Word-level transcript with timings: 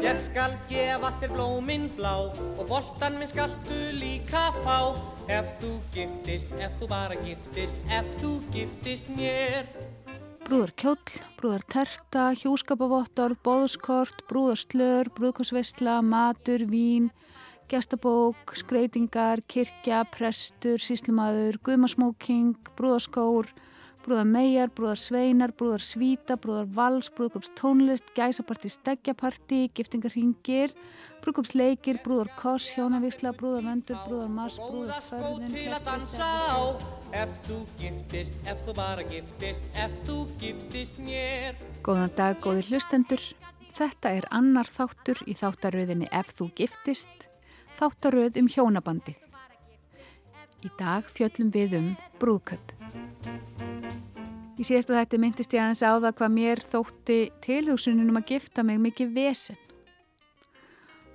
Ég 0.00 0.16
skal 0.16 0.54
gefa 0.70 1.10
þér 1.20 1.32
blóminn 1.34 1.82
blá 1.92 2.14
og 2.32 2.60
boltan 2.70 3.18
minn 3.20 3.28
skaltu 3.28 3.76
líka 3.92 4.46
fá. 4.64 4.96
Ef 5.28 5.50
þú 5.60 5.72
giftist, 5.92 6.54
ef 6.56 6.72
þú 6.80 6.86
bara 6.88 7.18
giftist, 7.20 7.76
ef 7.92 8.08
þú 8.22 8.30
giftist 8.54 9.10
mér. 9.12 9.68
Brúðar 10.46 10.72
kjóll, 10.80 11.18
brúðar 11.36 11.66
terta, 11.68 12.30
hjúskapavottorð, 12.40 13.42
bóðskort, 13.44 14.24
brúðar 14.30 14.62
slör, 14.64 15.12
brúðkosveistla, 15.18 16.00
matur, 16.00 16.64
vín, 16.72 17.12
gestabók, 17.68 18.56
skreitingar, 18.56 19.44
kirkja, 19.52 20.06
prestur, 20.16 20.80
síslumadur, 20.80 21.60
guðmasmóking, 21.60 22.56
brúðarskór, 22.80 23.52
brúðar 24.04 24.28
megar, 24.28 24.70
brúðar 24.74 25.00
sveinar, 25.00 25.52
brúðar 25.56 25.84
svíta, 25.84 26.36
brúðar 26.40 26.68
vals, 26.76 27.10
brúðkops 27.16 27.50
tónlist, 27.58 28.08
gæsaparti, 28.16 28.70
steggjaparti, 28.72 29.60
giftingarhingir, 29.76 30.74
brúðkops 31.20 31.54
leikir, 31.58 32.00
brúðar 32.04 32.30
koss, 32.38 32.70
hjónavísla, 32.76 33.34
brúðar 33.36 33.68
vendur, 33.68 34.00
brúðar 34.06 34.32
mars, 34.32 34.58
brúðar 34.62 35.04
förðun, 35.04 35.54
Ef 37.10 37.30
þú 37.42 37.56
giftist, 37.80 38.34
ef 38.46 38.60
þú 38.62 38.72
bara 38.76 39.02
giftist, 39.10 39.64
ef 39.74 39.94
þú 40.06 40.18
giftist 40.38 41.00
mér. 41.02 41.58
Góðan 41.82 42.12
dag, 42.14 42.38
góðir 42.38 42.68
hlustendur. 42.70 43.24
Þetta 43.74 44.12
er 44.20 44.28
annar 44.30 44.70
þáttur 44.70 45.18
í 45.26 45.34
þáttaröðinni 45.34 46.06
Ef 46.14 46.30
þú 46.38 46.52
giftist, 46.60 47.26
þáttaröð 47.80 48.38
um 48.44 48.52
hjónabandið. 48.54 49.18
Í 50.62 50.70
dag 50.78 51.10
fjöllum 51.10 51.50
við 51.50 51.78
um 51.80 51.90
brúðköp. 52.20 52.76
Í 54.60 54.64
síðasta 54.68 54.92
þætti 54.92 55.18
myndist 55.22 55.54
ég 55.56 55.62
aðeins 55.62 55.80
á 55.80 55.96
það 55.96 56.14
hvað 56.18 56.32
mér 56.34 56.60
þótti 56.60 57.14
tilhugsunum 57.40 58.18
að 58.20 58.26
gifta 58.28 58.64
mig 58.68 58.76
mikið 58.84 59.14
vesen. 59.14 59.56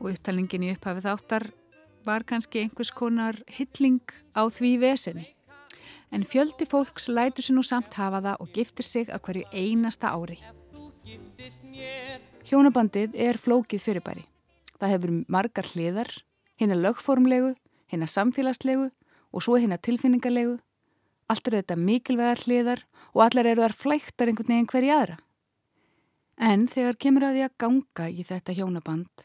Og 0.02 0.16
upptalningin 0.16 0.66
í 0.66 0.72
upphafið 0.74 1.06
þáttar 1.06 1.46
var 2.08 2.26
kannski 2.26 2.64
einhvers 2.64 2.90
konar 2.90 3.38
hilling 3.54 4.02
á 4.34 4.50
því 4.50 4.72
veseni. 4.82 5.28
En 6.10 6.26
fjöldi 6.26 6.66
fólks 6.66 7.06
lætur 7.06 7.46
sér 7.46 7.60
nú 7.60 7.64
samt 7.66 7.94
hafa 7.94 8.24
það 8.26 8.42
og 8.42 8.52
giftir 8.58 8.90
sig 8.90 9.14
að 9.14 9.22
hverju 9.28 9.46
einasta 9.54 10.16
ári. 10.18 10.40
Hjónabandið 12.50 13.14
er 13.14 13.38
flókið 13.38 13.86
fyrirbæri. 13.86 14.26
Það 14.82 14.96
hefur 14.96 15.18
margar 15.30 15.70
hliðar, 15.70 16.10
hérna 16.58 16.82
lögformlegu, 16.82 17.54
hérna 17.94 18.10
samfélagslegu 18.10 18.90
og 18.90 19.46
svo 19.46 19.62
hérna 19.62 19.78
tilfinningarlegu. 19.78 20.58
Allt 21.26 21.48
eru 21.50 21.62
þetta 21.62 21.78
mikilvægar 21.82 22.42
hliðar 22.46 22.82
og 23.16 23.22
allar 23.26 23.48
eru 23.50 23.64
þar 23.64 23.78
flæktar 23.80 24.30
einhvern 24.30 24.52
veginn 24.52 24.70
hverja 24.70 24.98
aðra. 25.00 25.18
En 26.38 26.66
þegar 26.68 27.00
kemur 27.02 27.26
að 27.26 27.38
því 27.38 27.44
að 27.46 27.56
ganga 27.64 28.08
í 28.12 28.26
þetta 28.28 28.56
hjónaband, 28.58 29.24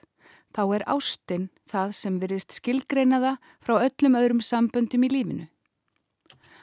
þá 0.54 0.62
er 0.76 0.84
ástinn 0.94 1.48
það 1.68 1.96
sem 1.98 2.20
virðist 2.22 2.54
skilgreinaða 2.56 3.32
frá 3.60 3.74
öllum 3.80 4.16
öðrum 4.20 4.44
samböndum 4.46 5.04
í 5.04 5.10
lífinu. 5.10 5.48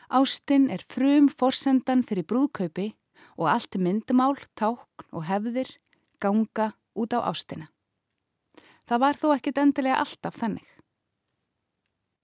Ástinn 0.08 0.70
er 0.72 0.86
frum 0.88 1.28
forsendan 1.28 2.02
fyrir 2.08 2.26
brúðkaupi 2.26 2.94
og 3.38 3.52
allt 3.52 3.76
myndumál, 3.78 4.40
tákn 4.56 5.12
og 5.12 5.28
hefðir 5.28 5.76
ganga 6.24 6.72
út 6.98 7.14
á 7.14 7.22
ástina. 7.28 7.68
Það 8.88 9.04
var 9.04 9.20
þó 9.20 9.28
ekkit 9.36 9.62
endilega 9.62 10.00
alltaf 10.02 10.40
þannig. 10.40 10.66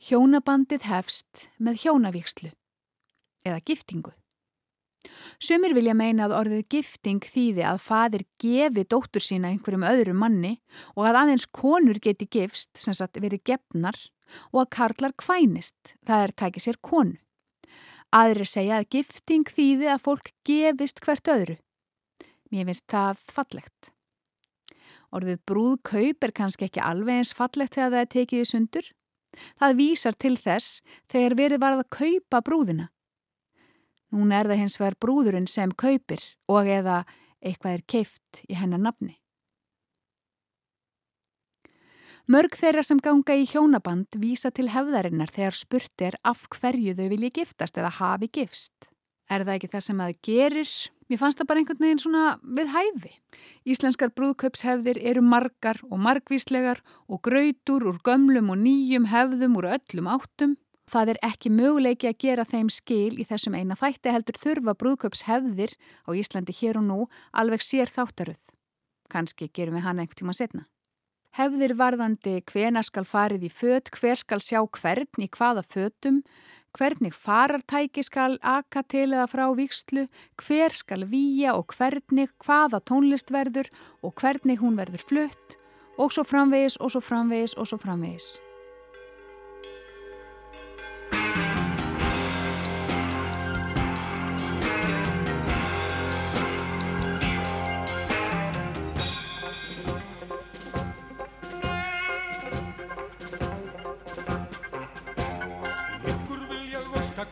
Hjónabandið 0.03 0.87
hefst 0.87 1.49
með 1.59 1.83
hjónavíkslu 1.83 2.53
eða 3.45 3.61
giftingu. 3.65 4.13
Sumir 5.43 5.73
vilja 5.75 5.95
meina 5.97 6.27
að 6.27 6.35
orðið 6.37 6.67
gifting 6.71 7.25
þýði 7.27 7.65
að 7.67 7.81
fadir 7.83 8.23
gefi 8.39 8.85
dóttur 8.87 9.23
sína 9.23 9.49
einhverjum 9.51 9.83
öðrum 9.87 10.21
manni 10.23 10.53
og 10.95 11.09
að 11.09 11.19
aðeins 11.23 11.47
konur 11.51 11.99
geti 11.99 12.29
gifst, 12.31 12.71
sem 12.79 12.95
sagt 12.95 13.19
verið 13.19 13.43
gefnar, 13.51 13.97
og 14.55 14.63
að 14.63 14.71
karlar 14.77 15.15
kvænist, 15.19 15.97
það 16.07 16.27
er 16.27 16.35
tækið 16.39 16.65
sér 16.67 16.79
konu. 16.79 17.19
Aðri 18.13 18.45
segja 18.45 18.79
að 18.79 18.89
gifting 18.93 19.49
þýði 19.49 19.89
að 19.89 20.03
fólk 20.05 20.31
gefist 20.47 21.01
hvert 21.03 21.29
öðru. 21.33 21.57
Mér 22.53 22.67
finnst 22.69 22.85
það 22.93 23.23
fallegt. 23.33 23.89
Orðið 25.13 25.39
brúðkaup 25.49 26.25
er 26.25 26.33
kannski 26.33 26.67
ekki 26.69 26.81
alveg 26.81 27.21
eins 27.21 27.33
fallegt 27.37 27.75
þegar 27.75 27.91
það 27.93 28.03
er 28.03 28.11
tekið 28.15 28.43
í 28.43 28.49
sundur. 28.49 28.91
Það 29.57 29.77
vísar 29.81 30.17
til 30.21 30.35
þess 30.37 30.81
þegar 31.09 31.35
verið 31.41 31.63
varð 31.65 31.81
að 31.81 31.93
kaupa 31.97 32.41
brúðina. 32.45 32.92
Núna 34.13 34.43
er 34.43 34.51
það 34.51 34.61
hins 34.61 34.77
vegar 34.77 34.99
brúðurinn 35.01 35.49
sem 35.49 35.73
kaupir 35.73 36.21
og 36.51 36.69
eða 36.69 37.01
eitthvað 37.41 37.77
er 37.79 37.85
keift 37.89 38.43
í 38.45 38.57
hennar 38.59 38.81
nafni. 38.81 39.15
Mörg 42.31 42.53
þeirra 42.55 42.85
sem 42.87 43.01
ganga 43.03 43.35
í 43.35 43.43
hjónaband 43.51 44.15
vísa 44.15 44.47
til 44.55 44.69
hefðarinnar 44.71 45.33
þegar 45.33 45.57
spurt 45.59 46.03
er 46.07 46.15
af 46.23 46.45
hverju 46.55 46.93
þau 46.95 47.07
vilji 47.11 47.33
giftast 47.35 47.75
eða 47.75 47.89
hafi 47.97 48.29
gifst. 48.31 48.87
Er 49.27 49.43
það 49.43 49.57
ekki 49.57 49.71
það 49.73 49.83
sem 49.83 49.99
það 50.03 50.13
gerir? 50.27 50.71
Mér 51.09 51.19
fannst 51.19 51.41
það 51.41 51.49
bara 51.49 51.61
einhvern 51.61 51.83
veginn 51.83 52.01
svona 52.03 52.23
við 52.59 52.71
hæfi. 52.71 53.11
Íslenskar 53.67 54.13
brúðkaupshefðir 54.15 55.01
eru 55.03 55.23
margar 55.25 55.81
og 55.89 55.99
margvíslegar 56.05 56.79
og 57.11 57.21
gröytur 57.27 57.89
úr 57.91 57.99
gömlum 58.07 58.53
og 58.53 58.61
nýjum 58.61 59.09
hefðum 59.11 59.59
úr 59.59 59.71
öllum 59.75 60.11
áttum. 60.15 60.55
Það 60.93 61.09
er 61.15 61.19
ekki 61.25 61.49
möguleiki 61.49 62.05
að 62.05 62.19
gera 62.21 62.43
þeim 62.45 62.67
skil 62.69 63.15
í 63.17 63.23
þessum 63.25 63.55
eina 63.57 63.73
þætti 63.79 64.11
heldur 64.13 64.37
þurfa 64.37 64.75
brúðkaupshefðir 64.77 65.73
á 66.05 66.09
Íslandi 66.13 66.53
hér 66.53 66.77
og 66.77 66.85
nú 66.85 66.99
alveg 67.33 67.65
sér 67.65 67.89
þáttaröð. 67.89 68.43
Kanski 69.09 69.49
gerum 69.49 69.79
við 69.79 69.87
hana 69.87 70.03
einhvern 70.03 70.19
tíma 70.21 70.37
setna. 70.37 70.67
Hefðir 71.33 71.73
varðandi 71.79 72.35
hvena 72.45 72.83
skal 72.85 73.07
farið 73.09 73.47
í 73.47 73.49
fött, 73.49 73.89
hver 73.89 74.21
skal 74.21 74.37
sjá 74.37 74.61
hvern 74.61 75.25
í 75.25 75.31
hvaða 75.33 75.65
föttum, 75.65 76.21
hvernig 76.77 77.17
farartæki 77.17 78.05
skal 78.05 78.37
aka 78.45 78.85
til 78.85 79.07
eða 79.15 79.25
frá 79.33 79.47
vikslu, 79.57 80.05
hver 80.37 80.77
skal 80.77 81.09
výja 81.09 81.57
og 81.57 81.73
hvernig, 81.73 82.29
hvaða 82.45 82.83
tónlist 82.85 83.33
verður 83.33 83.73
og 84.05 84.13
hvernig 84.21 84.61
hún 84.61 84.77
verður 84.77 85.09
flutt 85.09 85.61
og 85.97 86.13
svo 86.13 86.21
framvegis 86.25 86.77
og 86.77 86.93
svo 86.93 87.01
framvegis 87.01 87.57
og 87.57 87.69
svo 87.69 87.81
framvegis. 87.81 88.35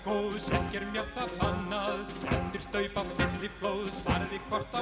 Góðs, 0.06 0.48
ekkir 0.60 0.88
mér 0.94 1.08
það 1.16 1.36
fannað, 1.42 2.04
eftir 2.30 2.66
staupa 2.68 3.06
fyllir 3.18 3.54
flóðs, 3.60 4.02
farði 4.08 4.42
hvort 4.50 4.78
á 4.78 4.82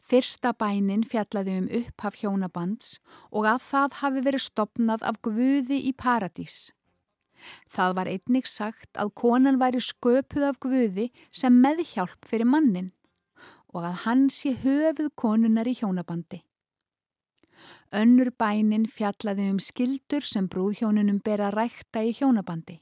Fyrsta 0.00 0.52
bænin 0.56 1.04
fjallaði 1.08 1.58
um 1.60 1.68
upphaf 1.80 2.18
hjónabands 2.22 2.96
og 3.30 3.48
að 3.50 3.62
það 3.66 4.00
hafi 4.00 4.24
verið 4.28 4.44
stopnað 4.46 5.06
af 5.10 5.20
Guði 5.26 5.80
í 5.90 5.92
paradís. 5.92 6.70
Það 7.70 7.96
var 7.98 8.10
einnig 8.10 8.48
sagt 8.50 8.98
að 8.98 9.12
konan 9.22 9.60
væri 9.60 9.82
sköpuð 9.84 10.48
af 10.48 10.60
Guði 10.62 11.10
sem 11.30 11.60
meðhjálp 11.62 12.26
fyrir 12.26 12.48
mannin 12.48 12.92
og 13.74 13.84
að 13.84 14.02
hann 14.06 14.28
sé 14.32 14.54
höfuð 14.62 15.12
konunar 15.20 15.68
í 15.68 15.76
hjónabandi. 15.76 16.40
Önnur 17.94 18.32
bænin 18.40 18.86
fjallaði 18.90 19.50
um 19.52 19.60
skildur 19.62 20.24
sem 20.24 20.48
brúðhjónunum 20.50 21.20
ber 21.24 21.44
að 21.44 21.58
rækta 21.60 22.02
í 22.02 22.14
hjónabandi. 22.16 22.80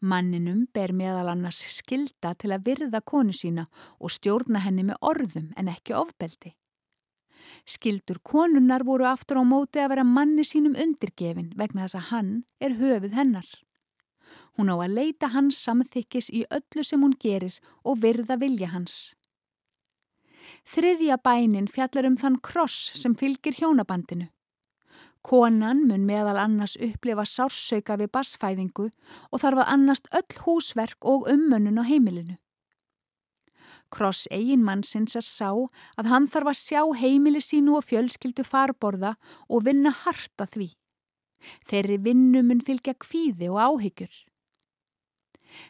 Manninum 0.00 0.66
ber 0.74 0.92
meðal 0.92 1.30
annars 1.32 1.62
skilda 1.76 2.34
til 2.34 2.52
að 2.54 2.66
virða 2.68 3.00
konu 3.00 3.32
sína 3.32 3.66
og 3.98 4.12
stjórna 4.14 4.62
henni 4.64 4.84
með 4.90 5.00
orðum 5.12 5.50
en 5.56 5.70
ekki 5.72 5.96
ofbeldi. 5.98 6.54
Skildur 7.68 8.20
konunnar 8.22 8.84
voru 8.84 9.06
aftur 9.08 9.40
á 9.40 9.44
móti 9.44 9.80
að 9.80 9.94
vera 9.94 10.04
manni 10.04 10.44
sínum 10.44 10.76
undirgefin 10.76 11.52
vegna 11.56 11.84
þess 11.84 11.98
að 12.00 12.08
hann 12.10 12.32
er 12.60 12.76
höfuð 12.80 13.16
hennar. 13.18 13.48
Hún 14.56 14.70
á 14.70 14.76
að 14.78 14.94
leita 14.98 15.30
hans 15.34 15.58
samþykkis 15.66 16.30
í 16.30 16.44
öllu 16.50 16.84
sem 16.84 17.02
hún 17.02 17.16
gerir 17.20 17.58
og 17.82 18.00
virða 18.04 18.38
vilja 18.40 18.70
hans. 18.74 19.14
Þriðja 20.64 21.18
bænin 21.24 21.68
fjallar 21.68 22.06
um 22.08 22.16
þann 22.20 22.40
kross 22.40 22.92
sem 23.00 23.16
fylgir 23.18 23.56
hjónabandinu. 23.58 24.28
Konan 25.24 25.86
mun 25.88 26.04
meðal 26.04 26.36
annars 26.36 26.76
upplifa 26.76 27.24
sársauka 27.24 27.96
við 27.96 28.10
basfæðingu 28.12 28.90
og 29.32 29.40
þarf 29.40 29.62
að 29.62 29.70
annast 29.74 30.10
öll 30.12 30.40
húsverk 30.44 31.06
og 31.08 31.28
ummönnun 31.32 31.80
á 31.80 31.84
heimilinu. 31.88 32.36
Kross 33.94 34.26
eiginmannsins 34.34 35.16
er 35.16 35.24
sá 35.24 35.48
að 35.96 36.10
hann 36.10 36.28
þarf 36.28 36.50
að 36.52 36.60
sjá 36.60 36.82
heimili 37.00 37.40
sínu 37.40 37.78
og 37.78 37.86
fjölskyldu 37.88 38.44
farborða 38.44 39.14
og 39.48 39.64
vinna 39.68 39.94
harta 40.04 40.48
því. 40.50 40.72
Þeirri 41.68 41.98
vinnu 42.04 42.42
mun 42.44 42.62
fylgja 42.64 42.96
kvíði 42.98 43.48
og 43.52 43.60
áhyggjur. 43.64 44.14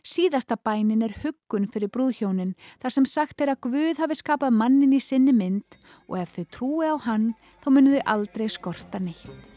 Síðasta 0.05 0.57
bænin 0.57 1.05
er 1.07 1.17
huggun 1.23 1.69
fyrir 1.71 1.93
brúðhjónin 1.95 2.55
þar 2.83 2.97
sem 2.99 3.09
sagt 3.09 3.41
er 3.41 3.55
að 3.55 3.63
Guð 3.69 4.03
hafi 4.03 4.19
skapað 4.21 4.57
mannin 4.61 4.95
í 4.97 5.01
sinni 5.03 5.35
mynd 5.37 5.79
og 6.09 6.21
ef 6.21 6.37
þau 6.37 6.47
trúi 6.59 6.93
á 6.93 6.97
hann 7.09 7.33
þá 7.65 7.69
munu 7.73 7.97
þau 7.97 8.07
aldrei 8.17 8.49
skorta 8.53 9.01
neitt. 9.03 9.51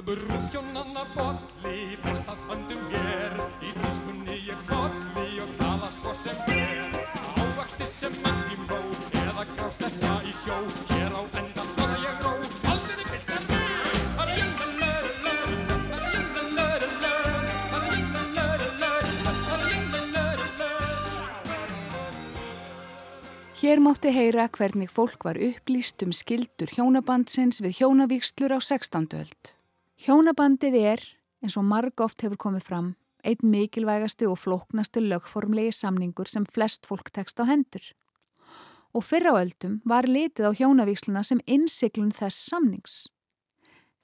Brúðhjónanna 0.00 1.02
bolli, 1.14 1.96
bestað 2.04 2.38
bandum 2.48 2.86
hér, 2.94 3.36
í 3.60 3.72
tískunni 3.76 4.38
ég 4.48 4.62
bolli 4.70 5.42
og 5.44 5.52
tala 5.60 5.90
svo 5.98 6.14
sem 6.22 6.40
hér. 6.48 6.96
Ávakstist 7.36 8.06
sem 8.06 8.16
í 8.24 8.62
mró, 8.64 8.80
eða 9.26 9.44
grást 9.52 9.84
þetta 9.84 10.16
í 10.24 10.34
sjó, 10.40 10.89
Hér 23.60 23.76
mátti 23.76 24.08
heyra 24.08 24.46
hvernig 24.48 24.88
fólk 24.88 25.26
var 25.26 25.36
upplýst 25.36 26.00
um 26.00 26.14
skildur 26.16 26.70
hjónabandsins 26.72 27.58
við 27.60 27.74
hjónavíkslur 27.82 28.54
á 28.56 28.58
16. 28.64 29.10
öld. 29.12 29.50
Hjónabandið 30.00 30.76
er, 30.80 31.02
eins 31.44 31.58
og 31.60 31.66
marg 31.68 32.00
oft 32.00 32.24
hefur 32.24 32.40
komið 32.40 32.64
fram, 32.64 32.86
einn 33.20 33.50
mikilvægasti 33.52 34.24
og 34.24 34.38
flóknasti 34.40 35.02
lögformlegi 35.04 35.74
samningur 35.76 36.30
sem 36.32 36.46
flest 36.48 36.88
fólk 36.88 37.10
tekst 37.12 37.36
á 37.36 37.44
hendur. 37.44 37.84
Og 38.96 39.04
fyrra 39.04 39.36
á 39.36 39.44
öldum 39.44 39.82
var 39.84 40.08
litið 40.08 40.48
á 40.48 40.56
hjónavíksluna 40.56 41.20
sem 41.20 41.44
innsiklun 41.44 42.16
þess 42.16 42.40
samnings. 42.48 43.10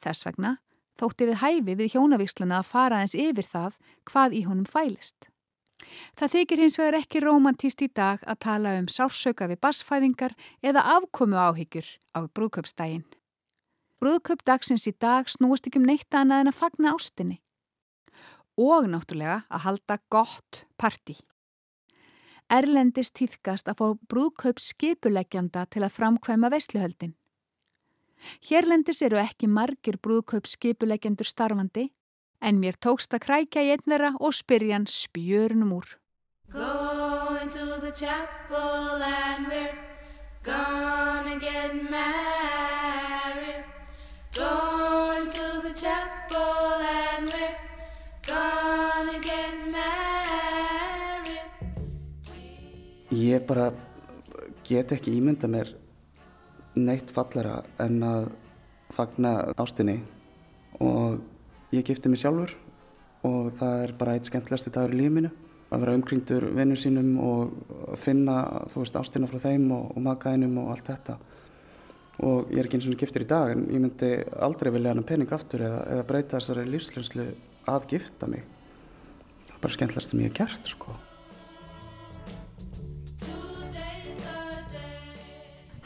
Þess 0.05 0.29
vegna 0.29 0.59
þótti 1.01 1.31
við 1.33 1.41
hæfi 1.41 1.79
við 1.81 1.97
hjónavíksluna 1.97 2.61
að 2.61 2.69
fara 2.75 3.01
eins 3.01 3.17
yfir 3.17 3.49
það 3.49 3.81
hvað 4.05 4.37
í 4.37 4.45
honum 4.45 4.69
fælist. 4.69 5.31
Það 6.17 6.33
þykir 6.35 6.63
hins 6.63 6.79
vegar 6.81 6.99
ekki 7.01 7.23
romantíst 7.25 7.83
í 7.85 7.89
dag 7.93 8.23
að 8.25 8.41
tala 8.47 8.75
um 8.81 8.89
sársauka 8.89 9.49
við 9.51 9.61
basfæðingar 9.65 10.35
eða 10.65 10.85
afkomu 10.97 11.37
áhyggjur 11.37 11.89
á 12.17 12.25
brúðköpsdægin. 12.33 13.05
Brúðköp 14.01 14.45
dagsins 14.45 14.87
í 14.89 14.93
dag 14.93 15.29
snúast 15.29 15.69
ekki 15.69 15.81
um 15.81 15.89
neitt 15.89 16.13
annað 16.15 16.45
en 16.45 16.53
að 16.53 16.59
fagna 16.59 16.93
ástinni. 16.97 17.39
Og 18.57 18.89
náttúrulega 18.89 19.45
að 19.53 19.65
halda 19.69 19.99
gott 20.13 20.65
parti. 20.81 21.17
Erlendis 22.53 23.11
týðkast 23.11 23.69
að 23.69 23.81
fá 23.81 23.87
brúðköp 24.09 24.61
skipuleggjanda 24.63 25.65
til 25.73 25.83
að 25.83 25.97
framkvæma 25.97 26.53
veisluhöldin. 26.53 27.17
Hérlendis 28.49 29.03
eru 29.05 29.19
ekki 29.21 29.49
margir 29.51 29.99
brúðköp 30.01 30.47
skipuleggjandur 30.49 31.29
starfandi 31.29 31.91
en 32.41 32.61
mér 32.61 32.77
tókst 32.81 33.15
að 33.17 33.25
krækja 33.27 33.63
í 33.67 33.71
einn 33.75 33.85
þeirra 33.87 34.13
og 34.21 34.35
spyrja 34.37 34.77
hann 34.77 34.89
spjörnum 34.91 35.73
úr. 35.77 35.97
Going 36.53 37.49
to 37.51 37.81
the 37.81 37.93
chapel 37.93 39.03
and 39.03 39.47
we're 39.49 39.75
gonna 40.43 41.39
get 41.41 41.75
married. 41.91 43.65
Going 44.35 45.31
to 45.31 45.47
the 45.67 45.75
chapel 45.75 46.83
and 46.83 47.29
we're 47.29 47.57
gonna 48.27 49.19
get 49.21 49.55
married. 49.73 51.47
Ég 53.11 53.47
bara 53.47 53.73
get 54.65 54.93
ekki 54.93 55.17
ímynda 55.19 55.49
mér 55.49 55.75
neitt 56.77 57.11
fallara 57.11 57.63
en 57.81 58.03
að 58.05 58.29
fagna 58.97 59.53
ástinni 59.57 60.01
og 60.81 61.21
ég 61.75 61.87
gifti 61.87 62.11
mig 62.11 62.21
sjálfur 62.23 62.53
og 63.27 63.51
það 63.59 63.83
er 63.85 63.95
bara 63.99 64.15
eitt 64.17 64.29
skemmtilegasti 64.29 64.73
dagur 64.75 64.95
í 64.95 65.01
lífið 65.01 65.17
mínu. 65.17 65.33
Að 65.67 65.83
vera 65.83 65.97
umkringdur 65.99 66.45
vinnum 66.55 66.79
sínum 66.79 67.17
og 67.19 67.97
finna 67.99 68.37
þú 68.71 68.85
veist 68.85 68.99
ástina 69.01 69.31
frá 69.31 69.41
þeim 69.43 69.67
og, 69.75 69.89
og 69.97 70.05
makaðinum 70.05 70.61
og 70.63 70.71
allt 70.75 70.93
þetta. 70.93 71.17
Og 72.27 72.53
ég 72.55 72.61
er 72.63 72.69
ekki 72.69 72.79
eins 72.79 72.87
og 72.89 73.01
giftur 73.01 73.27
í 73.27 73.29
dag 73.29 73.51
en 73.53 73.67
ég 73.73 73.83
myndi 73.83 74.13
aldrei 74.47 74.71
vilja 74.77 74.95
hann 74.95 75.09
pening 75.09 75.33
aftur 75.35 75.67
eða, 75.67 75.83
eða 75.97 76.07
breyta 76.07 76.39
þessari 76.39 76.69
lífslenslu 76.71 77.27
að 77.67 77.91
gifta 77.97 78.31
mig. 78.31 78.47
Það 79.49 79.59
er 79.59 79.67
bara 79.67 79.79
skemmtilegast 79.81 80.15
sem 80.15 80.23
ég 80.23 80.31
hef 80.31 80.39
gert 80.39 80.73
sko. 80.77 80.97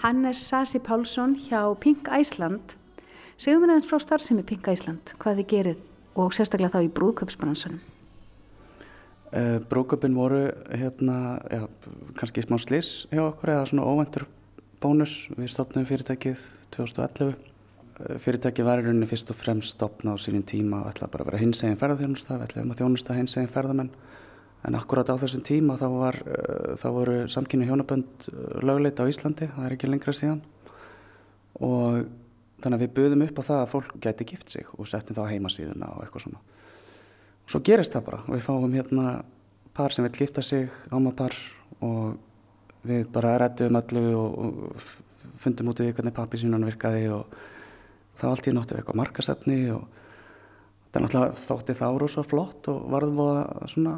Hannes 0.00 0.38
Sasi 0.49 0.79
Pálsson 0.81 1.35
hjá 1.37 1.75
Pink 1.81 2.09
Æsland. 2.09 2.80
Segðu 3.41 3.63
mér 3.63 3.71
aðeins 3.73 3.87
frá 3.89 3.97
starfsemi 4.05 4.43
Pink 4.45 4.67
Æsland, 4.69 5.15
hvað 5.17 5.39
þið 5.39 5.47
gerið 5.49 5.79
og 6.21 6.35
sérstaklega 6.37 6.75
þá 6.75 6.85
í 6.85 6.91
brúðköpsbransanum. 6.93 7.79
Uh, 9.31 9.57
Brúköpin 9.71 10.13
voru 10.13 10.43
hérna, 10.69 11.39
já, 11.49 11.63
kannski 12.19 12.45
smá 12.45 12.59
slis 12.61 12.91
hjá 13.09 13.23
okkur 13.31 13.55
eða 13.55 13.71
svona 13.71 13.87
óventur 13.89 14.27
bónus. 14.85 15.15
Við 15.39 15.55
stopnum 15.55 15.89
fyrirtækið 15.89 16.45
2011. 16.77 17.33
Uh, 17.33 18.21
fyrirtækið 18.21 18.69
var 18.69 18.85
í 18.85 18.89
rauninni 18.91 19.09
fyrst 19.09 19.33
og 19.33 19.41
fremst 19.41 19.79
stopna 19.79 20.13
á 20.13 20.21
sínum 20.21 20.45
tíma 20.45 20.85
og 20.85 20.93
ætlaði 20.93 21.17
bara 21.17 21.25
að 21.25 21.33
vera 21.33 21.45
hinsegin 21.47 21.81
ferðarþjónusta, 21.81 22.37
við 22.37 22.49
ætlaðum 22.51 22.77
að 22.77 22.85
þjónusta 22.85 23.21
hinsegin 23.23 23.53
ferðamenn. 23.57 23.93
En 24.69 24.77
akkurat 24.77 25.09
á 25.09 25.17
þessum 25.17 25.49
tíma 25.49 25.81
þá, 25.81 25.89
var, 25.97 26.25
uh, 26.29 26.73
þá 26.77 26.89
voru 26.93 27.21
samkynni 27.33 27.73
hjónabönd 27.73 28.33
lögleit 28.61 29.00
á 29.00 29.09
Íslandi, 29.09 29.49
það 29.49 29.71
er 29.71 29.79
ekki 29.79 29.95
lengra 29.95 30.12
síðan. 30.12 30.43
Og 31.57 32.05
þannig 32.61 32.79
að 32.79 32.85
við 32.85 32.95
buðum 32.97 33.26
upp 33.26 33.40
á 33.40 33.49
það 33.49 33.61
að 33.61 33.71
fólk 33.75 33.93
gæti 34.05 34.26
gift 34.33 34.55
sig 34.55 34.73
og 34.76 34.88
settum 34.88 35.17
það 35.17 35.29
á 35.29 35.33
heimasíðuna 35.35 35.93
og 35.95 36.02
eitthvað 36.05 36.25
svona. 36.26 36.43
Og 37.45 37.55
svo 37.55 37.61
gerist 37.67 37.95
það 37.95 38.07
bara. 38.09 38.23
Við 38.29 38.43
fáum 38.47 38.75
hérna 38.76 39.07
par 39.75 39.95
sem 39.95 40.05
vil 40.07 40.19
gifta 40.19 40.43
sig, 40.45 40.69
ámapar 40.93 41.37
og 41.81 42.19
við 42.87 43.09
bara 43.12 43.38
rættum 43.40 43.79
öllu 43.81 44.05
og, 44.19 44.85
fundum 45.40 45.71
út 45.73 45.81
í 45.81 45.88
hvernig 45.88 46.14
pappi 46.17 46.40
sínan 46.40 46.67
virkaði 46.69 47.09
og 47.14 47.35
það 48.21 48.31
allt 48.31 48.49
í 48.50 48.52
nóttu 48.52 48.76
eitthvað 48.76 49.00
markasefni 49.00 49.59
og 49.73 49.87
það 50.90 50.99
er 50.99 51.05
náttúrulega 51.07 51.45
þótti 51.47 51.76
það 51.79 51.99
rosa 52.02 52.25
flott 52.26 52.69
og 52.73 52.88
varðum 52.93 53.23
að 53.25 53.69
svona 53.73 53.95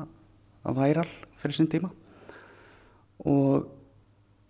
að 0.62 0.78
væral 0.78 1.08
fyrir 1.42 1.56
sín 1.58 1.70
tíma 1.72 1.90
og 3.26 3.66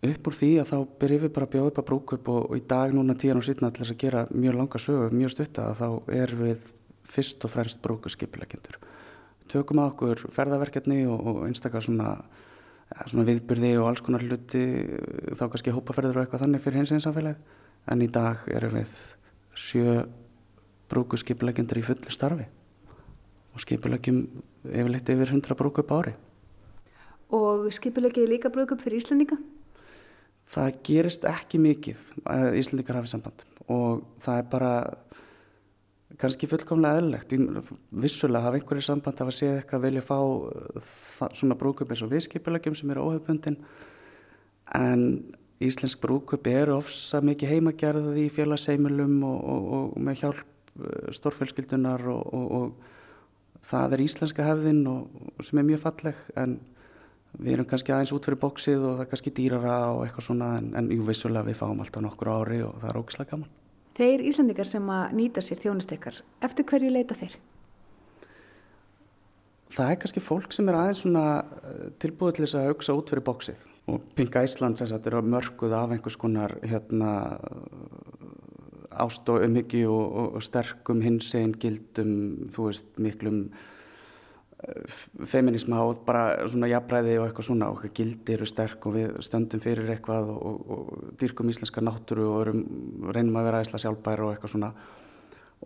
upp 0.02 0.28
úr 0.28 0.34
því 0.34 0.50
að 0.58 0.70
þá 0.72 0.78
byrjum 0.98 1.22
við 1.22 1.32
bara 1.36 1.46
að 1.46 1.52
bjóða 1.52 1.70
upp 1.70 1.80
að 1.80 1.88
brúkup 1.90 2.30
og, 2.32 2.46
og 2.50 2.58
í 2.58 2.62
dag 2.72 2.94
núna 2.94 3.14
tíðan 3.14 3.38
og 3.38 3.46
til 3.46 3.54
þess 3.60 3.92
að 3.94 4.00
gera 4.02 4.22
mjög 4.34 4.56
langa 4.58 4.80
sögu, 4.82 5.10
mjög 5.14 5.34
stutta 5.34 5.66
að 5.70 5.82
þá 5.82 6.14
er 6.18 6.34
við 6.40 6.64
fyrst 7.12 7.46
og 7.46 7.52
fremst 7.52 7.82
brúkuskipulegendur. 7.84 8.80
Tökum 9.52 9.82
að 9.82 9.92
okkur 9.92 10.24
ferðaverkefni 10.34 11.04
og, 11.06 11.22
og 11.28 11.38
einstakar 11.46 11.84
svona, 11.86 12.16
ja, 12.90 13.06
svona 13.06 13.26
viðbyrði 13.28 13.76
og 13.78 13.92
alls 13.92 14.02
konar 14.02 14.26
hluti 14.26 14.64
þá 15.38 15.44
kannski 15.44 15.76
hópaferður 15.76 16.18
og 16.18 16.24
eitthvað 16.24 16.46
þannig 16.46 16.64
fyrir 16.64 16.82
hins 16.82 16.94
einn 16.96 17.04
samfélagi 17.04 17.38
en 17.92 18.02
í 18.02 18.10
dag 18.10 18.42
erum 18.50 18.74
við 18.80 18.98
sjö 19.54 20.02
brúkuskipulegendur 20.90 21.78
í 21.78 21.86
fulli 21.86 22.12
starfi 22.14 22.50
og 23.52 23.62
skipulegjum 23.62 24.22
yfirleitt 24.66 25.10
yfir 25.12 25.34
100 25.36 25.58
brúkup 25.58 25.90
ári. 25.94 26.14
Og 27.32 27.68
skipulegið 27.72 28.30
líka 28.32 28.50
brúðköp 28.52 28.82
fyrir 28.82 29.00
Íslandinga? 29.00 29.38
Það 30.52 30.76
gerist 30.84 31.24
ekki 31.28 31.60
mikið 31.62 32.04
að 32.28 32.58
Íslandingar 32.60 33.00
hafi 33.00 33.12
samband 33.12 33.44
og 33.72 34.02
það 34.20 34.40
er 34.40 34.48
bara 34.52 34.72
kannski 36.20 36.48
fullkomlega 36.50 37.00
eðlilegt. 37.00 37.32
Vissulega 38.04 38.44
hafa 38.44 38.58
einhverju 38.58 38.84
samband 38.84 39.22
að 39.22 39.32
séð 39.36 39.54
eitthvað 39.56 39.78
að 39.78 39.86
vilja 39.86 40.04
fá 40.04 40.18
það, 41.16 41.38
svona 41.40 41.58
brúkup 41.58 41.92
eins 41.92 42.04
og 42.04 42.12
viðskipulegjum 42.12 42.76
sem 42.78 42.92
eru 42.92 43.06
óhefbundin 43.08 43.58
en 44.76 45.06
Íslensk 45.62 46.00
brúkup 46.02 46.46
eru 46.50 46.74
ofsa 46.74 47.20
mikið 47.22 47.52
heimagerðið 47.54 48.16
í 48.24 48.30
félagsheimilum 48.34 49.20
og, 49.28 49.36
og, 49.52 49.68
og 49.76 50.00
með 50.02 50.24
hjálp 50.24 50.48
stórfjölskyldunar 51.12 52.02
og, 52.10 52.32
og 52.32 53.62
það 53.68 53.96
er 53.96 54.04
íslenska 54.06 54.46
hefðin 54.46 54.82
sem 55.44 55.60
er 55.60 55.68
mjög 55.68 55.82
falleg 55.84 56.22
en 56.40 56.56
við 57.38 57.54
erum 57.56 57.68
kannski 57.68 57.94
aðeins 57.94 58.12
út 58.14 58.26
fyrir 58.28 58.40
bóksið 58.42 58.82
og 58.82 58.96
það 58.96 59.04
er 59.04 59.10
kannski 59.12 59.32
dýrara 59.36 59.78
og 59.94 60.02
eitthvað 60.04 60.26
svona 60.28 60.50
en, 60.58 60.68
en 60.78 60.90
jú 60.92 61.06
vissulega 61.06 61.48
við 61.48 61.58
fáum 61.62 61.80
alltaf 61.82 62.04
nokkur 62.04 62.32
ári 62.34 62.60
og 62.66 62.76
það 62.82 62.90
er 62.90 63.00
ógislega 63.00 63.30
gaman. 63.32 63.50
Þeir 63.96 64.22
Íslandingar 64.28 64.68
sem 64.68 64.92
að 64.92 65.16
nýta 65.18 65.44
sér 65.44 65.60
þjónustekkar, 65.64 66.22
eftir 66.44 66.68
hverju 66.68 66.92
leita 66.92 67.16
þeir? 67.16 67.34
Það 69.72 69.90
er 69.90 70.00
kannski 70.00 70.20
fólk 70.20 70.52
sem 70.52 70.68
er 70.68 70.76
aðeins 70.76 71.02
svona 71.04 71.26
eh, 71.40 71.84
tilbúið 72.00 72.36
til 72.36 72.44
þess 72.46 72.58
að 72.60 72.70
hugsa 72.70 72.96
út 72.96 73.12
fyrir 73.12 73.24
bóksið 73.24 73.68
og 73.90 74.04
Pink 74.14 74.36
Iceland 74.38 74.78
sem 74.78 74.88
sagt 74.90 75.08
er 75.08 75.16
að 75.18 75.30
mörguð 75.32 75.74
af 75.74 75.92
einhvers 75.94 76.18
konar 76.20 76.54
hérna 76.62 77.12
ást 78.92 79.28
og 79.32 79.42
umhyggju 79.46 79.90
og, 79.90 80.36
og 80.36 80.44
sterkum 80.44 81.00
hinsegin 81.02 81.54
gildum, 81.58 82.14
þú 82.52 82.68
veist, 82.68 82.90
miklum 83.00 83.46
feminisma 85.26 85.80
og 85.82 86.04
bara 86.06 86.46
svona 86.50 86.70
jafnræði 86.70 87.16
og 87.18 87.26
eitthvað 87.26 87.48
svona. 87.48 87.68
Og 87.70 87.80
eitthvað 87.80 87.94
gildi 87.98 88.36
eru 88.36 88.48
sterk 88.48 88.86
og 88.86 88.96
við 88.96 89.16
stöndum 89.26 89.62
fyrir 89.62 89.90
eitthvað 89.94 90.32
og, 90.34 90.42
og, 90.42 90.74
og 90.76 91.14
dýrkum 91.20 91.50
íslenska 91.52 91.84
náttúru 91.84 92.28
og 92.30 92.42
erum, 92.46 92.64
reynum 93.14 93.40
að 93.40 93.48
vera 93.50 93.62
æsla 93.64 93.82
sjálfbæra 93.82 94.26
og 94.26 94.34
eitthvað 94.34 94.54
svona. 94.54 94.72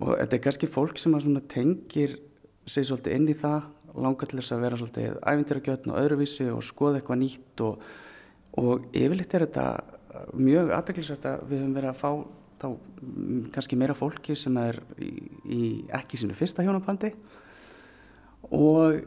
Og 0.01 0.15
þetta 0.15 0.37
er 0.39 0.45
kannski 0.45 0.71
fólk 0.71 1.01
sem 1.01 1.17
að 1.17 1.43
tengir 1.53 2.19
sig 2.67 2.89
svolítið 2.89 3.19
inn 3.19 3.29
í 3.31 3.37
það 3.39 3.71
langar 3.97 4.29
til 4.29 4.41
þess 4.41 4.53
að 4.53 4.65
vera 4.65 4.79
svolítið 4.81 5.21
æfindiragjötn 5.23 5.93
og 5.93 6.01
öðruvísi 6.03 6.49
og 6.53 6.65
skoða 6.67 7.01
eitthvað 7.01 7.23
nýtt 7.23 7.63
og 7.67 8.89
yfirleitt 8.97 9.37
er 9.37 9.47
þetta 9.47 9.67
mjög 10.37 10.73
aðdeklisvægt 10.77 11.29
að 11.29 11.47
við 11.51 11.63
höfum 11.63 11.77
verið 11.77 11.91
að 11.93 12.01
fá 12.01 12.11
þá 12.57 12.69
mm, 12.73 13.41
kannski 13.55 13.79
meira 13.79 13.97
fólki 13.97 14.37
sem 14.39 14.57
er 14.61 14.79
í, 15.03 15.11
í 15.45 15.63
ekki 15.97 16.21
sínu 16.21 16.37
fyrsta 16.37 16.65
hjónabandi 16.65 17.13
og 18.55 19.03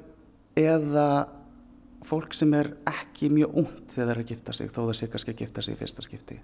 eða 0.59 1.09
fólk 2.07 2.33
sem 2.35 2.53
er 2.55 2.73
ekki 2.89 3.29
mjög 3.33 3.55
ungt 3.63 3.93
þegar 3.93 4.05
það 4.05 4.13
er 4.15 4.21
að 4.23 4.33
gifta 4.33 4.55
sig 4.55 4.71
þó 4.71 4.81
það 4.81 4.93
sé 4.99 5.09
kannski 5.13 5.33
að 5.35 5.41
gifta 5.43 5.63
sig 5.65 5.75
í 5.75 5.79
fyrsta 5.79 6.05
skipti. 6.05 6.37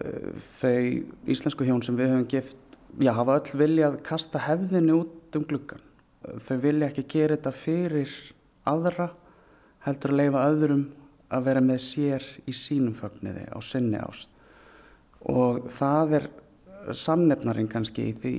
Uh, 0.00 0.32
þau 0.60 1.30
íslensku 1.34 1.66
hjón 1.66 1.84
sem 1.84 1.96
við 1.98 2.12
höfum 2.12 2.28
gift 2.30 2.76
já 3.00 3.12
hafa 3.16 3.38
öll 3.40 3.62
viljað 3.64 4.00
kasta 4.06 4.42
hefðinu 4.44 5.00
út 5.02 5.38
um 5.38 5.46
gluggan 5.46 5.86
þau 6.20 6.56
vilja 6.60 6.90
ekki 6.90 7.06
gera 7.08 7.36
þetta 7.36 7.52
fyrir 7.56 8.12
aðra 8.68 9.08
heldur 9.86 10.12
að 10.12 10.20
leifa 10.20 10.44
öðrum 10.50 10.84
að 11.30 11.46
vera 11.46 11.62
með 11.64 11.80
sér 11.84 12.26
í 12.50 12.54
sínum 12.56 12.96
fögniði 12.98 13.46
á 13.48 13.58
sinni 13.64 14.00
ást. 14.02 14.30
Og 15.30 15.68
það 15.76 16.14
er 16.18 16.26
samnefnarinn 16.96 17.68
kannski 17.70 18.08
í 18.10 18.14
því, 18.20 18.34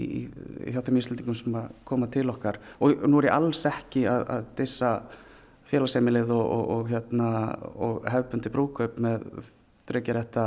hjá 0.74 0.82
þeim 0.86 1.00
íslendingum 1.02 1.38
sem 1.38 1.58
að 1.60 1.72
koma 1.88 2.10
til 2.12 2.28
okkar. 2.34 2.60
Og 2.82 3.06
nú 3.08 3.22
er 3.22 3.30
ég 3.30 3.38
alls 3.38 3.64
ekki 3.70 4.06
að, 4.10 4.26
að 4.36 4.52
dissa 4.60 4.92
félagsemilið 5.72 6.34
og, 6.36 6.44
og, 6.44 6.64
og, 6.76 6.92
hérna, 6.92 7.32
og 7.76 8.06
hefbundi 8.12 8.52
brúkaup 8.52 9.00
með 9.02 9.28
þryggjar 9.90 10.22
þetta 10.24 10.46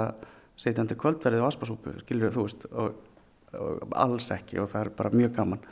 setjandi 0.61 0.97
kvöldverðið 0.99 1.43
og 1.43 1.51
aspasúpu, 1.51 1.95
skilur 2.05 2.35
þú 2.35 2.47
veist 2.47 2.67
og 2.71 3.95
alls 3.95 4.31
ekki 4.35 4.59
og 4.63 4.71
það 4.73 4.87
er 4.87 4.91
bara 4.99 5.15
mjög 5.15 5.37
gaman. 5.37 5.63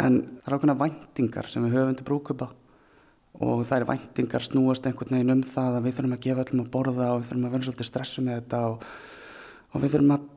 En 0.00 0.20
það 0.42 0.50
er 0.50 0.56
ákveðna 0.58 0.78
væntingar 0.80 1.48
sem 1.50 1.64
við 1.64 1.76
höfum 1.78 1.98
til 1.98 2.06
brúkaupa 2.08 2.50
og 3.44 3.64
það 3.66 3.80
er 3.80 3.88
væntingar 3.88 4.46
snúast 4.46 4.86
einhvern 4.86 5.16
veginn 5.16 5.34
um 5.34 5.42
það 5.54 5.78
að 5.78 5.86
við 5.86 5.96
þurfum 5.96 6.16
að 6.16 6.24
gefa 6.26 6.44
öllum 6.44 6.64
að 6.64 6.72
borða 6.74 7.10
og 7.10 7.20
við 7.20 7.28
þurfum 7.30 7.46
að 7.48 7.54
vera 7.54 7.68
svolítið 7.68 7.88
stressu 7.88 8.24
með 8.24 8.40
þetta 8.40 8.60
og 8.68 9.82
við 9.82 9.94
þurfum 9.94 10.14
að 10.14 10.28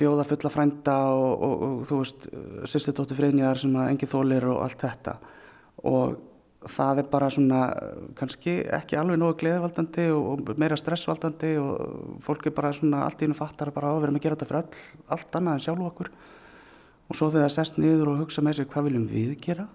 bjóða 0.00 0.24
fulla 0.28 0.50
frænda 0.52 0.96
og, 1.14 1.42
og, 1.42 1.62
og 1.66 1.84
þú 1.88 2.00
veist 2.02 2.26
sýstu 2.70 2.94
tóttu 2.96 3.16
friðnjar 3.18 3.60
sem 3.62 3.76
að 3.78 3.92
engi 3.92 4.08
þólir 4.10 4.48
og 4.52 4.62
allt 4.64 4.82
þetta. 4.84 5.14
Og 5.88 6.16
það 6.68 7.02
er 7.02 7.10
bara 7.12 7.28
svona 7.30 7.60
kannski 8.18 8.56
ekki 8.78 8.98
alveg 8.98 9.20
nógu 9.20 9.38
gleðvaldandi 9.42 10.08
og 10.14 10.50
meira 10.58 10.78
stressvaldandi 10.78 11.52
og 11.62 12.18
fólk 12.24 12.50
er 12.50 12.56
bara 12.56 12.72
svona 12.74 13.04
allt 13.06 13.22
í 13.22 13.28
húnu 13.28 13.38
fattar 13.38 13.70
bara 13.74 13.92
að 13.92 14.00
við 14.00 14.08
erum 14.08 14.18
að 14.18 14.26
gera 14.26 14.38
þetta 14.38 14.50
fyrir 14.50 14.64
all, 14.64 14.82
allt 15.16 15.38
annað 15.38 15.60
en 15.60 15.64
sjálf 15.68 15.86
okkur. 15.92 16.12
Og 17.08 17.16
svo 17.16 17.30
þegar 17.30 17.48
það 17.48 17.56
sest 17.60 17.78
niður 17.80 18.12
og 18.12 18.20
hugsa 18.24 18.44
með 18.44 18.58
sér 18.58 18.70
hvað 18.74 18.90
viljum 18.90 19.08
við 19.08 19.32
gera? 19.46 19.70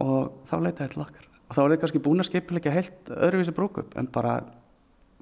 Og 0.00 0.46
þá 0.48 0.56
leita 0.60 0.86
þetta 0.86 1.04
lakkar 1.04 1.26
og 1.50 1.56
þá 1.56 1.60
er 1.64 1.72
þetta 1.72 1.82
kannski 1.82 2.02
búin 2.04 2.22
að 2.22 2.28
skipilegja 2.30 2.72
heilt 2.76 3.10
öðruvísi 3.10 3.54
brúkup 3.54 3.96
en 3.98 4.08
bara 4.14 4.36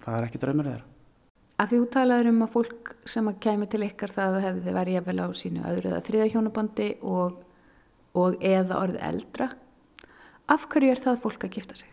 það 0.04 0.16
er 0.18 0.26
ekki 0.26 0.40
draumur 0.42 0.68
þeirra 0.68 0.97
Af 1.58 1.72
því 1.72 1.78
þú 1.82 1.86
talaður 1.90 2.28
um 2.30 2.42
að 2.44 2.52
fólk 2.54 2.90
sem 3.10 3.28
að 3.28 3.38
kæmi 3.42 3.66
til 3.70 3.82
ykkar 3.88 4.12
það 4.14 4.36
hefði 4.44 4.74
verið 4.76 4.94
jafnvel 4.94 5.22
á 5.26 5.28
sínu 5.40 5.62
öðru 5.66 5.90
eða 5.90 6.04
þriða 6.06 6.26
hjónabandi 6.34 6.88
og, 7.02 7.40
og 8.14 8.36
eða 8.46 8.78
orðið 8.78 9.06
eldra. 9.08 9.48
Af 10.48 10.68
hverju 10.70 10.92
er 10.94 11.02
það 11.02 11.24
fólk 11.24 11.48
að 11.48 11.56
gifta 11.58 11.80
sig? 11.80 11.90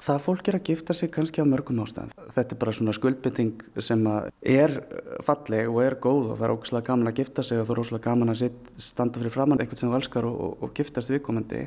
Það 0.00 0.22
fólk 0.24 0.46
er 0.48 0.56
að 0.56 0.68
gifta 0.70 0.94
sig 0.96 1.10
kannski 1.12 1.42
á 1.42 1.50
mörgum 1.50 1.82
ástæðan. 1.82 2.14
Þetta 2.36 2.54
er 2.54 2.60
bara 2.62 2.76
svona 2.78 2.94
skuldbytting 2.96 3.66
sem 3.84 4.06
er 4.54 4.78
falleg 5.26 5.68
og 5.68 5.82
er 5.84 5.98
góð 6.00 6.30
og 6.30 6.38
það 6.38 6.46
er 6.46 6.54
ógæslega 6.54 6.86
gaman 6.86 7.10
að 7.10 7.20
gifta 7.20 7.44
sig 7.44 7.60
og 7.60 7.66
það 7.66 7.74
er 7.74 7.82
ógæslega 7.82 8.06
gaman 8.06 8.32
að 8.32 8.46
standa 8.80 9.20
fyrir 9.20 9.34
framann 9.34 9.60
einhvern 9.60 9.82
sem 9.82 9.90
þú 9.90 9.98
elskar 9.98 10.30
og, 10.30 10.38
og, 10.46 10.54
og 10.62 10.72
giftast 10.78 11.12
viðkomandi 11.12 11.66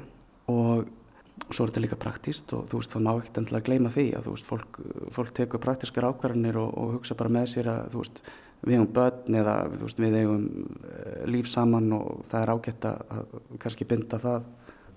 og 0.55 0.87
og 1.33 1.51
svo 1.55 1.65
er 1.65 1.71
þetta 1.71 1.83
líka 1.83 1.99
praktíst 1.99 2.53
og 2.55 2.67
þú 2.69 2.79
veist 2.79 2.93
það 2.93 3.05
má 3.05 3.11
ekkert 3.13 3.39
endilega 3.41 3.67
gleyma 3.67 3.91
því 3.93 4.05
að 4.17 4.27
þú 4.27 4.33
veist 4.35 4.49
fólk, 4.49 4.79
fólk 5.15 5.31
tekur 5.37 5.61
praktískar 5.63 6.07
ákvarðanir 6.11 6.59
og, 6.61 6.69
og 6.77 6.97
hugsa 6.97 7.17
bara 7.17 7.33
með 7.33 7.47
sér 7.55 7.69
að 7.73 7.87
þú 7.93 8.03
veist 8.03 8.21
við 8.63 8.77
hefum 8.77 8.91
börn 8.95 9.39
eða 9.41 9.55
veist, 9.73 9.99
við 9.99 10.17
hefum 10.21 10.45
eh, 10.87 11.23
líf 11.27 11.49
saman 11.51 11.89
og 11.97 12.23
það 12.31 12.45
er 12.45 12.53
ágætt 12.53 12.87
að 12.89 13.35
kannski 13.63 13.89
binda 13.89 14.21
það 14.23 14.47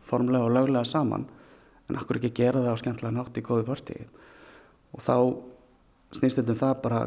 formlega 0.06 0.46
og 0.46 0.54
löglega 0.54 0.86
saman. 0.86 1.26
En 1.90 1.98
akkur 1.98 2.20
ekki 2.20 2.34
gera 2.34 2.62
það 2.62 2.76
á 2.78 2.82
skemmtilega 2.82 3.16
nátt 3.16 3.38
í 3.38 3.44
góðu 3.46 3.66
partí 3.66 4.00
og 4.96 5.02
þá 5.02 5.16
snýst 6.16 6.40
þetta 6.40 6.54
um 6.54 6.60
það 6.60 6.74
bara 6.84 7.00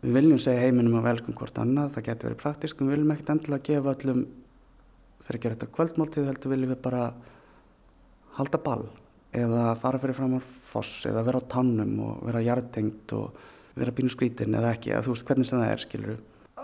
við 0.00 0.16
viljum 0.16 0.40
segja 0.40 0.64
heiminum 0.64 0.98
að 1.00 1.08
velkum 1.10 1.36
hvort 1.36 1.58
annað 1.60 1.92
það 1.96 2.06
getur 2.08 2.30
verið 2.30 2.40
praktísk 2.40 2.80
við 2.80 2.94
viljum 2.94 3.12
ekkert 3.14 3.32
endilega 3.34 3.66
gefa 3.68 3.94
öllum 3.94 4.22
þegar 5.20 5.38
ekki 5.38 5.48
er 5.50 5.56
þetta 5.56 5.70
kvöldmáltíð 5.76 6.30
heldur 6.30 6.54
viljum 6.54 6.72
við 6.72 6.80
bara 6.86 7.02
halda 8.40 8.62
ball 8.64 8.88
eða 9.36 9.76
fara 9.78 10.00
fyrir 10.02 10.18
fram 10.18 10.36
á 10.38 10.40
foss 10.72 11.06
eða 11.06 11.22
vera 11.26 11.40
á 11.42 11.50
tannum 11.50 11.94
og 12.08 12.26
vera 12.26 12.42
hjartengt 12.42 13.14
og 13.14 13.38
vera 13.78 13.94
bínu 13.94 14.10
skrítin 14.12 14.56
eða 14.58 14.74
ekki 14.74 14.92
eða 14.92 15.06
þú 15.06 15.14
veist 15.14 15.28
hvernig 15.28 15.48
sem 15.48 15.60
það 15.60 15.72
er 15.72 15.84
skiluru 15.84 16.18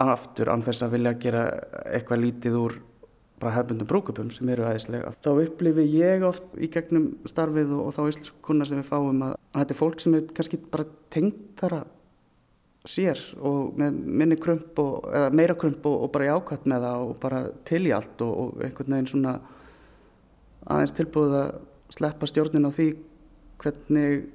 aftur 0.07 0.51
án 0.53 0.65
þess 0.67 0.85
að 0.85 0.95
vilja 0.97 1.17
gera 1.23 1.47
eitthvað 1.87 2.23
lítið 2.25 2.59
úr 2.61 2.79
bara 3.41 3.53
hefbundum 3.59 3.89
brúkupum 3.89 4.31
sem 4.33 4.49
eru 4.53 4.65
aðeinslega 4.67 5.13
þá 5.25 5.31
upplifi 5.35 5.85
ég 5.93 6.25
oft 6.27 6.57
í 6.57 6.69
gegnum 6.73 7.11
starfið 7.29 7.75
og, 7.77 7.83
og 7.89 7.97
þá 7.97 8.03
íslensku 8.11 8.41
kuna 8.45 8.69
sem 8.69 8.81
við 8.81 8.89
fáum 8.89 9.23
að, 9.29 9.37
að 9.53 9.61
þetta 9.63 9.77
er 9.77 9.81
fólk 9.81 10.03
sem 10.03 10.17
er 10.17 10.27
kannski 10.37 10.61
bara 10.73 10.89
tengt 11.13 11.43
þara 11.61 11.83
sér 12.87 13.21
og 13.43 13.77
með 13.79 13.99
minni 14.23 14.39
krump 14.41 14.79
og, 14.81 15.09
eða 15.11 15.31
meira 15.35 15.57
krump 15.59 15.87
og, 15.89 16.07
og 16.07 16.13
bara 16.15 16.29
í 16.29 16.33
ákvæmt 16.33 16.69
með 16.71 16.87
það 16.87 17.05
og 17.05 17.21
bara 17.23 17.43
til 17.69 17.83
í 17.85 17.93
allt 17.97 18.25
og 18.25 18.65
einhvern 18.65 18.97
veginn 18.97 19.11
svona 19.11 19.37
aðeins 20.67 20.95
tilbúið 20.97 21.37
að 21.41 21.51
sleppa 21.95 22.29
stjórnin 22.29 22.67
á 22.67 22.71
því 22.75 22.89
hvernig 23.63 24.27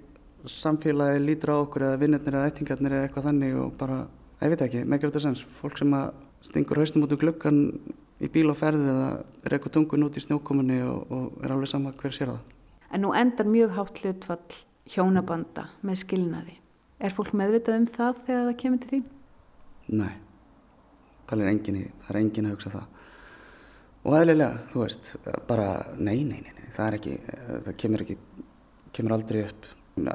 samfélagi 0.50 1.22
lítur 1.22 1.54
á 1.54 1.56
okkur 1.62 1.86
eða 1.88 2.00
vinnirnir 2.02 2.38
eða 2.38 2.50
eittingarnir 2.50 2.96
eða 2.96 3.08
eitthvað 3.08 3.28
þannig 3.30 3.58
og 3.62 3.74
bara, 3.78 3.98
ég 4.42 4.54
veit 4.54 4.64
ekki, 4.66 4.86
meðgjör 4.86 5.12
þetta 5.12 5.24
sens 5.28 5.44
fólk 5.60 5.78
sem 5.82 5.94
að 5.94 6.08
stingur 6.48 6.82
haustum 6.82 7.06
út 7.06 7.14
úr 7.14 7.22
gluggan 7.22 7.60
í 8.22 8.30
bíl 8.32 8.48
og 8.50 8.58
ferði 8.58 8.88
eða 8.90 9.10
reykur 9.54 9.76
tungun 9.76 10.08
út 10.08 10.18
í 10.18 10.24
snjókomunni 10.24 10.80
og, 10.88 11.14
og 11.14 11.46
er 11.46 11.54
alveg 11.54 11.70
sama 11.70 11.94
hver 11.98 12.16
sér 12.16 12.34
það. 12.34 12.42
En 12.92 13.06
nú 13.06 13.14
endar 13.18 13.50
mjög 13.50 13.76
hátt 13.78 14.02
hlutfall 14.02 14.58
hjónabanda 14.92 15.68
með 15.86 16.02
skilnaði. 16.02 16.58
Er 17.02 17.14
fólk 17.18 17.36
meðvitað 17.38 17.78
um 17.82 17.88
það 17.90 18.24
þegar 18.26 18.48
það 18.48 18.58
kemur 18.64 18.82
til 18.82 18.92
því? 18.92 19.02
Nei, 20.02 20.16
það 21.30 21.44
er 21.44 21.54
engin 21.54 21.80
í, 21.80 21.86
það 22.06 22.16
er 22.16 22.22
engin 22.22 22.50
að 22.50 22.56
hugsa 22.56 22.74
það 22.74 23.01
og 24.02 24.16
aðlilega, 24.18 24.64
þú 24.72 24.84
veist, 24.84 25.14
bara 25.50 25.68
nei, 25.98 26.24
nei, 26.26 26.40
nei, 26.42 26.56
nei, 26.58 26.70
það 26.76 26.88
er 26.88 26.98
ekki, 26.98 27.18
það 27.68 27.78
kemur 27.84 28.06
ekki, 28.06 28.18
kemur 28.98 29.16
aldrei 29.18 29.44
upp, 29.46 29.68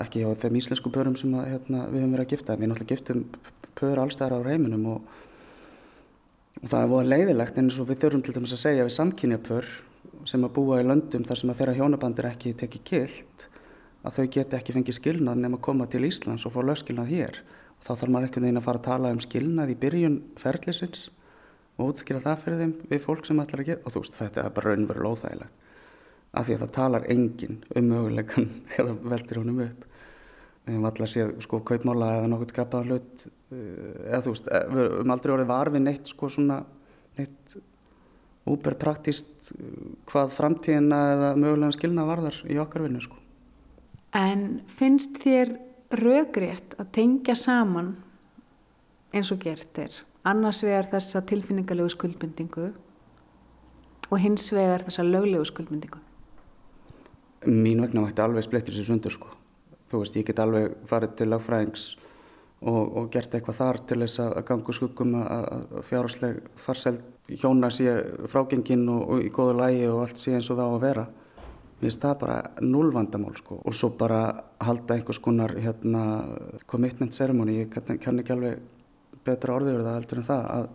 ekki 0.03 0.25
á 0.27 0.31
þeim 0.43 0.59
íslensku 0.61 0.93
pörum 0.95 1.17
sem 1.19 1.35
að, 1.39 1.51
hérna, 1.55 1.85
við 1.93 2.03
höfum 2.03 2.17
verið 2.17 2.27
að 2.27 2.35
gifta, 2.35 2.59
við 2.59 2.73
náttúrulega 2.73 2.95
giftum 2.95 3.25
pör 3.77 4.01
allstæðar 4.03 4.41
á 4.41 4.47
reyminum 4.47 4.87
og, 4.95 5.19
og 6.63 6.71
það 6.73 6.81
er 6.81 6.93
voða 6.95 7.11
leiðilegt 7.13 7.61
eins 7.61 7.81
og 7.83 7.91
við 7.91 8.01
þurfum 8.05 8.25
til 8.25 8.37
dæmis 8.39 8.57
að 8.57 8.63
segja 8.65 8.87
við 8.87 8.97
samkynja 8.97 9.43
pör 9.45 9.69
sem 10.27 10.47
að 10.47 10.55
búa 10.57 10.81
í 10.81 10.87
löndum 10.87 11.27
þar 11.27 11.41
sem 11.41 11.53
að 11.53 11.61
þeirra 11.61 11.77
hjónabandir 11.77 12.29
ekki 12.31 12.55
tekið 12.59 12.87
kilt, 12.89 13.47
að 14.07 14.17
þau 14.17 14.27
geti 14.37 14.59
ekki 14.59 14.75
fengið 14.75 14.99
skilnað 14.99 15.43
nema 15.43 15.59
að 15.61 15.67
koma 15.67 15.87
til 15.91 16.07
Íslands 16.07 16.47
og 16.47 16.55
fá 16.55 16.61
lögskilnað 16.65 17.13
hér. 17.13 17.39
Og 17.77 17.87
þá 17.87 17.93
þarf 17.93 18.13
maður 18.15 18.29
ekkert 18.31 18.49
einn 18.49 18.61
að 18.61 18.67
fara 18.67 18.81
að 18.81 18.87
tala 18.87 19.13
um 19.15 19.23
skilnað 19.23 19.73
í 19.73 19.79
byrjun 19.83 20.19
ferlisins 20.41 21.09
og 21.77 21.93
útskýra 21.93 22.23
það 22.25 22.43
fyrir 22.45 22.63
þeim 22.63 22.75
við 22.91 23.03
fólk 23.05 23.29
sem 23.29 23.43
ætlar 23.43 23.63
að 23.63 23.71
gera 23.71 23.85
og 23.85 23.95
þú 23.95 24.03
veist 24.03 24.19
þetta 24.21 24.43
er 24.43 24.55
bara 24.57 24.73
raunverulega 24.73 25.13
óþægilegt. 25.17 25.63
Af 26.37 26.47
því 26.47 26.57
að 26.57 26.63
það 26.63 26.73
talar 26.77 27.07
enginn 27.13 27.61
um 27.77 27.91
möguleikan 27.93 28.49
eða 28.81 28.97
veldir 29.13 29.41
honum 29.43 29.63
upp. 29.67 29.85
Við 30.67 30.75
hefum 30.75 30.89
alltaf 30.89 31.13
séð 31.13 31.33
sko 31.45 31.61
kaupmála 31.69 32.11
eða 32.17 32.31
nokkur 32.33 32.53
skapaða 32.55 32.89
hlut 32.89 33.27
eh, 33.27 34.09
eða 34.09 34.23
þú 34.25 34.35
veist 34.35 34.51
eh, 34.51 34.67
við 34.73 34.83
höfum 34.83 35.15
aldrei 35.15 35.35
orðið 35.37 35.53
varfið 35.53 35.85
neitt 35.85 36.11
sko 36.11 36.31
svona 36.33 36.59
neitt 37.21 37.57
úber 38.47 38.77
praktist 38.79 39.53
hvað 40.07 40.35
framtíðina 40.35 40.99
eða 41.13 41.31
mögulega 41.39 41.77
skilna 41.77 42.07
varðar 42.07 42.41
í 42.51 42.59
okkar 42.63 42.87
vinnu 42.87 43.03
sko. 43.03 43.19
En 44.17 44.63
finnst 44.79 45.19
þér 45.23 45.57
rökrétt 45.97 46.77
að 46.81 46.93
tengja 46.97 47.37
saman 47.39 47.95
eins 49.15 49.31
og 49.35 49.43
gert 49.43 49.79
er 49.83 49.95
annars 50.27 50.63
vegar 50.67 50.89
þessa 50.91 51.23
tilfinningalegu 51.29 51.93
skuldbindingu 51.95 52.71
og 54.11 54.21
hins 54.23 54.49
vegar 54.55 54.87
þessa 54.87 55.07
löglegu 55.07 55.47
skuldbindingu? 55.47 56.03
Mín 57.47 57.83
vegna 57.85 58.03
mætti 58.03 58.23
alveg 58.25 58.47
splittur 58.47 58.75
sér 58.75 58.89
sundur 58.89 59.15
sko. 59.15 59.31
Þú 59.91 60.03
veist, 60.03 60.17
ég 60.19 60.27
get 60.27 60.41
alveg 60.43 60.73
farið 60.91 61.13
til 61.21 61.29
lagfræðings 61.31 61.85
og, 62.67 62.81
og 62.99 63.11
gert 63.15 63.35
eitthvað 63.37 63.61
þar 63.61 63.79
til 63.87 64.01
þess 64.03 64.23
að 64.25 64.41
ganga 64.49 64.73
úr 64.73 64.79
skuggum 64.81 65.15
að 65.21 65.77
fjárhásleg 65.87 66.41
farseld 66.59 67.05
hjóna 67.31 67.71
sé 67.75 67.95
frágenginn 68.33 68.89
og, 68.91 69.05
og 69.15 69.23
í 69.23 69.31
góðu 69.35 69.61
lægi 69.61 69.87
og 69.93 70.03
allt 70.07 70.23
sé 70.23 70.35
eins 70.35 70.51
og 70.51 70.59
það 70.59 70.75
á 70.75 70.75
að 70.75 70.85
vera. 70.87 71.07
Mér 71.77 71.91
finnst 71.91 72.03
það 72.03 72.19
bara 72.23 72.65
null 72.65 72.91
vandamál 72.95 73.35
sko 73.37 73.61
og 73.61 73.75
svo 73.77 73.93
bara 74.01 74.21
halda 74.65 74.97
einhvers 74.97 75.21
konar 75.23 75.53
hérna 75.61 76.03
commitment 76.67 77.15
ceremony, 77.15 77.61
ég 77.63 77.71
kann 77.71 78.23
ekki 78.23 78.35
alveg 78.35 78.63
betra 79.27 79.57
orðið 79.57 79.77
verið 79.77 79.89
það 79.89 79.99
heldur 80.01 80.21
en 80.23 80.29
það 80.31 80.51
að 80.57 80.69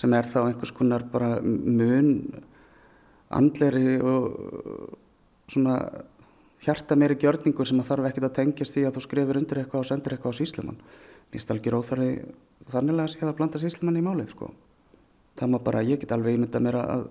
sem 0.00 0.14
er 0.14 0.30
þá 0.30 0.40
einhvers 0.44 0.72
konar 0.76 1.04
bara 1.10 1.30
mun 1.42 2.10
andleri 3.34 3.98
og 4.02 4.96
svona 5.50 5.76
hjarta 6.64 6.96
meiri 6.98 7.16
gjörningur 7.18 7.66
sem 7.66 7.80
að 7.80 7.90
þarf 7.90 8.10
ekkert 8.10 8.28
að 8.28 8.36
tengjast 8.38 8.76
því 8.76 8.84
að 8.86 8.96
þú 8.96 9.04
skrifir 9.06 9.40
undir 9.40 9.62
eitthvað 9.62 9.82
og 9.82 9.88
sendir 9.88 10.14
eitthvað 10.14 10.34
á 10.36 10.38
síslumann. 10.40 10.80
Finnst 11.30 11.52
alveg 11.54 11.76
óþarfi 11.76 12.10
þannig 12.70 13.00
að 13.00 13.12
sé 13.14 13.24
að 13.24 13.36
blanda 13.38 13.62
síslumann 13.62 14.00
í 14.00 14.04
málið 14.04 14.34
sko. 14.34 14.50
Það 15.40 15.52
má 15.52 15.58
bara, 15.64 15.84
ég 15.86 16.02
get 16.02 16.12
alveg 16.12 16.36
ímynda 16.36 16.60
mér 16.62 16.80
að 16.82 17.06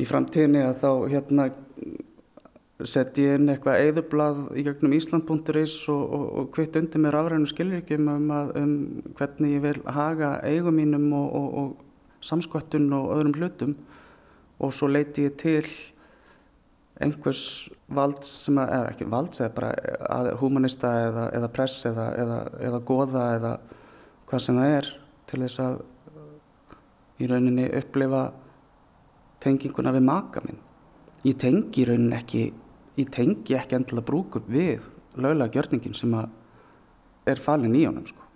í 0.00 0.08
framtíðinni 0.08 0.64
að 0.64 0.80
þá 0.82 0.90
hérna 1.12 1.48
setja 2.88 3.32
ég 3.32 3.40
inn 3.40 3.52
eitthvað 3.52 3.84
eðublað 3.86 4.42
í 4.58 4.64
gegnum 4.66 4.96
Ísland.is 4.96 5.76
og, 5.92 6.02
og, 6.02 6.26
og 6.40 6.56
hvitt 6.56 6.76
undir 6.80 7.02
mér 7.02 7.18
afræðinu 7.20 7.50
skilríkjum 7.50 8.10
um, 8.12 8.28
að, 8.34 8.52
um 8.60 8.74
hvernig 9.18 9.56
ég 9.56 9.64
vil 9.66 9.78
haga 9.96 10.34
eigum 10.46 10.78
mínum 10.80 11.08
og, 11.18 11.46
og 11.62 12.24
samskvættun 12.24 12.90
og 12.96 13.14
öðrum 13.16 13.36
hlutum 13.38 13.76
og 14.62 14.74
svo 14.74 14.90
leiti 14.90 15.26
ég 15.26 15.38
til 15.40 15.66
einhvers 17.02 17.68
vald 17.90 18.22
sem 18.26 18.58
að, 18.60 18.74
eða 18.76 18.90
ekki 18.92 19.08
vald, 19.10 19.32
eða 19.40 19.54
bara 19.56 20.34
humanista 20.40 20.92
eða, 21.08 21.28
eða 21.38 21.52
press 21.56 21.86
eða, 21.88 22.10
eða, 22.22 22.42
eða 22.68 22.82
goða 22.86 23.24
eða 23.38 23.54
hvað 24.30 24.44
sem 24.44 24.60
það 24.60 24.76
er 24.76 24.92
til 25.30 25.40
þess 25.42 25.62
að 25.64 25.80
í 27.22 27.28
rauninni 27.30 27.66
upplifa 27.78 28.22
tenginguna 29.42 29.92
við 29.94 30.06
maka 30.06 30.42
minn. 30.44 30.60
Ég 31.26 31.38
tengi 31.38 31.82
í 31.82 31.86
rauninni 31.86 32.18
ekki, 32.18 32.46
ég 32.98 33.10
tengi 33.12 33.56
ekki 33.56 33.76
endilega 33.78 34.06
brúkup 34.08 34.48
við 34.50 34.84
löglega 35.16 35.52
gjörningin 35.56 35.96
sem 35.96 36.12
að 36.16 36.28
er 37.28 37.40
falin 37.40 37.76
í 37.76 37.84
honum 37.86 38.06
sko. 38.08 38.26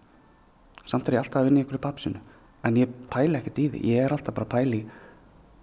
Samt 0.87 1.09
er 1.09 1.17
ég 1.17 1.25
alltaf 1.25 1.43
að 1.43 1.49
vinna 1.49 1.63
í 1.63 1.67
ykkur 1.67 1.83
papsinu, 1.83 2.21
en 2.63 2.79
ég 2.79 2.93
pæla 3.11 3.41
ekkert 3.41 3.59
í 3.59 3.67
því, 3.73 3.83
ég 3.91 4.05
er 4.05 4.15
alltaf 4.15 4.37
bara 4.37 4.47
að 4.47 4.55
pæli 4.55 4.81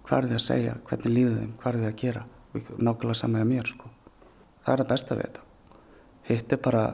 hvað 0.04 0.18
er 0.18 0.28
þið 0.28 0.36
að 0.36 0.44
segja, 0.44 0.76
hvernig 0.88 1.14
líður 1.14 1.38
þeim, 1.38 1.54
hvað 1.62 1.70
er 1.72 1.80
þið 1.80 1.90
að 1.90 1.98
gera 2.02 2.24
nákvæmlega 2.54 3.18
saman 3.18 3.40
með 3.40 3.50
mér 3.50 3.70
sko. 3.72 3.90
það 4.64 4.72
er 4.74 4.82
það 4.82 4.90
besta 4.92 5.16
við 5.16 5.24
þetta. 5.24 5.40
Hitt 6.28 6.52
er 6.52 6.60
bara 6.64 6.84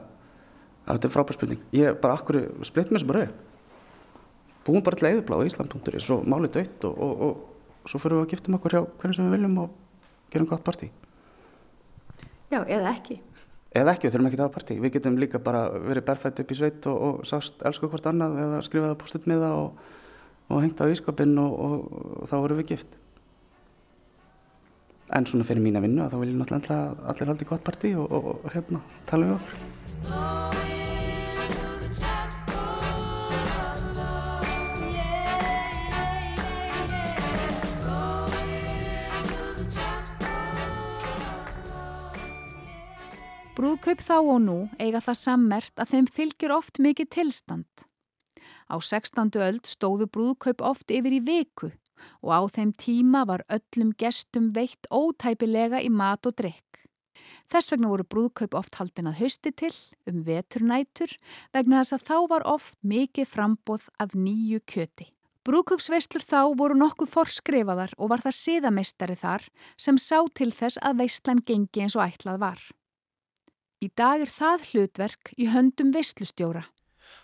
þetta 0.86 1.08
er 1.08 1.14
frábær 1.14 1.36
spurning. 1.36 1.60
Ég 1.74 2.00
bara 2.00 2.16
akkur 2.18 2.40
splitt 2.66 2.90
mér 2.90 3.02
sem 3.02 3.10
bara 3.10 3.26
upp? 3.26 3.44
Búum 4.66 4.82
bara 4.84 4.98
til 4.98 5.10
eðublá 5.10 5.38
á 5.38 5.46
Ísland.is 5.46 6.10
og 6.14 6.26
málið 6.28 6.56
dött 6.58 6.88
og, 6.88 6.98
og, 6.98 7.20
og 7.82 7.90
svo 7.90 8.00
fyrir 8.02 8.20
við 8.20 8.26
að 8.26 8.32
giftum 8.34 8.58
okkur 8.58 8.76
hjá 8.76 8.82
hvernig 9.00 9.18
sem 9.18 9.28
við 9.28 9.36
viljum 9.38 9.62
og 9.64 9.78
gerum 10.32 10.50
gott 10.50 10.66
partí 10.66 10.90
Já, 12.50 12.62
eða 12.66 12.90
ekki. 12.90 13.20
Eða 13.70 13.94
ekki, 13.94 14.08
við 14.08 14.14
þurfum 14.14 14.28
ekki 14.28 14.38
að 14.40 14.44
hafa 14.44 14.54
partí. 14.56 14.76
Við 14.82 14.94
getum 14.96 15.18
líka 15.22 15.38
bara 15.42 15.66
verið 15.70 16.06
berfætt 16.08 16.40
upp 16.42 16.50
í 16.50 16.56
sveit 16.58 16.88
og, 16.90 17.02
og 17.06 17.28
sást 17.30 17.62
elsku 17.66 17.90
hvort 17.90 18.08
annað 18.10 18.40
eða 18.44 18.62
skrifaði 18.66 18.96
að 18.96 19.02
postut 19.04 19.28
með 19.30 19.44
það 19.46 19.60
og 20.50 20.64
hengt 20.64 20.82
á 20.82 20.90
ískapinn 20.90 21.36
og 21.38 22.26
þá 22.26 22.34
vorum 22.40 22.58
við 22.58 22.72
gift. 22.74 22.96
En 25.14 25.26
svona 25.26 25.46
fyrir 25.46 25.62
mína 25.62 25.82
vinnu 25.82 26.02
að 26.04 26.14
þá 26.14 26.18
vil 26.22 26.30
ég 26.32 26.40
náttúrulega 26.40 26.80
allir 27.12 27.32
haldi 27.32 27.50
gott 27.50 27.66
partí 27.66 27.94
og, 27.98 28.10
og, 28.10 28.32
og 28.34 28.50
hérna 28.54 28.82
tala 29.10 29.30
við 29.30 29.38
okkur 29.38 30.59
Brúðkaup 43.60 44.00
þá 44.00 44.14
og 44.16 44.38
nú 44.40 44.54
eiga 44.80 45.02
það 45.04 45.16
sammert 45.20 45.80
að 45.82 45.90
þeim 45.90 46.06
fylgir 46.16 46.52
oft 46.54 46.78
mikið 46.80 47.08
tilstand. 47.12 47.82
Á 48.72 48.80
16. 48.80 49.36
öld 49.36 49.68
stóðu 49.68 50.06
brúðkaup 50.08 50.64
oft 50.64 50.88
yfir 50.88 51.12
í 51.12 51.18
viku 51.26 51.68
og 52.24 52.30
á 52.32 52.40
þeim 52.56 52.72
tíma 52.80 53.26
var 53.28 53.44
öllum 53.52 53.90
gestum 54.00 54.48
veitt 54.56 54.88
ótæpilega 54.88 55.82
í 55.84 55.92
mat 55.92 56.24
og 56.24 56.38
drikk. 56.40 56.80
Þess 57.52 57.74
vegna 57.74 57.92
voru 57.92 58.08
brúðkaup 58.08 58.56
oft 58.62 58.80
haldin 58.80 59.12
að 59.12 59.20
hausti 59.26 59.52
til, 59.52 59.74
um 60.08 60.24
veturnætur, 60.24 61.12
vegna 61.52 61.84
þess 61.84 61.98
að 61.98 62.08
þá 62.08 62.16
var 62.32 62.48
oft 62.56 62.80
mikið 62.80 63.28
frambóð 63.28 63.92
af 64.00 64.16
nýju 64.16 64.64
kjöti. 64.64 65.12
Brúðkaupsveislur 65.44 66.24
þá 66.24 66.56
voru 66.56 66.80
nokkuð 66.80 67.12
forskrifaðar 67.12 67.92
og 68.00 68.14
var 68.16 68.24
það 68.24 68.40
siðameistari 68.40 69.20
þar 69.20 69.48
sem 69.76 70.00
sá 70.00 70.22
til 70.32 70.48
þess 70.48 70.80
að 70.80 71.04
veislan 71.04 71.44
gengi 71.44 71.84
eins 71.84 72.00
og 72.00 72.08
ætlað 72.08 72.46
var. 72.48 72.70
Í 73.80 73.86
dag 73.96 74.20
er 74.20 74.28
það 74.28 74.64
hlutverk 74.68 75.30
í 75.40 75.46
höndum 75.48 75.88
veislustjóra. 75.94 76.66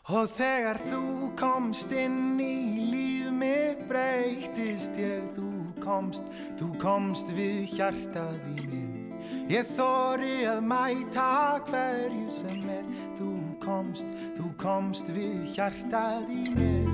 Og 0.09 0.31
þegar 0.33 0.79
þú 0.87 1.01
komst 1.37 1.91
inn 1.93 2.39
í 2.41 2.87
líf 2.89 3.27
mitt 3.37 3.83
breytist 3.91 4.97
ég, 4.97 5.27
þú 5.37 5.51
komst, 5.85 6.25
þú 6.57 6.71
komst 6.81 7.29
við 7.37 7.75
hjartað 7.75 8.41
í 8.55 8.71
mig. 8.73 9.13
Ég 9.53 9.69
þóri 9.77 10.47
að 10.49 10.63
mæta 10.65 11.29
hverju 11.69 12.25
sem 12.33 12.65
er, 12.73 12.89
þú 13.19 13.35
komst, 13.61 14.09
þú 14.39 14.49
komst 14.65 15.13
við 15.13 15.45
hjartað 15.59 16.33
í 16.33 16.43
mig. 16.57 16.89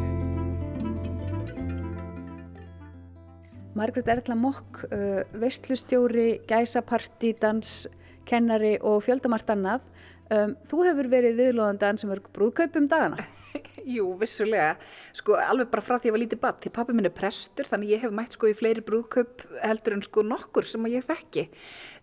Margrét 3.79 4.11
Erla 4.11 4.35
Mokk, 4.35 4.83
uh, 4.91 5.23
veistlustjóri, 5.39 6.43
gæsapartí, 6.51 7.37
danskennari 8.23 8.79
og 8.81 9.03
fjöldamart 9.05 9.51
annað. 9.51 9.83
Um, 10.33 10.57
þú 10.71 10.87
hefur 10.87 11.09
verið 11.13 11.39
viðlóðandi 11.41 11.89
ansumörg 11.91 12.29
brúðkaupum 12.33 12.89
dagana. 12.89 13.27
Jú, 13.85 14.15
vissulega. 14.17 14.79
Sko 15.13 15.35
alveg 15.37 15.69
bara 15.69 15.83
frá 15.85 15.99
því 15.99 16.07
að 16.07 16.07
ég 16.07 16.15
var 16.15 16.23
lítið 16.23 16.41
badd. 16.41 16.61
Því 16.63 16.71
pappi 16.73 16.95
minn 16.97 17.05
er 17.05 17.13
prestur 17.13 17.69
þannig 17.69 17.93
ég 17.93 18.01
hef 18.01 18.15
mætt 18.15 18.39
sko 18.39 18.49
í 18.49 18.55
fleiri 18.57 18.81
brúðkaup 18.87 19.45
heldur 19.61 19.99
en 19.99 20.05
sko 20.07 20.25
nokkur 20.25 20.65
sem 20.65 20.87
að 20.87 20.97
ég 20.97 21.05
þekki. 21.05 21.45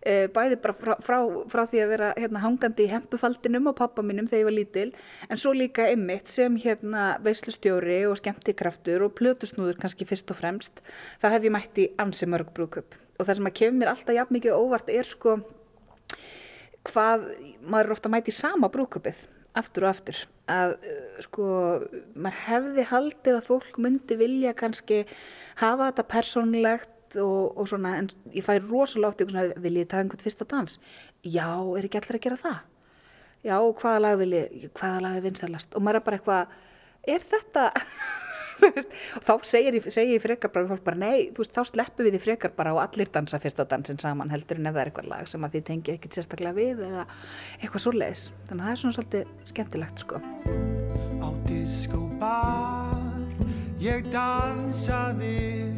Uh, 0.04 0.28
bæði 0.30 0.60
bara 0.62 0.76
frá, 0.78 0.94
frá, 1.02 1.18
frá 1.50 1.64
því 1.72 1.82
að 1.82 1.92
vera 1.96 2.12
hérna, 2.20 2.44
hangandi 2.44 2.86
í 2.86 2.92
hempufaldinum 2.92 3.72
á 3.72 3.80
pappa 3.82 4.04
minnum 4.06 4.30
þegar 4.30 4.44
ég 4.44 4.50
var 4.50 4.58
lítil 4.60 4.88
en 5.26 5.42
svo 5.42 5.56
líka 5.56 5.90
ymmit 5.90 6.30
sem 6.30 6.54
hérna 6.60 7.12
veislustjóri 7.24 8.04
og 8.06 8.20
skemmtikraftur 8.20 9.08
og 9.08 9.16
plötusnúður 9.18 9.80
kannski 9.82 10.06
fyrst 10.06 10.30
og 10.30 10.38
fremst. 10.38 10.84
Það 11.24 11.38
hef 11.38 11.48
ég 11.48 11.56
mætt 11.56 11.82
í 11.82 11.90
ansi 11.98 12.30
mörg 12.30 12.54
brúðkaup 12.54 13.00
og 13.20 13.26
það 13.26 13.36
sem 13.36 13.48
að 13.50 13.56
kemur 13.58 13.80
mér 13.82 13.90
alltaf 13.92 14.16
jafn 14.16 14.36
mikið 14.38 14.56
óvart 14.56 14.92
er 14.92 15.08
sko 15.08 15.40
hvað 16.88 17.26
maður 17.60 17.96
ofta 17.96 18.12
mæti 18.12 18.34
sama 18.34 18.70
brúðkaupið 18.72 19.26
aftur 19.58 19.86
og 19.86 19.90
aftur 19.90 20.20
að 20.50 20.76
uh, 20.78 21.18
sko 21.26 21.48
maður 22.14 22.40
hefði 22.46 22.86
haldið 22.90 23.36
að 23.36 23.46
fólk 23.48 23.78
myndi 23.82 24.18
vilja 24.20 24.54
kannski 24.56 25.02
hafa 25.60 25.90
þetta 25.90 26.06
persónlegt 26.14 27.18
og, 27.18 27.58
og 27.58 27.68
svona 27.70 27.96
en 27.98 28.10
ég 28.34 28.46
fæ 28.46 28.56
rosalega 28.62 29.10
oft 29.10 29.22
eitthvað 29.22 29.50
svona 29.50 29.64
viljið 29.64 29.88
það 29.90 30.04
einhvern 30.04 30.24
fyrsta 30.24 30.48
dans? 30.50 30.76
Já, 31.26 31.48
er 31.76 31.86
ekki 31.86 32.00
allir 32.00 32.20
að 32.20 32.26
gera 32.26 32.42
það? 32.44 32.60
Já, 33.40 33.56
hvaða 33.56 34.02
lag 34.04 34.18
viljið 34.20 34.66
hvaða 34.76 35.04
lag 35.06 35.16
er 35.18 35.26
vinsalast 35.26 35.74
og 35.74 35.84
maður 35.84 36.00
er 36.00 36.06
bara 36.06 36.20
eitthvað 36.20 36.58
er 37.08 37.24
þetta 37.30 37.66
og 39.18 39.24
þá 39.26 39.32
segir 39.48 39.78
ég, 39.78 39.88
segir 39.92 40.16
ég 40.16 40.24
frekar 40.24 40.52
bara 40.54 40.78
bara 40.84 41.00
nei, 41.00 41.30
þú 41.34 41.44
veist, 41.44 41.54
þá 41.56 41.72
sleppum 41.72 42.06
við 42.06 42.16
því 42.16 42.22
frekar 42.26 42.54
bara 42.56 42.74
og 42.76 42.82
allir 42.84 43.10
dansa 43.12 43.40
fyrsta 43.42 43.66
dansin 43.70 44.00
saman 44.02 44.32
heldur 44.32 44.60
en 44.60 44.70
ef 44.70 44.76
það 44.76 44.82
er 44.82 44.92
eitthvað 44.92 45.10
lag 45.12 45.30
sem 45.30 45.46
að 45.46 45.56
þið 45.56 45.66
tengja 45.70 45.96
ekkert 45.96 46.18
sérstaklega 46.18 46.56
við 46.56 46.84
eða 46.88 47.06
eitthvað 47.60 47.84
svo 47.86 47.94
leiðis 47.96 48.26
þannig 48.48 48.60
að 48.60 48.66
það 48.66 48.74
er 48.74 48.82
svona 48.82 48.98
svolítið 48.98 49.50
skemmtilegt 49.52 50.04
sko. 50.04 50.22
Á 51.20 51.28
disco 51.48 52.02
bar 52.20 53.20
ég 53.80 54.06
dansaði 54.12 55.36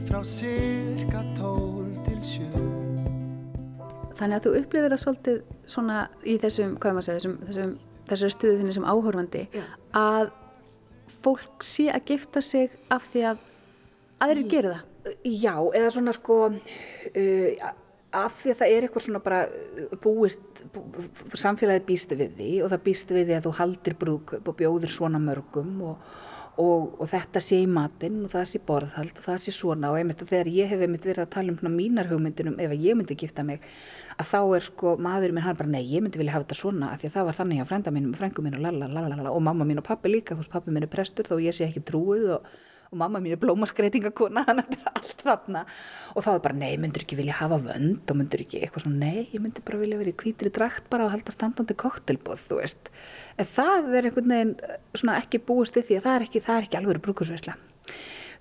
frá 0.08 0.20
cirka 0.26 1.22
tól 1.38 1.86
til 2.06 2.18
sjö. 2.26 2.50
Þannig 4.18 4.36
að 4.36 4.44
þú 4.44 4.52
upplifir 4.58 4.92
það 4.92 5.02
svolítið 5.02 5.40
svona 5.70 5.98
í 6.26 6.36
þessum, 6.42 6.76
hvað 6.82 6.96
maður 6.96 7.06
segja, 7.08 7.20
þessum, 7.20 7.36
þessum, 7.48 7.72
þessari 8.10 8.34
stuðu 8.36 8.58
þinni 8.60 8.74
sem 8.76 8.86
áhorfandi 8.86 9.42
Já. 9.54 9.64
að 9.98 10.32
fólk 11.24 11.66
sé 11.66 11.88
að 11.92 12.14
gifta 12.14 12.42
sig 12.44 12.72
af 12.92 13.06
því 13.12 13.24
að 13.32 13.46
aðrir 14.22 14.50
gera 14.50 14.74
það. 14.74 14.88
Já, 15.26 15.54
eða 15.74 15.92
svona 15.96 16.14
sko 16.14 16.36
uh, 16.48 17.70
af 18.12 18.36
því 18.42 18.52
að 18.52 18.58
það 18.60 18.74
er 18.74 18.86
eitthvað 18.86 19.06
svona 19.06 19.22
bara 19.24 19.40
uh, 19.48 19.94
búist, 20.02 20.64
bú, 20.74 20.84
samfélagið 21.38 21.88
býst 21.88 22.12
við 22.14 22.36
því 22.38 22.50
og 22.62 22.74
það 22.74 22.84
býst 22.86 23.14
við 23.14 23.30
því 23.30 23.38
að 23.38 23.48
þú 23.48 23.54
haldir 23.58 23.98
brúðkaup 24.02 24.52
og 24.52 24.58
bjóðir 24.60 24.94
svona 24.94 25.22
mörgum 25.22 25.72
og, 25.90 26.12
og, 26.60 26.98
og 27.00 27.08
þetta 27.08 27.40
sé 27.40 27.62
í 27.62 27.68
matinn 27.70 28.18
og 28.26 28.32
það 28.34 28.48
sé 28.50 28.60
borðhald 28.66 29.16
og 29.16 29.24
það 29.24 29.38
sé 29.44 29.54
svona 29.56 29.92
og 29.92 29.96
einmitt 29.96 30.20
þegar 30.20 30.50
ég 30.52 30.68
hef 30.68 30.82
einmitt 30.84 31.06
verið 31.08 31.24
að 31.24 31.30
tala 31.32 31.52
um 31.52 31.56
svona 31.60 31.72
mínar 31.72 32.10
hugmyndinum 32.10 32.58
ef 32.60 32.74
ég 32.76 32.98
myndi 32.98 33.16
gifta 33.16 33.44
mig 33.46 33.64
að 34.18 34.28
þá 34.34 34.40
er 34.58 34.66
sko 34.66 34.96
maðurinn 35.00 35.38
minn 35.38 35.46
hann 35.46 35.56
bara 35.56 35.72
nei, 35.72 35.80
ég 35.88 36.04
myndi 36.04 36.20
vilja 36.20 36.34
hafa 36.36 36.44
þetta 36.44 36.60
svona 36.60 36.90
af 36.92 37.00
því 37.00 37.08
að 37.08 37.16
það 37.16 37.28
var 37.30 37.38
þannig 37.40 37.62
á 37.64 37.70
frænda 37.70 37.94
mínum 37.94 38.12
og 38.12 38.20
frængu 38.20 38.44
mín 38.44 38.58
og 38.58 38.66
lalalala 38.66 39.32
og 39.32 39.40
mamma 39.48 39.64
mín 39.64 39.80
og 39.80 39.88
pappi 39.88 40.12
líka, 40.12 40.36
þú 40.36 40.44
veist 40.44 40.52
pappi 40.52 40.74
mín 40.74 40.84
er 40.84 40.92
prestur 40.92 41.30
þó 41.30 41.38
ég 41.40 41.56
sé 41.56 41.64
ekki 41.70 41.84
trúið 41.88 42.28
og, 42.36 42.52
og 42.92 43.00
mamma 43.00 43.22
mín 43.24 43.34
er 43.34 43.40
blómaskreitingakona 43.42 44.44
þannig 44.48 44.68
að 44.68 44.76
þetta 44.76 44.80
er 44.84 45.00
allt 45.00 45.26
þarna. 45.26 45.64
Og 46.14 46.26
þá 46.26 46.30
er 46.34 46.42
bara 46.46 46.58
nei, 46.62 46.70
myndur 46.80 47.06
ekki 47.06 47.18
vilja 47.18 47.40
hafa 47.40 47.58
vönd? 47.64 48.04
Og 48.04 48.18
myndur 48.20 48.44
ekki 48.44 48.62
eitthvað 48.62 48.86
svona 48.86 49.02
nei, 49.06 49.26
ég 49.32 49.42
myndi 49.42 49.64
bara 49.64 49.82
vilja 49.82 50.00
vera 50.02 50.12
í 50.12 50.18
hvítri 50.22 50.52
drakt 50.54 50.88
bara 50.92 51.08
og 51.08 51.14
halda 51.16 51.34
standandi 51.34 51.76
koktelbóð, 51.80 52.46
þú 52.50 52.60
veist. 52.60 52.92
En 53.40 53.48
það 53.48 53.94
er 53.96 54.10
einhvern 54.10 54.34
veginn 54.36 54.56
eh, 54.60 54.80
svona 54.94 55.18
ekki 55.22 55.40
búist 55.42 55.78
við 55.78 55.88
því 55.88 56.00
að 56.00 56.08
það 56.08 56.18
er 56.18 56.26
ekki, 56.28 56.44
það 56.44 56.60
er 56.60 56.68
ekki 56.68 56.82
alveg 56.82 57.06
brúkursveisla 57.06 57.56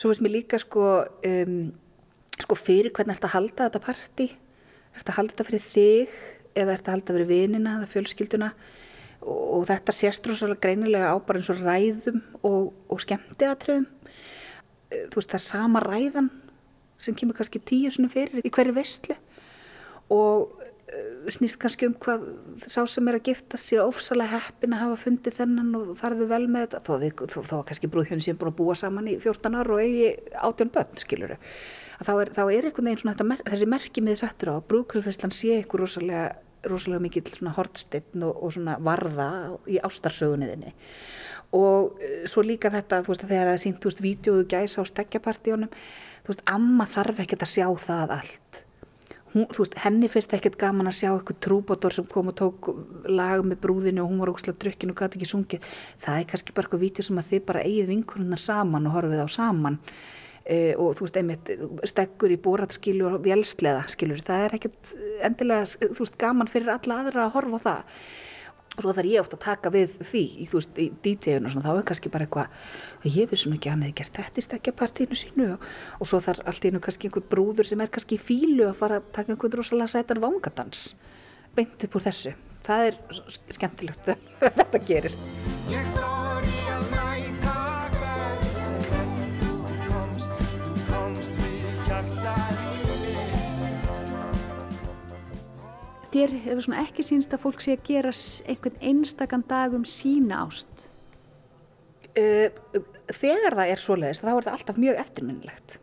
svo 0.01 0.09
veist 0.09 0.23
mér 0.25 0.33
líka 0.33 0.57
sko 0.57 0.85
um, 1.05 1.57
sko 2.41 2.57
fyrir 2.57 2.93
hvernig 2.95 3.19
ætti 3.19 3.27
að 3.29 3.35
halda 3.35 3.67
þetta 3.67 3.81
partí? 3.85 4.29
Er 4.91 5.01
þetta 5.01 5.13
að 5.13 5.19
halda 5.19 5.35
þetta 5.35 5.47
fyrir 5.49 5.67
þig 5.67 6.15
eða 6.51 6.63
er 6.63 6.79
þetta 6.79 6.89
að 6.89 6.95
halda 6.95 7.15
fyrir 7.15 7.29
vinina 7.29 7.75
eða 7.77 7.89
fjölskylduna? 7.91 8.49
Og, 9.21 9.41
og 9.59 9.67
þetta 9.69 9.93
sést 9.93 10.25
rosalega 10.25 10.63
greinilega 10.63 11.13
á 11.13 11.15
bara 11.21 11.41
eins 11.41 11.51
og 11.53 11.61
ræðum 11.61 12.23
og, 12.41 12.71
og 12.89 13.03
skemmtiatriðum 13.03 13.85
þú 14.91 15.19
veist 15.19 15.33
það 15.33 15.39
er 15.39 15.45
sama 15.47 15.83
ræðan 15.85 16.31
sem 17.01 17.17
kemur 17.17 17.37
kannski 17.37 17.61
tíu 17.65 17.91
svona 17.93 18.11
fyrir 18.13 18.43
í 18.45 18.51
hverju 18.53 18.75
vestlu 18.75 19.17
og 20.11 20.51
uh, 20.61 21.29
snýst 21.33 21.59
kannski 21.61 21.89
um 21.89 21.95
hvað 22.01 22.27
sá 22.65 22.81
sem 22.89 23.07
er 23.09 23.17
að 23.17 23.31
gifta 23.31 23.59
sér 23.59 23.85
ofsalega 23.85 24.37
heppin 24.37 24.75
að 24.75 24.83
hafa 24.85 25.03
fundið 25.05 25.37
þennan 25.39 25.77
og 25.79 25.93
farðu 25.99 26.27
vel 26.29 26.43
með 26.47 26.67
þetta. 26.67 26.83
Þó, 26.85 26.93
þó, 27.01 27.23
þó, 27.35 27.39
þó 27.51 27.55
kannski 27.69 27.91
brúðhjónu 27.91 28.25
sem 28.25 28.39
búin 28.39 28.53
að 28.53 28.59
búa 28.59 28.77
saman 28.77 29.09
í 29.09 29.17
14 29.21 29.57
ár 29.57 29.71
og 29.73 29.83
eigi 29.83 30.11
átjón 30.35 30.73
börn 30.75 31.01
skiluru 31.01 31.39
þá 32.05 32.13
er, 32.15 32.31
þá 32.33 32.41
er 32.45 32.67
einhvern 32.67 32.89
veginn 32.89 33.01
svona 33.03 33.37
þessi 33.45 33.67
merki 33.69 34.03
með 34.03 34.21
settur 34.21 34.53
á 34.53 34.53
að 34.57 34.67
brúðkvæðsveislan 34.71 35.33
sé 35.35 35.55
eitthvað 35.57 35.83
rosalega, 35.83 36.23
rosalega 36.69 37.03
mikill 37.03 37.25
svona 37.29 37.53
hortsteinn 37.57 38.25
og, 38.25 38.37
og 38.41 38.55
svona 38.55 38.77
varða 38.83 39.27
í 39.69 39.77
ástarsögunniðinni 39.85 40.73
og 41.51 41.97
uh, 41.99 42.23
svo 42.29 42.43
líka 42.45 42.71
þetta 42.73 43.01
veist 43.07 43.25
þegar 43.25 43.49
það 43.49 43.57
er 43.57 43.63
sínt, 43.65 43.81
þú 43.81 43.91
veist, 43.91 44.03
vídjóðu 44.05 44.47
gæsa 44.51 44.83
á 44.83 44.89
steggjapartíunum, 44.89 45.71
þú 46.23 46.33
veist, 46.33 46.45
amma 46.49 46.87
þarf 46.89 47.19
ekkert 47.25 47.45
að 47.45 47.53
sjá 47.55 47.67
það 47.85 48.15
allt. 48.17 48.61
Hún, 49.31 49.45
þú 49.47 49.63
veist, 49.63 49.75
henni 49.79 50.09
finnst 50.11 50.33
ekkert 50.35 50.57
gaman 50.59 50.91
að 50.91 50.97
sjá 50.99 51.09
eitthvað 51.11 51.41
trúbótor 51.45 51.95
sem 51.95 52.07
kom 52.11 52.31
og 52.31 52.37
tók 52.39 52.71
lag 53.07 53.43
með 53.47 53.61
brúðinu 53.63 54.03
og 54.03 54.09
hún 54.11 54.23
var 54.23 54.31
ógslag 54.33 54.57
drukkin 54.59 54.91
og 54.91 54.97
gæti 54.99 55.19
ekki 55.19 55.29
sungið, 55.29 55.69
það 56.03 56.17
er 56.17 56.25
kannski 56.31 56.55
bara 56.55 56.67
eitthvað 56.67 56.83
vídeo 56.83 57.05
sem 57.07 57.21
að 57.21 57.29
þið 57.29 57.45
bara 57.51 57.67
eigið 57.67 57.93
vinkurinnar 57.93 58.43
saman 58.43 58.89
og 58.89 58.97
horfið 58.97 59.23
á 59.23 59.29
saman. 59.31 59.79
Uh, 60.41 60.73
og 60.81 60.97
þú 60.97 61.05
veist 61.05 61.17
einmitt 61.21 61.51
steggur 61.85 62.33
í 62.33 62.39
bóratskilu 62.41 63.05
og 63.07 63.21
vélsleða 63.23 63.85
skilur, 63.93 64.23
það 64.25 64.47
er 64.47 64.55
ekkert 64.57 64.93
endilega 65.27 65.67
þú 65.69 65.99
veist 65.99 66.17
gaman 66.19 66.49
fyrir 66.49 66.71
alla 66.73 66.97
aðra 67.03 67.27
að 67.27 67.35
horfa 67.35 67.59
á 67.61 67.65
það 67.67 67.99
og 68.81 68.87
svo 68.87 68.95
þarf 68.97 69.11
ég 69.11 69.21
ofta 69.21 69.37
að 69.37 69.43
taka 69.45 69.71
við 69.73 69.95
því 70.01 70.23
í, 70.41 70.47
veist, 70.51 70.79
í 70.81 70.87
DJ-un 71.05 71.45
og 71.45 71.53
svona 71.53 71.67
þá 71.67 71.73
er 71.75 71.87
kannski 71.91 72.11
bara 72.13 72.27
eitthvað 72.27 73.11
ég 73.15 73.29
vissi 73.31 73.49
nú 73.49 73.57
ekki 73.57 73.69
að 73.69 73.75
hann 73.75 73.85
hefði 73.85 73.97
gert 74.01 74.17
þetta 74.19 74.41
í 74.41 74.45
steggjapartínu 74.47 75.19
sínu. 75.21 75.49
Og, 75.55 75.67
og 76.01 76.09
svo 76.09 76.21
þarf 76.25 76.47
allt 76.49 76.69
nú 76.73 76.81
kannski 76.83 77.09
einhver 77.09 77.27
brúður 77.33 77.69
sem 77.69 77.83
er 77.83 77.93
kannski 77.93 78.17
í 78.17 78.23
fílu 78.29 78.71
að 78.71 78.79
fara 78.81 79.01
að 79.01 79.11
taka 79.17 79.35
einhvern 79.35 79.59
rosalega 79.61 79.93
sætan 79.93 80.23
vangadans 80.23 80.87
beint 81.55 81.85
upp 81.85 81.99
úr 81.99 82.07
þessu. 82.09 82.33
Það 82.65 82.89
er 82.89 82.99
skemmtilegt 83.57 84.11
að 84.13 84.59
þetta 84.61 84.83
gerist 84.89 86.20
Þér 96.11 96.33
hefur 96.43 96.65
svona 96.65 96.81
ekki 96.83 97.05
sínst 97.07 97.31
að 97.31 97.43
fólk 97.45 97.61
sé 97.63 97.77
að 97.77 97.85
gera 97.87 98.11
einhvern 98.51 98.81
einstakann 98.83 99.45
dag 99.47 99.75
um 99.77 99.85
sína 99.87 100.41
ást. 100.45 100.87
uh, 102.19 102.81
þegar 103.07 103.55
það 103.55 103.71
er 103.71 103.79
svoleiðis 103.79 104.19
þá 104.19 104.33
er 104.33 104.47
það 104.47 104.57
alltaf 104.57 104.81
mjög 104.81 104.99
eftirminnilegt. 105.05 105.77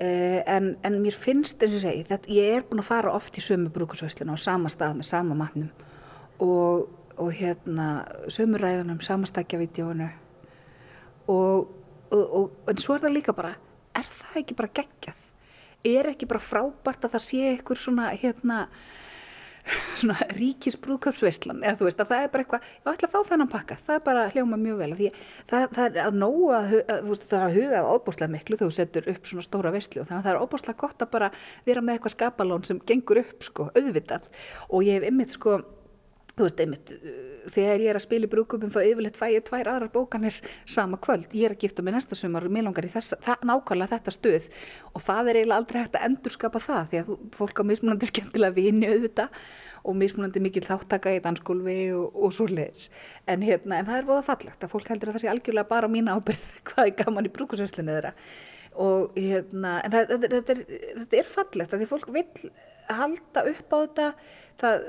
Uh, 0.00 0.40
en, 0.48 0.70
en 0.86 0.96
mér 1.02 1.16
finnst 1.20 1.60
eins 1.60 1.76
og 1.76 1.84
segi, 1.84 2.06
þetta, 2.08 2.32
ég 2.32 2.54
er 2.56 2.64
búin 2.64 2.80
að 2.80 2.88
fara 2.88 3.12
oft 3.12 3.36
í 3.36 3.44
sömu 3.44 3.68
brúkursveisluna 3.74 4.32
á 4.32 4.38
sama 4.40 4.72
stað 4.72 4.96
með 4.96 5.10
sama 5.10 5.36
matnum. 5.36 5.68
Og, 6.40 6.88
og 7.20 7.34
hérna 7.36 8.06
sömu 8.32 8.56
ræðunum, 8.62 9.02
sama 9.04 9.28
stakjavídjónu 9.28 10.08
og, 11.28 11.68
og, 12.08 12.24
og 12.24 12.70
en 12.72 12.80
svo 12.80 12.96
er 12.96 13.04
það 13.04 13.18
líka 13.18 13.34
bara 13.36 13.52
er 13.96 14.08
það 14.08 14.40
ekki 14.40 14.56
bara 14.58 14.72
geggjað? 14.80 15.20
Er 15.90 16.08
ekki 16.10 16.28
bara 16.28 16.42
frábært 16.44 17.04
að 17.06 17.14
það 17.16 17.24
sé 17.26 17.52
ykkur 17.58 17.80
svona 17.80 18.10
hérna 18.16 18.64
svona 20.00 20.28
ríkis 20.36 20.78
brúðköpsveislan 20.80 21.64
eða 21.64 21.78
þú 21.80 21.88
veist 21.88 22.02
að 22.02 22.12
það 22.12 22.24
er 22.24 22.32
bara 22.34 22.44
eitthvað, 22.44 22.68
ég 22.80 22.92
ætla 22.94 23.08
að 23.10 23.14
fá 23.14 23.30
þennan 23.30 23.50
pakka 23.52 23.78
það 23.86 23.96
er 23.96 24.04
bara 24.06 24.26
hljóma 24.34 24.60
mjög 24.60 24.80
vel 24.80 24.90
því 24.98 25.10
að 25.10 25.18
það, 25.50 25.66
það 25.76 25.84
er 25.84 26.00
að 26.04 26.22
að 26.60 26.70
þú 26.70 27.10
veist 27.10 27.26
það 27.30 27.38
er 27.40 27.46
að 27.46 27.58
huga 27.58 27.80
að 27.80 27.90
óbúslega 27.94 28.34
miklu 28.34 28.60
þú 28.60 28.70
setur 28.74 29.10
upp 29.12 29.28
svona 29.30 29.46
stóra 29.46 29.74
veislu 29.74 30.04
þannig 30.04 30.20
að 30.20 30.26
það 30.28 30.32
er 30.32 30.44
óbúslega 30.44 30.80
gott 30.80 31.04
að 31.04 31.12
bara 31.14 31.30
vera 31.66 31.84
með 31.84 31.98
eitthvað 31.98 32.16
skapalón 32.16 32.66
sem 32.66 32.80
gengur 32.88 33.20
upp 33.22 33.46
sko, 33.46 33.68
auðvitað. 33.76 34.26
Og 34.70 34.86
ég 34.86 34.98
hef 34.98 35.10
ymmit 35.10 35.36
sko 35.36 35.60
þú 36.40 36.48
veist 36.48 36.62
einmitt, 36.64 36.92
uh, 36.96 37.46
þegar 37.54 37.84
ég 37.84 37.92
er 37.92 37.98
að 38.00 38.04
spila 38.06 38.26
í 38.26 38.32
brúkupum 38.32 38.72
þá 38.72 38.80
yfirleitt 38.82 39.18
fæ 39.20 39.26
ég 39.34 39.46
tvær 39.46 39.70
aðrar 39.74 39.92
bókanir 39.94 40.40
sama 40.64 40.98
kvöld, 41.02 41.30
ég 41.36 41.50
er 41.50 41.56
að 41.56 41.66
gifta 41.66 41.84
mig 41.84 41.96
næsta 41.96 42.18
sumar 42.18 42.46
og 42.48 42.54
mér 42.54 42.66
langar 42.66 42.88
í 42.88 42.92
þessa, 42.92 43.20
það, 43.24 43.46
nákvæmlega 43.50 43.94
þetta 43.96 44.14
stuð. 44.16 44.46
Og 44.94 45.04
það 45.06 45.30
er 45.30 45.40
eiginlega 45.40 45.62
aldrei 45.62 45.80
hægt 45.82 45.98
að 45.98 46.06
endurskapa 46.08 46.62
það 46.64 46.92
því 46.92 47.02
að 47.02 47.10
fólk 47.38 47.60
á 47.60 47.64
mismunandi 47.70 48.08
skemmtilega 48.12 48.56
vini 48.56 48.90
auðvitað 48.90 49.42
og 49.80 49.96
mismunandi 49.96 50.42
mikil 50.44 50.64
þáttaka 50.66 51.14
í 51.16 51.22
dansgólfi 51.24 51.78
og, 51.96 52.16
og 52.16 52.34
svo 52.36 52.44
leiðis 52.50 52.90
en, 53.24 53.40
hérna, 53.40 53.78
en 53.78 53.88
það 53.88 53.96
er 53.96 54.08
voða 54.10 54.26
fallegt 54.26 54.64
að 54.66 54.72
fólk 54.74 54.90
heldur 54.92 55.08
að 55.08 55.16
það 55.16 55.22
sé 55.24 55.30
algjörlega 55.32 55.70
bara 55.70 55.88
á 55.88 55.94
mína 55.94 56.16
ábyrð 56.18 56.50
hvað 56.68 56.90
er 56.90 56.98
gaman 56.98 57.28
í 57.30 57.32
brúkusveslinu 57.32 57.94
þeirra 57.96 58.12
og 58.80 59.16
hérna, 59.18 59.78
en 59.84 59.94
það, 59.94 60.12
þetta, 60.12 60.28
þetta, 60.34 60.54
er, 60.54 60.84
þetta 61.00 61.18
er 61.18 61.30
fallegt 61.30 61.74
að 61.74 61.82
því 61.82 61.88
fólk 61.90 62.12
vill 62.14 62.52
halda 62.90 63.44
upp 63.50 63.74
á 63.74 63.78
þetta. 63.80 64.06
Það, 64.60 64.84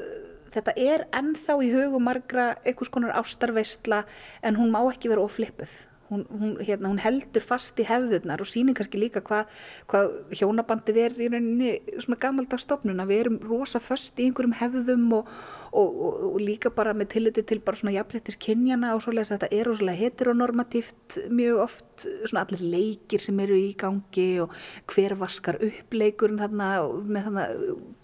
þetta 0.51 0.75
er 0.75 1.05
ennþá 1.15 1.57
í 1.63 1.71
hugum 1.73 2.05
margra 2.07 2.51
einhvers 2.65 2.91
konar 2.93 3.15
ástarveistla 3.21 4.03
en 4.43 4.59
hún 4.59 4.73
má 4.73 4.81
ekki 4.89 5.11
vera 5.11 5.23
oflippuð 5.25 5.71
hún, 6.11 6.25
hún, 6.29 6.53
hérna, 6.59 6.91
hún 6.91 6.99
heldur 7.01 7.43
fast 7.45 7.79
í 7.79 7.87
hefðurnar 7.87 8.43
og 8.43 8.49
sýnir 8.49 8.75
kannski 8.77 8.99
líka 8.99 9.23
hvað 9.25 9.49
hva 9.91 10.03
hjónabandið 10.35 10.99
er 11.05 11.17
í 11.17 11.29
rauninni 11.31 11.71
svona 12.03 12.19
gamaldags 12.21 12.67
stofnun 12.67 13.01
að 13.01 13.13
við 13.13 13.23
erum 13.23 13.39
rosa 13.47 13.81
föst 13.83 14.19
í 14.19 14.27
einhverjum 14.27 14.57
hefðum 14.59 15.07
og, 15.21 15.31
og, 15.71 15.89
og, 15.89 16.19
og 16.33 16.39
líka 16.43 16.73
bara 16.75 16.93
með 16.97 17.13
tilliti 17.15 17.45
til 17.47 17.61
bara 17.63 17.79
svona 17.79 17.95
jafnréttis 17.95 18.39
kynjana 18.41 18.93
og 18.97 19.05
svoleiðis 19.05 19.31
að 19.31 19.39
þetta 19.39 19.59
er 19.59 19.69
rosalega 19.71 20.01
heteronormatíft 20.03 21.19
mjög 21.31 21.63
oft 21.65 22.07
svona 22.25 22.45
allir 22.45 22.65
leikir 22.75 23.23
sem 23.23 23.39
eru 23.43 23.57
í 23.57 23.71
gangi 23.79 24.29
og 24.43 24.55
hver 24.91 25.15
vaskar 25.19 25.61
upp 25.63 25.95
leikurinn 25.95 26.41
þarna 26.41 26.71
með 27.07 27.29
þarna 27.29 27.47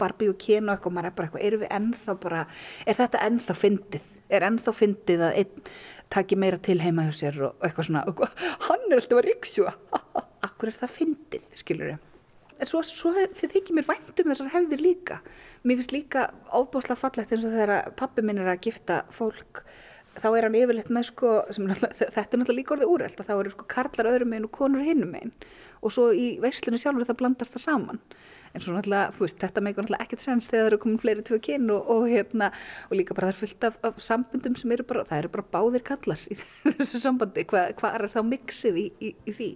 Barbie 0.00 0.32
og 0.32 0.38
Ken 0.40 0.68
og 0.68 0.76
eitthvað, 0.76 0.96
maður 0.96 1.10
er 1.10 1.18
bara 1.18 1.28
eitthvað, 1.28 1.46
erum 1.48 1.64
við 1.64 1.74
ennþá 1.78 2.16
bara, 2.22 2.46
er 2.86 2.98
þetta 2.98 3.26
ennþá 3.28 3.58
fyndið? 3.58 4.14
Er 4.28 4.44
ennþá 4.44 4.74
fyndið 4.76 5.22
að 5.24 5.38
einn 5.40 5.68
taki 6.12 6.38
meira 6.40 6.58
til 6.62 6.80
heima 6.82 7.06
hjá 7.08 7.16
sér 7.16 7.40
og 7.48 7.64
eitthvað 7.64 7.88
svona, 7.90 8.04
og, 8.08 8.22
hann 8.66 8.86
er 8.88 9.00
alltaf 9.00 9.20
að 9.20 9.26
ríksjúa, 9.28 9.74
akkur 10.46 10.68
er 10.72 10.78
það 10.82 10.94
fyndið, 10.96 11.50
skilur 11.62 11.92
ég. 11.94 12.04
En 12.58 12.66
svo, 12.66 12.80
svo 12.82 13.12
þykir 13.38 13.76
mér 13.76 13.86
vænt 13.86 14.18
um 14.18 14.32
þessar 14.32 14.50
hefðir 14.50 14.80
líka. 14.82 15.20
Mér 15.62 15.78
finnst 15.78 15.94
líka 15.94 16.24
óbúslega 16.50 16.98
fallegt 16.98 17.34
eins 17.34 17.46
og 17.46 17.54
þegar 17.54 17.92
pappi 17.98 18.24
minn 18.26 18.40
er 18.42 18.50
að 18.50 18.64
gifta 18.66 19.04
fólk, 19.14 19.62
þá 20.18 20.28
er 20.32 20.48
hann 20.48 20.58
yfirleitt 20.58 20.90
með 20.90 21.06
sko, 21.12 21.36
sem 21.54 21.68
þetta 21.70 22.10
er 22.10 22.18
náttúrulega 22.18 22.58
líka 22.58 22.74
orðið 22.74 22.94
úrelt, 22.96 23.20
að 23.22 23.30
þá 23.30 23.34
eru 23.36 23.54
sko 23.54 23.68
karlar 23.70 24.10
öðrum 24.10 24.32
meginn 24.32 24.48
og 24.48 24.54
konur 24.58 24.82
hinnum 24.82 25.14
meginn 25.14 25.34
og 25.78 25.94
svo 25.94 26.08
í 26.14 26.32
veislunni 26.42 26.80
sjálfur 26.82 27.06
það 27.06 27.20
blandast 27.20 27.54
það 27.54 27.64
saman. 27.64 28.00
En 28.54 28.64
svo 28.64 28.74
náttúrulega, 28.74 29.12
þú 29.16 29.24
veist, 29.24 29.38
þetta 29.42 29.64
meikar 29.64 29.84
náttúrulega 29.84 30.06
ekkert 30.06 30.24
sens 30.24 30.48
þegar 30.48 30.62
það 30.62 30.70
eru 30.70 30.80
komin 30.84 31.02
fleiri 31.02 31.24
tvö 31.28 31.38
kyn 31.48 31.72
og, 31.74 31.90
og 31.94 32.06
hérna, 32.08 32.50
og 32.88 32.94
líka 32.98 33.16
bara 33.16 33.28
það 33.28 33.34
er 33.34 33.40
fullt 33.42 33.68
af, 33.68 33.78
af 33.88 34.00
sambundum 34.02 34.56
sem 34.58 34.74
eru 34.76 34.86
bara, 34.88 35.04
það 35.08 35.22
eru 35.22 35.32
bara 35.36 35.46
báðir 35.56 35.84
kallar 35.86 36.24
í 36.28 36.38
þessu 36.78 37.02
sambandi, 37.02 37.44
hvað 37.50 37.74
hva 37.80 37.92
er 37.98 38.08
þá 38.12 38.20
mixið 38.30 38.80
í, 38.80 38.86
í, 39.00 39.12
í 39.28 39.36
því. 39.36 39.50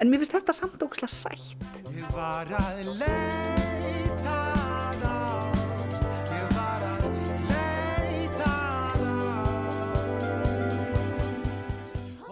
En 0.00 0.12
mér 0.12 0.22
finnst 0.22 0.36
þetta 0.36 0.56
samt 0.56 0.86
ógislega 0.86 1.12
sætt. 1.12 1.66
Ég 1.96 2.14
var 2.14 2.54
að 2.60 2.92
leita 3.00 4.36
ást 4.76 5.02
Ég 6.36 6.46
var 6.54 6.86
að 6.92 7.04
leita 7.50 8.52
ást 8.52 8.76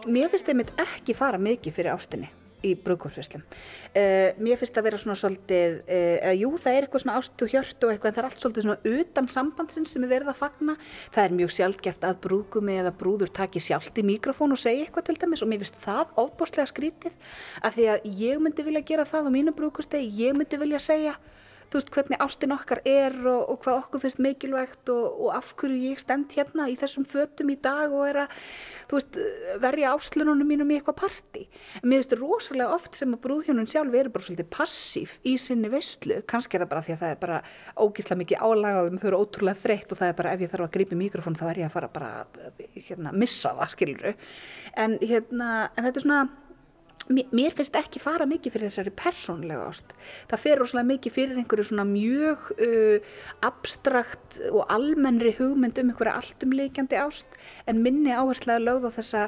Mér 0.05 0.29
finnst 0.29 0.49
þeim 0.49 0.61
ekki 0.63 1.15
fara 1.17 1.39
mikið 1.41 1.79
fyrir 1.79 1.95
ástinni. 1.97 2.29
Í 2.65 2.73
brugghúsvislum. 2.85 3.45
Uh, 3.95 4.33
mér 4.43 4.59
finnst 4.61 4.79
að 4.81 4.89
vera 4.89 5.01
svona 5.01 5.17
svolítið, 5.21 5.77
uh, 5.85 6.31
jú 6.39 6.51
það 6.57 6.79
er 6.79 6.87
eitthvað 6.87 7.05
svona 7.05 7.19
ástu 7.21 7.49
hjört 7.51 7.87
og 7.87 7.93
eitthvað 7.93 8.11
en 8.11 8.17
það 8.17 8.23
er 8.23 8.29
allt 8.31 8.43
svolítið 8.43 8.67
svona 8.67 8.95
utan 9.01 9.31
sambandsins 9.37 9.95
sem 9.95 10.07
er 10.07 10.13
verið 10.15 10.33
að 10.33 10.41
fagna. 10.41 10.79
Það 11.15 11.29
er 11.29 11.37
mjög 11.41 11.55
sjálfgeft 11.59 12.09
að 12.09 12.19
brúðgumi 12.25 12.79
eða 12.83 12.95
brúður 13.05 13.35
taki 13.35 13.63
sjálft 13.63 14.01
í 14.01 14.07
mikrofón 14.07 14.57
og 14.57 14.61
segja 14.61 14.87
eitthvað 14.87 15.11
til 15.11 15.19
dæmis 15.21 15.45
og 15.45 15.53
mér 15.53 15.65
finnst 15.65 15.81
það 15.85 16.19
ofbáslega 16.25 16.71
skrítið 16.73 17.17
af 17.63 17.77
því 17.77 17.89
að 17.95 18.11
ég 18.25 18.43
myndi 18.43 18.67
vilja 18.67 18.85
gera 18.89 19.09
það 19.09 19.29
á 19.29 19.35
mínu 19.35 19.55
brúðgustegi, 19.57 20.11
ég 20.25 20.37
myndi 20.37 20.61
vilja 20.61 20.83
segja 20.83 21.15
þú 21.71 21.81
veist 21.81 21.93
hvernig 21.95 22.23
ástin 22.25 22.55
okkar 22.55 22.81
er 22.89 23.17
og, 23.23 23.43
og 23.53 23.61
hvað 23.65 23.81
okkur 23.83 24.03
finnst 24.05 24.23
mikilvægt 24.23 24.93
og, 24.93 25.05
og 25.27 25.35
af 25.39 25.53
hverju 25.59 25.93
ég 25.93 26.03
stend 26.03 26.35
hérna 26.37 26.69
í 26.71 26.77
þessum 26.81 27.07
fötum 27.09 27.53
í 27.53 27.59
dag 27.63 27.93
og 27.93 28.07
er 28.09 28.21
að 28.25 28.39
þú 28.91 28.99
veist 28.99 29.19
verja 29.63 29.95
áslununum 29.95 30.49
mínum 30.49 30.71
í 30.73 30.79
eitthvað 30.79 30.99
parti. 31.01 31.45
En 31.81 31.89
mér 31.91 32.03
finnst 32.03 32.17
rosalega 32.21 32.77
oft 32.77 32.99
sem 32.99 33.15
að 33.17 33.23
brúðhjónun 33.25 33.71
sjálf 33.71 33.99
eru 33.99 34.13
bara 34.15 34.29
svolítið 34.29 34.51
passív 34.53 35.17
í 35.25 35.37
sinni 35.41 35.71
vestlu, 35.73 36.21
kannski 36.31 36.59
er 36.59 36.65
það 36.65 36.73
bara 36.75 36.85
því 36.87 36.97
að 36.97 37.03
það 37.05 37.15
er 37.15 37.21
bara 37.25 37.41
ógísla 37.81 38.19
mikið 38.21 38.45
álagaðum, 38.45 39.01
þau 39.01 39.09
eru 39.11 39.23
ótrúlega 39.25 39.63
þreytt 39.65 39.95
og 39.95 40.01
það 40.01 40.13
er 40.13 40.19
bara 40.21 40.35
ef 40.35 40.45
ég 40.45 40.55
þarf 40.55 40.69
að 40.69 40.75
grípa 40.79 41.01
mikrofón 41.01 41.39
þá 41.39 41.45
er 41.51 41.63
ég 41.65 41.71
að 41.71 41.77
fara 41.79 41.93
bara 41.95 42.13
að 42.23 42.65
hérna, 42.77 43.15
missa 43.25 43.55
það 43.59 43.75
skiluru. 43.75 44.15
En, 44.85 44.99
hérna, 45.03 45.51
en 45.75 45.89
þetta 45.89 46.01
er 46.01 46.07
svona 46.07 46.23
mér 47.09 47.53
finnst 47.57 47.77
ekki 47.79 48.03
fara 48.03 48.27
mikið 48.29 48.55
fyrir 48.55 48.71
þessari 48.71 48.93
persónlega 48.97 49.67
ást. 49.69 49.89
Það 50.31 50.43
fer 50.45 50.57
rosalega 50.61 50.91
mikið 50.93 51.17
fyrir 51.19 51.41
einhverju 51.41 51.67
svona 51.69 51.87
mjög 51.89 52.39
uh, 52.55 52.99
abstrakt 53.45 54.31
og 54.51 54.63
almennri 54.73 55.33
hugmynd 55.39 55.81
um 55.83 55.93
einhverja 55.93 56.19
alltumleikjandi 56.23 56.97
ást 57.01 57.29
en 57.67 57.83
minni 57.85 58.13
áherslega 58.15 58.63
lögð 58.63 58.89
á 58.89 58.91
þessa 59.01 59.23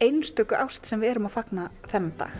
einstöku 0.00 0.54
ást 0.58 0.82
sem 0.88 1.02
við 1.02 1.14
erum 1.14 1.30
að 1.30 1.36
fagna 1.38 1.70
þennan 1.92 2.14
dag. 2.24 2.34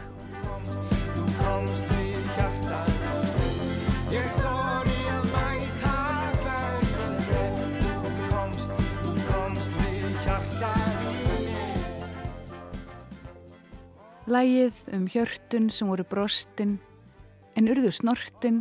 Lægið 14.30 14.84
um 14.94 15.08
hjörtun 15.10 15.64
sem 15.74 15.88
voru 15.90 16.04
brostin 16.06 16.76
en 17.58 17.66
urðu 17.66 17.88
snortin 17.90 18.60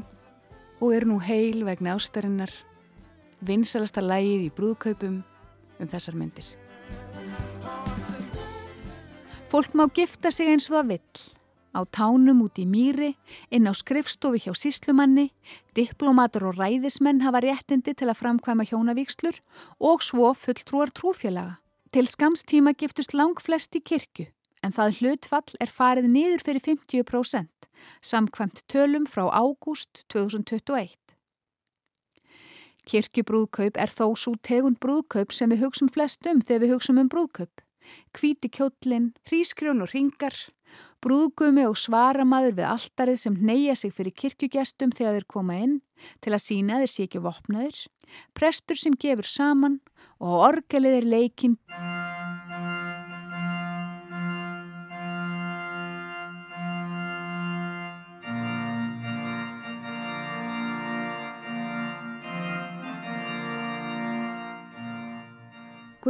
og 0.82 0.95
eru 0.95 1.12
nú 1.12 1.17
heil 1.21 1.62
vegna 1.67 1.93
ástarinnar 1.93 2.49
vinsalasta 3.45 4.01
lægið 4.01 4.47
í 4.47 4.53
brúðkaupum 4.58 5.19
um 5.21 5.91
þessar 5.91 6.17
myndir. 6.17 6.47
Fólk 9.53 9.75
má 9.77 9.86
gifta 9.93 10.32
sig 10.34 10.49
eins 10.49 10.71
og 10.71 10.79
það 10.79 10.89
vill 10.95 11.21
á 11.77 11.82
tánum 11.86 12.41
út 12.47 12.58
í 12.58 12.65
mýri, 12.65 13.12
inn 13.53 13.69
á 13.69 13.73
skrifstofu 13.77 14.41
hjá 14.41 14.58
síslumanni, 14.58 15.27
diplomatur 15.77 16.47
og 16.49 16.58
ræðismenn 16.58 17.21
hafa 17.21 17.43
réttindi 17.45 17.93
til 17.93 18.10
að 18.10 18.17
framkvæma 18.23 18.65
hjónavíkslur 18.65 19.38
og 19.77 20.01
svo 20.01 20.34
fulltrúar 20.34 20.89
trúfélaga. 20.89 21.62
Til 21.93 22.10
skamstíma 22.10 22.73
giftust 22.73 23.13
lang 23.13 23.38
flest 23.38 23.77
í 23.77 23.86
kirkju 23.86 24.32
en 24.65 24.76
það 24.76 25.00
hlutfall 25.00 25.60
er 25.63 25.72
farið 25.72 26.10
niður 26.12 26.43
fyrir 26.45 26.65
50% 26.65 27.69
samkvæmt 28.04 28.63
tölum 28.72 29.08
frá 29.08 29.28
ágúst 29.32 30.04
2021. 30.12 30.98
Kirkjubrúðkaup 32.89 33.78
er 33.78 33.91
þó 33.93 34.06
svo 34.17 34.36
tegund 34.43 34.80
brúðkaup 34.84 35.34
sem 35.36 35.52
við 35.52 35.65
hugsum 35.65 35.91
flest 35.93 36.26
um 36.30 36.41
þegar 36.41 36.63
við 36.63 36.74
hugsum 36.74 37.02
um 37.02 37.10
brúðkaup. 37.12 37.62
Hvíti 38.13 38.50
kjótlinn, 38.54 39.12
hrískrjón 39.30 39.84
og 39.86 39.93
ringar, 39.93 40.36
brúðgumi 41.04 41.65
og 41.69 41.78
svaramaður 41.80 42.58
við 42.60 42.69
alltarið 42.69 43.22
sem 43.22 43.38
neyja 43.45 43.78
sig 43.80 43.93
fyrir 43.95 44.15
kirkjugestum 44.24 44.93
þegar 44.95 45.19
þeir 45.19 45.30
koma 45.36 45.58
inn 45.63 45.80
til 46.24 46.36
að 46.36 46.45
sína 46.45 46.82
þeir 46.82 46.93
sé 46.93 47.08
ekki 47.08 47.24
vopnaðir, 47.24 47.80
prestur 48.38 48.80
sem 48.80 48.98
gefur 49.00 49.28
saman 49.28 49.80
og 50.19 50.45
orgelið 50.52 51.02
er 51.02 51.10
leikinn. 51.15 51.58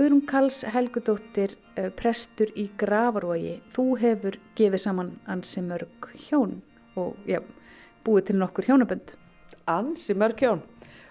Guðrún 0.09 0.25
Karls 0.25 0.63
Helgudóttir, 0.65 1.51
eh, 1.77 1.91
prestur 1.93 2.49
í 2.57 2.63
Gravarvogi. 2.81 3.59
Þú 3.69 3.83
hefur 4.01 4.37
gefið 4.57 4.81
saman 4.81 5.11
ansi 5.27 5.61
mörg 5.61 6.07
hjón 6.25 6.63
og 6.97 7.13
já, 7.27 7.43
búið 8.03 8.25
til 8.25 8.35
nokkur 8.37 8.65
hjónabönd. 8.65 9.13
ansi 9.67 10.15
mörg 10.15 10.35
hjón. 10.35 10.61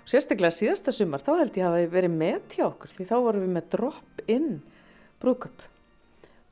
Sérstaklega 0.04 0.50
síðasta 0.50 0.92
sumar, 0.92 1.20
þá 1.20 1.38
held 1.38 1.52
ég 1.52 1.64
að 1.64 1.76
hafi 1.76 1.92
verið 1.94 2.10
með 2.10 2.42
hjá 2.50 2.64
okkur 2.66 2.88
því 2.88 3.06
þá 3.06 3.16
vorum 3.22 3.40
við 3.40 3.54
með 3.54 3.70
drop-in 3.70 4.62
brúköp 5.20 5.62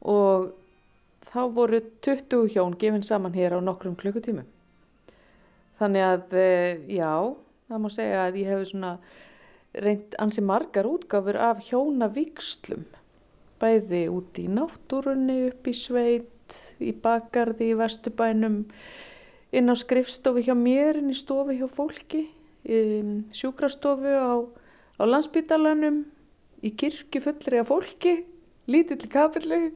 og 0.02 0.52
þá 1.26 1.52
voru 1.52 1.80
20 2.00 2.46
hjón 2.54 2.78
gefin 2.78 3.02
saman 3.02 3.35
hér 3.35 3.59
á 3.59 3.61
nokkrum 3.61 3.96
klukkutímum. 3.96 4.46
Þannig 5.80 6.02
að 6.02 6.35
eh, 6.38 6.78
já, 6.94 7.35
það 7.66 7.82
má 7.82 7.90
segja 7.90 8.26
að 8.28 8.38
ég 8.38 8.46
hefur 8.46 8.70
svona 8.70 8.98
reynd 9.82 10.16
ansi 10.22 10.44
margar 10.44 10.88
útgáfur 10.88 11.36
af 11.40 11.60
hjónavíkslum 11.68 12.86
bæði 13.60 14.06
út 14.12 14.38
í 14.40 14.46
náttúrunni, 14.52 15.38
upp 15.50 15.68
í 15.68 15.74
sveit, 15.76 16.56
í 16.80 16.92
bakarði, 16.92 17.72
í 17.72 17.78
vestubænum, 17.78 18.62
inn 19.56 19.72
á 19.72 19.74
skrifstofu 19.78 20.44
hjá 20.44 20.54
mér, 20.58 21.00
inn 21.00 21.12
í 21.12 21.16
stofu 21.16 21.56
hjá 21.56 21.66
fólki, 21.72 22.26
um, 22.68 23.22
sjúkrastofu 23.36 24.12
á, 24.12 24.44
á 25.00 25.02
landsbítalanum, 25.08 26.04
í 26.60 26.72
kirkju 26.76 27.22
fullri 27.24 27.62
af 27.62 27.70
fólki, 27.72 28.18
lítill 28.72 29.08
kapillu. 29.12 29.70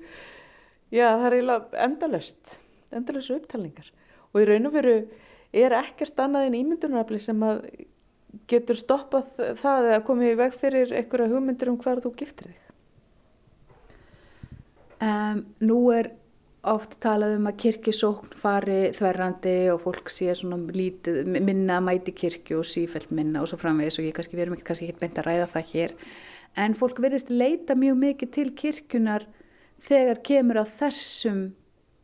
Já, 0.90 1.06
það 1.14 1.26
er 1.26 1.38
eiginlega 1.38 1.82
endalöst, 1.86 2.56
endalösu 2.92 3.36
upptalningar. 3.38 3.92
Og 4.34 4.42
í 4.42 4.48
raun 4.48 4.68
og 4.68 4.74
veru 4.74 4.96
er 5.54 5.74
ekkert 5.74 6.18
annað 6.22 6.48
en 6.48 6.56
ímyndunarafli 6.58 7.20
sem 7.22 7.40
að 7.46 7.62
getur 8.50 8.78
stoppað 8.78 9.28
það 9.60 9.90
eða 9.90 10.00
komið 10.06 10.32
í 10.32 10.38
veg 10.40 10.56
fyrir 10.60 10.96
einhverja 11.00 11.32
hugmyndir 11.32 11.70
um 11.72 11.78
hvað 11.80 12.02
þú 12.06 12.14
giftir 12.20 12.50
þig? 12.50 12.66
Um, 15.00 15.44
nú 15.64 15.78
er 15.96 16.10
oft 16.68 16.98
talað 17.00 17.38
um 17.38 17.48
að 17.48 17.60
kirkisókn 17.62 18.34
fari 18.36 18.90
þverrandi 18.92 19.54
og 19.72 19.80
fólk 19.86 20.10
sé 20.12 20.34
lítið, 20.34 21.22
minna 21.24 21.78
að 21.78 21.86
mæti 21.86 22.12
kirkju 22.12 22.58
og 22.60 22.68
sífælt 22.68 23.10
minna 23.10 23.40
og 23.40 23.48
svo 23.48 23.56
framvegis 23.56 23.96
og 23.98 24.04
ég 24.04 24.12
kannski, 24.16 24.36
við 24.36 24.44
erum 24.44 24.58
ekki 24.58 24.68
kannski 24.68 24.90
ekki 24.90 25.00
beint 25.00 25.18
að 25.18 25.30
ræða 25.30 25.48
það 25.54 25.72
hér 25.72 25.94
en 26.60 26.76
fólk 26.76 27.00
verðist 27.00 27.30
leita 27.32 27.76
mjög 27.78 27.96
mikið 28.04 28.32
til 28.36 28.46
kirkjunar 28.58 29.26
þegar 29.86 30.20
kemur 30.26 30.60
á 30.60 30.64
þessum 30.68 31.42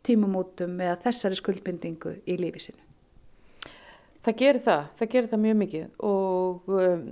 tímumótum 0.07 0.81
eða 0.81 0.99
þessari 1.05 1.37
skuldbindingu 1.37 2.17
í 2.25 2.39
lífi 2.41 2.69
sinu. 2.69 2.86
Það 4.27 4.39
gerir 4.41 4.63
það, 4.65 4.87
það 4.99 5.11
gerir 5.13 5.31
það 5.31 5.43
mjög 5.45 5.59
mikið 5.61 6.07
og 6.09 6.73
um, 6.75 7.03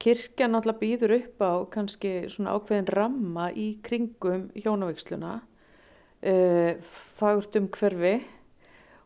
kirkja 0.00 0.46
náttúrulega 0.48 0.80
býður 0.80 1.12
upp 1.18 1.44
á 1.44 1.52
kannski 1.74 2.12
svona 2.32 2.54
ákveðin 2.56 2.88
ramma 2.94 3.50
í 3.52 3.66
kringum 3.84 4.46
hjónavíksluna, 4.56 5.34
uh, 6.32 6.70
fagurt 7.20 7.60
um 7.60 7.68
hverfi 7.76 8.14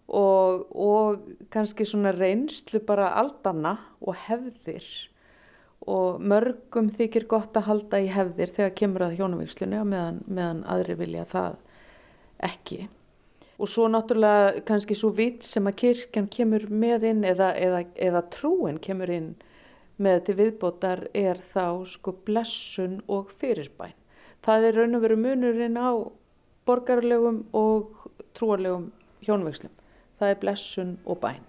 og, 0.07 0.71
og 0.71 1.27
kannski 1.51 1.89
svona 1.89 2.15
reynslu 2.15 2.85
bara 2.87 3.11
aldana 3.19 3.75
og 3.99 4.15
hefðir 4.29 4.87
og 5.91 6.23
mörgum 6.23 6.95
þykir 6.95 7.27
gott 7.27 7.59
að 7.59 7.73
halda 7.73 8.05
í 8.07 8.11
hefðir 8.15 8.55
þegar 8.55 8.75
kemur 8.79 9.09
að 9.09 9.19
hjónavíkslunni 9.19 9.83
meðan, 9.83 10.23
meðan 10.31 10.67
aðri 10.71 11.01
vilja 11.03 11.27
það 11.35 11.59
ekki. 12.53 12.85
Og 13.61 13.69
svo 13.69 13.87
náttúrulega 13.91 14.63
kannski 14.67 14.97
svo 14.99 15.13
vitt 15.15 15.45
sem 15.47 15.67
að 15.69 15.79
kirkjan 15.83 16.29
kemur 16.33 16.67
með 16.71 17.09
inn 17.11 17.25
eða, 17.29 17.53
eða, 17.55 17.83
eða 17.95 18.23
trúin 18.33 18.81
kemur 18.83 19.13
inn 19.13 19.35
með 20.03 20.25
til 20.27 20.37
viðbótar 20.41 21.05
er 21.15 21.41
þá 21.53 21.85
sko 21.87 22.15
blessun 22.27 23.01
og 23.13 23.31
fyrirbæn. 23.39 23.95
Það 24.43 24.67
er 24.67 24.79
raun 24.81 24.99
og 24.99 25.05
veru 25.05 25.19
munurinn 25.21 25.79
á 25.79 25.91
borgarlegum 26.67 27.45
og 27.55 28.09
trúarlegum 28.35 28.91
hjónvegslum. 29.23 29.73
Það 30.19 30.33
er 30.33 30.41
blessun 30.43 30.95
og 31.05 31.21
bæn. 31.23 31.45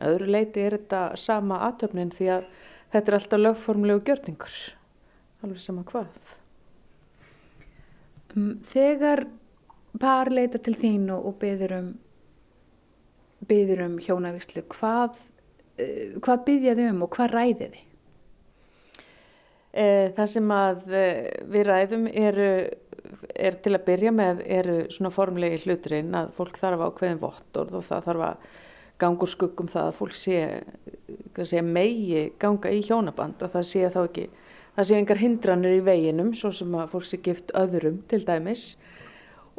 Að 0.00 0.14
öðru 0.14 0.30
leiti 0.36 0.62
er 0.62 0.76
þetta 0.78 1.00
sama 1.18 1.60
aðtöfnin 1.66 2.12
því 2.14 2.30
að 2.36 2.46
þetta 2.92 3.10
er 3.10 3.18
alltaf 3.18 3.42
lögformlegu 3.42 4.04
gjörningur. 4.06 4.60
Alveg 5.40 5.64
sama 5.64 5.84
hvað. 5.88 6.36
Þegar 8.70 9.24
par 9.98 10.30
leita 10.30 10.60
til 10.62 10.76
þín 10.78 11.10
og, 11.14 11.26
og 11.30 11.38
byður 11.42 11.76
um 11.80 11.90
byður 13.50 13.86
um 13.86 13.94
hjónavíslu 14.04 14.62
hvað, 14.70 15.16
uh, 15.80 16.18
hvað 16.22 16.44
byðjaði 16.48 16.90
um 16.92 17.06
og 17.06 17.14
hvað 17.16 17.34
ræði 17.34 17.70
þið? 17.70 17.86
E, 19.70 19.84
það 20.16 20.30
sem 20.32 20.48
að 20.50 20.94
e, 20.98 21.02
við 21.46 21.68
ræðum 21.68 22.08
eru 22.10 22.48
er 23.38 23.56
til 23.62 23.74
að 23.76 23.84
byrja 23.86 24.12
með 24.14 24.40
eru 24.50 24.78
svona 24.90 25.12
formlegi 25.14 25.60
hluturinn 25.64 26.16
að 26.18 26.32
fólk 26.34 26.58
þarf 26.58 26.82
ákveðin 26.88 27.20
vottorð 27.22 27.76
og 27.78 27.86
það 27.86 28.08
þarf 28.08 28.24
að 28.26 28.48
ganga 29.00 29.24
úr 29.24 29.32
skuggum 29.32 29.70
það 29.70 29.88
að 29.88 29.96
fólk 30.00 30.16
sé, 30.18 30.40
sé 31.48 31.62
megi 31.64 32.24
ganga 32.42 32.72
í 32.74 32.82
hjónaband 32.84 33.42
og 33.46 33.54
það 33.54 33.68
sé 33.70 33.92
þá 33.94 34.00
ekki, 34.02 34.26
það 34.76 34.88
sé 34.90 34.98
engar 34.98 35.22
hindranir 35.22 35.78
í 35.78 35.84
veginum 35.86 36.34
svo 36.36 36.50
sem 36.54 36.74
að 36.76 36.90
fólk 36.96 37.08
sé 37.08 37.20
gift 37.24 37.54
öðrum 37.56 38.02
til 38.10 38.20
dæmis 38.26 38.72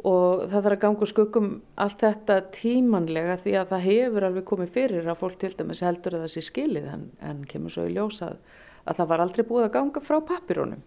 og 0.08 0.46
það 0.50 0.56
þarf 0.56 0.72
að 0.74 0.80
ganga 0.84 1.08
skuggum 1.10 1.50
allt 1.84 2.00
þetta 2.02 2.38
tímanlega 2.54 3.36
því 3.42 3.52
að 3.58 3.68
það 3.74 3.84
hefur 3.86 4.26
alveg 4.28 4.46
komið 4.48 4.72
fyrir 4.74 5.10
að 5.10 5.20
fólk 5.20 5.36
til 5.42 5.52
dæmis 5.58 5.82
heldur 5.86 6.16
að 6.16 6.24
það 6.24 6.32
sé 6.34 6.44
skilið 6.48 6.88
en, 6.90 7.04
en 7.22 7.44
kemur 7.50 7.74
svo 7.74 7.86
í 7.86 7.94
ljósað 7.94 8.40
að 8.82 8.98
það 8.98 9.12
var 9.12 9.22
aldrei 9.22 9.44
búið 9.46 9.68
að 9.68 9.74
ganga 9.76 10.02
frá 10.02 10.16
pappirónum. 10.26 10.82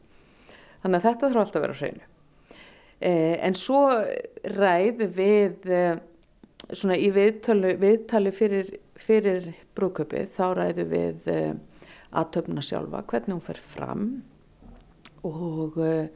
Þannig 0.83 0.99
að 0.99 1.07
þetta 1.07 1.29
þarf 1.29 1.43
alltaf 1.45 1.61
að 1.61 1.65
vera 1.65 1.77
hreinu. 1.79 2.09
Eh, 3.05 3.37
en 3.47 3.55
svo 3.59 3.79
ræð 4.55 5.05
við 5.15 5.71
eh, 5.71 5.95
svona 6.73 6.97
í 6.97 7.09
viðtali, 7.13 7.75
viðtali 7.79 8.31
fyrir, 8.35 8.71
fyrir 8.99 9.51
brúköpið 9.77 10.31
þá 10.35 10.45
ræðu 10.57 10.85
við 10.89 11.27
uh, 11.31 11.51
aðtöfna 12.15 12.63
sjálfa 12.65 13.03
hvernig 13.09 13.35
hún 13.35 13.43
fer 13.45 13.59
fram 13.75 14.07
og 15.25 15.77
uh, 15.81 16.07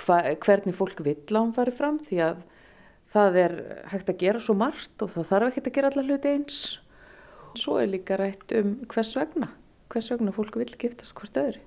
hva, 0.00 0.18
hvernig 0.42 0.76
fólk 0.76 1.02
vill 1.04 1.20
að 1.28 1.40
hún 1.40 1.56
fari 1.56 1.74
fram 1.76 1.98
því 2.06 2.20
að 2.28 2.44
það 3.12 3.38
er 3.42 3.56
hægt 3.92 4.12
að 4.12 4.22
gera 4.22 4.40
svo 4.40 4.56
margt 4.56 5.04
og 5.04 5.12
það 5.14 5.28
þarf 5.32 5.50
ekki 5.50 5.64
að 5.64 5.76
gera 5.76 5.92
alla 5.92 6.06
hluti 6.08 6.32
eins 6.32 6.60
svo 7.60 7.76
er 7.80 7.90
líka 7.92 8.16
rætt 8.20 8.54
um 8.56 8.74
hvers 8.92 9.12
vegna 9.18 9.50
hvers 9.92 10.08
vegna 10.12 10.32
fólk 10.32 10.56
vil 10.60 10.70
giftast 10.72 11.16
hvort 11.18 11.36
öðru 11.36 11.60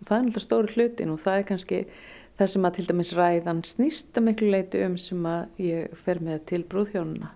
og 0.00 0.08
það 0.08 0.16
er 0.16 0.26
náttúrulega 0.26 0.46
stóri 0.46 0.76
hlutin 0.76 1.14
og 1.14 1.22
það 1.24 1.38
er 1.38 1.48
kannski 1.48 1.80
það 2.40 2.52
sem 2.52 2.68
að 2.68 2.76
til 2.76 2.86
dæmis 2.90 3.14
ræðan 3.16 3.64
snýst 3.68 4.20
að 4.20 4.28
miklu 4.28 4.52
leiti 4.52 4.84
um 4.84 5.00
sem 5.00 5.26
að 5.28 5.64
ég 5.64 5.98
fer 6.04 6.20
með 6.24 6.44
til 6.52 6.62
brúðhjónuna 6.68 7.34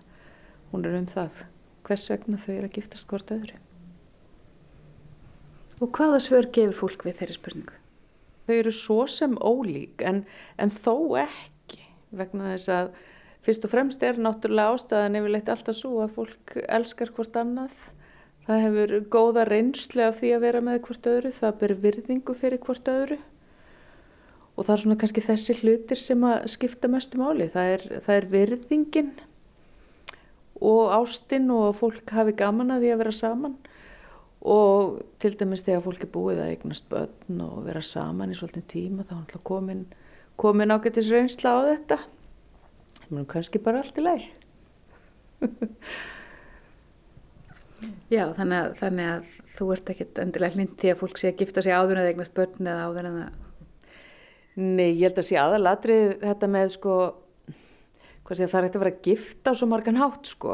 hún 0.71 0.85
er 0.85 0.97
um 0.99 1.09
það 1.09 1.45
hvers 1.85 2.09
vegna 2.09 2.41
þau 2.41 2.53
eru 2.55 2.69
að 2.69 2.77
giftast 2.79 3.09
hvort 3.09 3.31
öðru. 3.35 3.57
Og 5.83 5.91
hvaða 5.95 6.21
svör 6.23 6.47
gefur 6.55 6.77
fólk 6.79 7.05
við 7.05 7.19
þeirri 7.19 7.35
spurningu? 7.37 7.81
Þau 8.45 8.55
eru 8.55 8.71
svo 8.75 9.01
sem 9.09 9.35
ólík 9.41 10.03
en, 10.05 10.23
en 10.61 10.71
þó 10.71 11.17
ekki 11.23 11.81
vegna 12.15 12.53
þess 12.53 12.71
að 12.71 12.89
fyrst 13.45 13.67
og 13.67 13.73
fremst 13.73 14.03
er 14.05 14.17
náttúrulega 14.21 14.75
ástæðan 14.75 15.19
yfirleitt 15.19 15.51
alltaf 15.53 15.77
svo 15.77 15.99
að 16.03 16.15
fólk 16.17 16.55
elskar 16.65 17.13
hvort 17.15 17.37
annað. 17.41 17.75
Það 18.45 18.61
hefur 18.61 18.95
góða 19.13 19.45
reynsli 19.49 20.03
af 20.05 20.19
því 20.19 20.33
að 20.35 20.43
vera 20.45 20.61
með 20.65 20.81
hvort 20.85 21.07
öðru, 21.09 21.31
það 21.33 21.55
ber 21.61 21.73
virðingu 21.85 22.35
fyrir 22.37 22.61
hvort 22.61 22.91
öðru 22.91 23.17
og 24.55 24.63
það 24.63 24.73
er 24.75 24.81
svona 24.83 24.97
kannski 25.01 25.23
þessi 25.25 25.55
hlutir 25.59 25.99
sem 25.99 26.21
að 26.23 26.45
skipta 26.53 26.89
mestu 26.91 27.19
máli. 27.19 27.49
Það 27.51 27.71
er, 27.73 27.85
það 28.05 28.19
er 28.19 28.27
virðingin 28.31 29.09
og 30.63 30.93
ástinn 30.95 31.49
og 31.51 31.73
fólk 31.81 32.13
hafi 32.15 32.35
gaman 32.39 32.71
að 32.71 32.85
því 32.85 32.93
að 32.93 33.01
vera 33.03 33.15
saman 33.15 33.57
og 34.45 34.99
til 35.21 35.33
dæmis 35.39 35.65
þegar 35.65 35.85
fólk 35.85 36.03
er 36.05 36.11
búið 36.13 36.41
að 36.43 36.51
eignast 36.53 36.85
börn 36.91 37.39
og 37.45 37.63
vera 37.65 37.81
saman 37.81 38.33
í 38.33 38.37
svolítið 38.37 38.65
tíma 38.71 39.05
þá 39.09 39.15
er 39.23 39.45
komin, 39.47 39.85
komin 40.37 40.73
ágættis 40.75 41.09
reynsla 41.09 41.49
á 41.57 41.59
þetta. 41.71 41.97
Það 43.05 43.21
er 43.21 43.31
kannski 43.31 43.61
bara 43.61 43.81
allt 43.81 43.97
í 43.97 44.05
læg 44.05 44.21
Já, 48.13 48.23
þannig 48.37 48.57
að, 48.57 48.69
þannig 48.79 49.07
að 49.11 49.25
þú 49.55 49.65
ert 49.75 49.89
ekkert 49.93 50.21
endilega 50.23 50.55
hlind 50.55 50.77
því 50.81 50.91
að 50.91 51.01
fólk 51.01 51.19
sé 51.19 51.31
að 51.31 51.41
gifta 51.41 51.63
sig 51.65 51.75
áður 51.75 51.97
en 51.97 52.03
að 52.03 52.09
eignast 52.11 52.35
börn 52.37 52.69
eða 52.69 52.85
áður 52.87 53.09
en 53.09 53.19
að 53.25 53.41
Nei, 54.55 54.93
ég 54.95 55.09
held 55.09 55.17
að 55.19 55.27
sé 55.27 55.35
aðalatrið 55.35 56.11
þetta 56.21 56.47
með 56.47 56.69
sko 56.77 56.93
hvað 58.25 58.37
sé 58.39 58.45
það 58.47 58.59
er 58.59 58.67
ekkert 58.67 58.77
að 58.77 58.83
vera 58.85 58.93
að 58.93 59.07
gifta 59.09 59.53
svo 59.53 59.67
margan 59.67 59.99
hátt 59.99 60.29
sko 60.31 60.53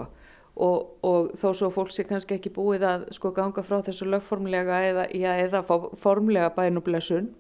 og, 0.56 0.98
og 1.06 1.32
þó 1.40 1.52
svo 1.56 1.70
fólk 1.74 1.94
sé 1.96 2.06
kannski 2.08 2.36
ekki 2.38 2.52
búið 2.54 2.84
að 2.88 3.06
sko 3.16 3.32
ganga 3.36 3.64
frá 3.64 3.80
þessu 3.86 4.10
lögformlega 4.10 4.82
eða, 4.90 5.06
já, 5.16 5.32
eða 5.46 5.64
formlega 6.02 6.52
bænublessun 6.56 7.32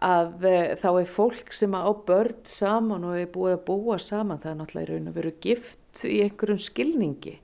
að 0.00 0.46
e, 0.48 0.56
þá 0.80 0.88
er 0.94 1.12
fólk 1.12 1.52
sem 1.54 1.76
á 1.76 1.90
börn 1.92 2.40
saman 2.48 3.04
og 3.06 3.18
er 3.20 3.30
búið 3.32 3.58
að 3.58 3.64
búa 3.68 3.98
saman 4.00 4.40
það 4.40 4.52
er 4.52 4.58
náttúrulega 4.60 4.86
í 4.86 4.90
raun 4.90 5.10
að 5.10 5.18
vera 5.20 5.32
gift 5.44 6.04
í 6.08 6.16
einhverjum 6.24 6.62
skilningi. 6.64 7.36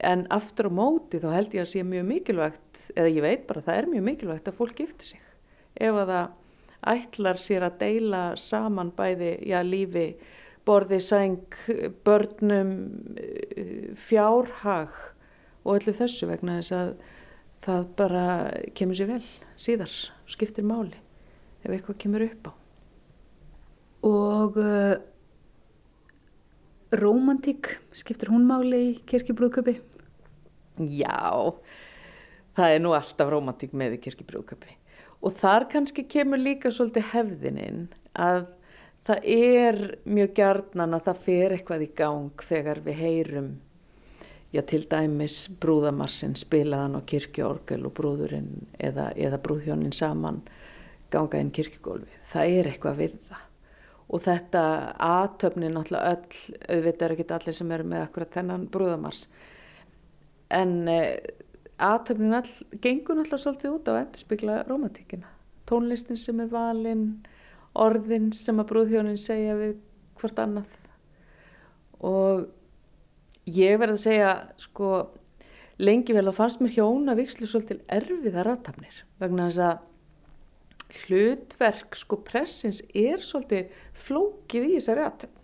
En 0.00 0.26
aftur 0.32 0.68
á 0.68 0.72
móti 0.72 1.20
þá 1.20 1.30
held 1.34 1.56
ég 1.56 1.64
að 1.64 1.72
sé 1.72 1.84
mjög 1.84 2.06
mikilvægt 2.08 2.84
eða 2.94 3.14
ég 3.14 3.24
veit 3.24 3.46
bara 3.48 3.64
það 3.64 3.80
er 3.80 3.88
mjög 3.94 4.06
mikilvægt 4.10 4.50
að 4.52 4.60
fólk 4.60 4.76
gifti 4.80 5.10
sig. 5.12 5.24
Ef 5.80 5.96
að 5.96 6.12
það 6.12 6.36
ætlar 6.90 7.40
sér 7.40 7.66
að 7.66 7.80
deila 7.80 8.22
saman 8.40 8.92
bæði 8.96 9.34
já, 9.48 9.60
lífi 9.64 10.06
borði 10.70 11.00
sæng, 11.02 11.56
börnum, 12.06 12.74
fjárhag 13.98 14.94
og 15.64 15.80
öllu 15.80 15.94
þessu 15.96 16.28
vegna 16.30 16.60
þess 16.60 16.76
að 16.76 16.92
það 17.64 17.86
bara 17.98 18.24
kemur 18.78 18.96
sér 18.96 19.10
vel 19.10 19.24
síðar, 19.60 19.92
skiptir 20.30 20.66
máli 20.66 20.96
ef 21.60 21.74
eitthvað 21.74 22.00
kemur 22.00 22.24
upp 22.24 22.48
á. 22.48 22.52
Og 24.08 24.56
uh, 24.56 24.94
romantík, 26.96 27.74
skiptir 27.92 28.30
hún 28.32 28.46
máli 28.48 28.80
í 28.86 28.92
kirkjubrúðköpi? 29.10 29.76
Já, 30.80 31.52
það 32.56 32.76
er 32.76 32.80
nú 32.80 32.94
alltaf 32.96 33.28
romantík 33.34 33.74
með 33.76 33.98
í 33.98 34.04
kirkjubrúðköpi 34.06 34.78
og 35.20 35.36
þar 35.36 35.66
kannski 35.68 36.06
kemur 36.08 36.40
líka 36.40 36.72
svolítið 36.72 37.10
hefðininn 37.12 37.82
að 38.16 38.46
það 39.08 39.26
er 39.32 39.80
mjög 40.04 40.32
gjarnan 40.36 40.96
að 40.96 41.04
það 41.08 41.26
fer 41.26 41.56
eitthvað 41.56 41.84
í 41.86 41.90
gang 41.96 42.46
þegar 42.48 42.80
við 42.84 43.02
heyrum 43.04 43.50
já 44.50 44.62
til 44.66 44.82
dæmis 44.90 45.44
brúðamarsinn 45.62 46.34
spilaðan 46.38 46.98
á 46.98 47.00
kirkjórgel 47.06 47.84
og 47.86 47.94
brúðurinn 47.96 48.66
eða, 48.78 49.10
eða 49.14 49.38
brúðhjónin 49.42 49.94
saman 49.94 50.42
ganga 51.10 51.40
inn 51.40 51.52
kirkjugólfi 51.54 52.20
það 52.32 52.56
er 52.58 52.70
eitthvað 52.70 53.00
við 53.00 53.16
það. 53.28 53.46
Og 54.10 54.22
þetta 54.24 54.62
aðtöfnin 55.06 55.76
náttúrulega 55.76 56.14
öll 56.16 56.56
auðvitað 56.74 57.04
er 57.06 57.12
ekki 57.14 57.26
allir 57.36 57.54
sem 57.54 57.74
eru 57.76 57.84
með 57.86 58.06
akkurat 58.08 58.32
þennan 58.34 58.64
brúðamars 58.74 59.20
en 60.50 60.72
eh, 60.90 61.20
aðtöfnin 61.78 62.38
all 62.40 62.50
gengur 62.82 63.20
náttúrulega 63.20 63.44
svolítið 63.44 63.76
út 63.76 63.90
á 63.90 63.92
að 63.92 64.00
endurspegla 64.00 64.56
romantíkina 64.66 65.30
tónlistin 65.70 66.18
sem 66.18 66.42
er 66.42 66.50
valinn 66.50 67.04
orðin 67.78 68.30
sem 68.34 68.58
að 68.60 68.70
brúðhjónin 68.72 69.20
segja 69.20 69.56
við 69.58 69.76
hvort 70.20 70.40
annað. 70.42 70.76
Og 72.00 72.48
ég 73.50 73.78
verði 73.80 73.96
að 73.96 74.04
segja 74.04 74.32
sko 74.60 74.90
lengi 75.80 76.14
vel 76.16 76.26
að 76.28 76.36
fannst 76.36 76.60
mér 76.60 76.74
hjóna 76.76 77.16
vikslu 77.16 77.48
svolítil 77.48 77.80
erfiða 77.92 78.44
ratafnir 78.44 79.02
vegna 79.20 79.48
þess 79.48 79.62
að 79.64 79.86
hlutverk 81.04 81.96
sko 81.98 82.18
pressins 82.26 82.82
er 82.96 83.22
svolítið 83.24 83.70
flókið 84.06 84.66
í 84.66 84.72
þessari 84.76 85.04
ratafn 85.04 85.36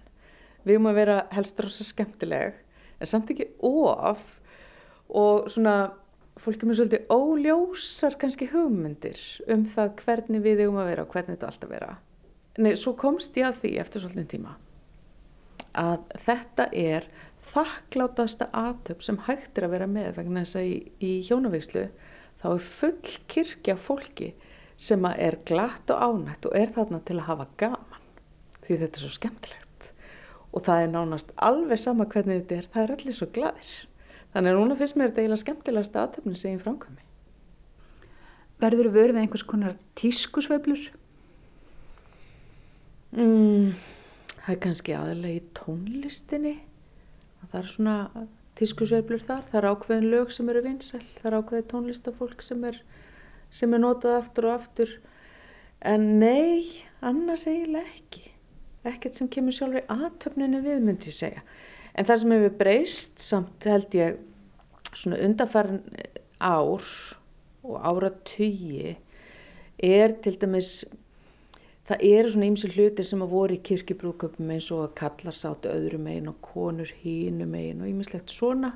við 0.67 0.75
erum 0.75 0.91
að 0.91 0.99
vera 1.01 1.19
helst 1.33 1.62
rosa 1.62 1.87
skemmtileg 1.87 2.59
en 2.99 3.11
samt 3.11 3.31
ekki 3.33 3.49
of 3.65 4.25
og 5.07 5.49
svona 5.53 5.77
fólk 6.43 6.61
er 6.61 6.69
með 6.69 6.81
svolítið 6.81 7.15
óljósar 7.15 8.19
kannski 8.21 8.51
hugmyndir 8.53 9.23
um 9.53 9.65
það 9.73 9.95
hvernig 10.03 10.45
við 10.45 10.67
erum 10.67 10.81
að 10.83 10.91
vera 10.93 11.07
og 11.07 11.15
hvernig 11.15 11.37
þetta 11.37 11.53
alltaf 11.53 11.73
vera 11.73 11.95
Nei, 12.57 12.73
svo 12.81 12.95
komst 12.97 13.37
ég 13.37 13.51
að 13.51 13.61
því 13.62 13.73
eftir 13.83 14.05
svolítið 14.05 14.29
tíma 14.37 14.57
að 15.77 16.07
þetta 16.25 16.66
er 16.73 17.07
þakklátasta 17.53 18.49
aðtöp 18.57 19.03
sem 19.05 19.19
hægt 19.27 19.59
er 19.59 19.66
að 19.66 19.75
vera 19.75 19.88
með 19.90 20.16
vegna 20.16 20.45
þess 20.45 20.59
að 20.61 20.71
í, 20.71 20.77
í 21.05 21.12
hjónavíkslu 21.29 21.85
þá 22.40 22.47
er 22.55 22.64
full 22.64 23.12
kirkja 23.33 23.77
fólki 23.77 24.33
sem 24.81 25.05
er 25.12 25.38
glatt 25.49 25.92
og 25.92 26.01
ánægt 26.01 26.49
og 26.49 26.57
er 26.57 26.73
þarna 26.73 27.01
til 27.05 27.19
að 27.19 27.29
hafa 27.31 27.49
gaman 27.61 28.05
því 28.66 28.81
þetta 28.81 28.99
er 28.99 29.05
svo 29.05 29.14
skemmtilegt. 29.14 29.90
Og 30.57 30.64
það 30.66 30.83
er 30.83 30.92
nánast 30.92 31.33
alveg 31.37 31.81
sama 31.81 32.07
hvernig 32.09 32.42
þetta 32.42 32.57
er, 32.57 32.69
það 32.73 32.83
er 32.83 32.95
allir 32.97 33.16
svo 33.16 33.29
gladir 33.33 33.75
þannig 34.33 34.53
að 34.53 34.61
núna 34.61 34.76
finnst 34.81 34.97
mér 34.97 35.11
þetta 35.11 35.22
eiginlega 35.22 35.45
skemmtilegast 35.45 35.99
aðtöpni 36.01 36.41
sem 36.41 36.57
ég 36.57 36.64
framkvæmi 36.64 37.05
Verður 38.57 38.89
þú 38.89 38.93
verið 38.95 39.16
með 39.16 39.26
einhvers 39.26 39.45
konar 39.45 39.74
tískusveiflur? 40.01 40.87
Mm, 43.15 43.77
það 44.33 44.51
er 44.55 44.61
kannski 44.65 44.97
aðalega 44.97 45.39
í 45.39 45.45
tónlistinni. 45.57 46.57
Það 47.47 47.59
er 47.61 47.71
svona 47.71 47.97
tískusveiflur 48.59 49.23
þar. 49.23 49.45
Það 49.51 49.59
er 49.61 49.69
ákveðin 49.71 50.09
lög 50.13 50.33
sem 50.35 50.51
eru 50.53 50.63
vinsæl. 50.65 51.03
Það 51.19 51.29
er 51.31 51.39
ákveðin 51.41 51.69
tónlistafólk 51.73 52.43
sem 52.45 52.65
er, 52.67 52.81
sem 53.55 53.77
er 53.77 53.85
notað 53.85 54.19
aftur 54.21 54.49
og 54.51 54.57
aftur. 54.57 54.97
En 55.87 56.09
nei, 56.21 56.87
annars 57.05 57.47
eiginlega 57.47 57.93
ekki. 57.95 58.25
Ekkert 58.87 59.19
sem 59.19 59.31
kemur 59.31 59.55
sjálfur 59.55 59.83
í 59.83 59.89
aðtöfninu 59.93 60.63
við, 60.65 60.83
myndi 60.83 61.11
ég 61.11 61.19
segja. 61.19 61.45
En 61.97 62.07
það 62.07 62.23
sem 62.23 62.35
hefur 62.37 62.59
breyst 62.61 63.23
samt 63.25 63.67
held 63.67 63.95
ég 63.97 64.19
svona 64.97 65.21
undanfærin 65.25 65.83
ár 66.41 66.85
og 67.67 67.77
ára 67.81 68.13
tugi 68.29 68.97
er 69.83 70.15
til 70.23 70.37
dæmis 70.41 70.85
það 71.87 72.03
eru 72.09 72.32
svona 72.32 72.51
ymsi 72.51 72.72
hlutir 72.74 73.07
sem 73.07 73.22
að 73.22 73.34
voru 73.37 73.57
í 73.57 73.62
kirkjubrúköpum 73.68 74.51
eins 74.57 74.70
og 74.74 74.89
að 74.89 74.97
kallar 75.03 75.37
sátu 75.37 75.70
öðrum 75.70 76.07
megin 76.09 76.32
og 76.32 76.41
konur 76.43 76.91
hínum 77.03 77.53
megin 77.55 77.84
og 77.84 77.91
ýmislegt 77.93 78.32
svona 78.34 78.74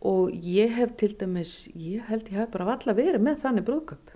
og 0.00 0.30
ég 0.32 0.70
hef 0.76 0.94
til 0.96 1.14
dæmis, 1.18 1.66
ég 1.74 2.06
held 2.06 2.28
ég 2.30 2.38
hef 2.38 2.52
bara 2.52 2.68
valla 2.68 2.94
verið 2.94 3.22
með 3.22 3.40
þannig 3.42 3.66
brúðköp. 3.66 4.12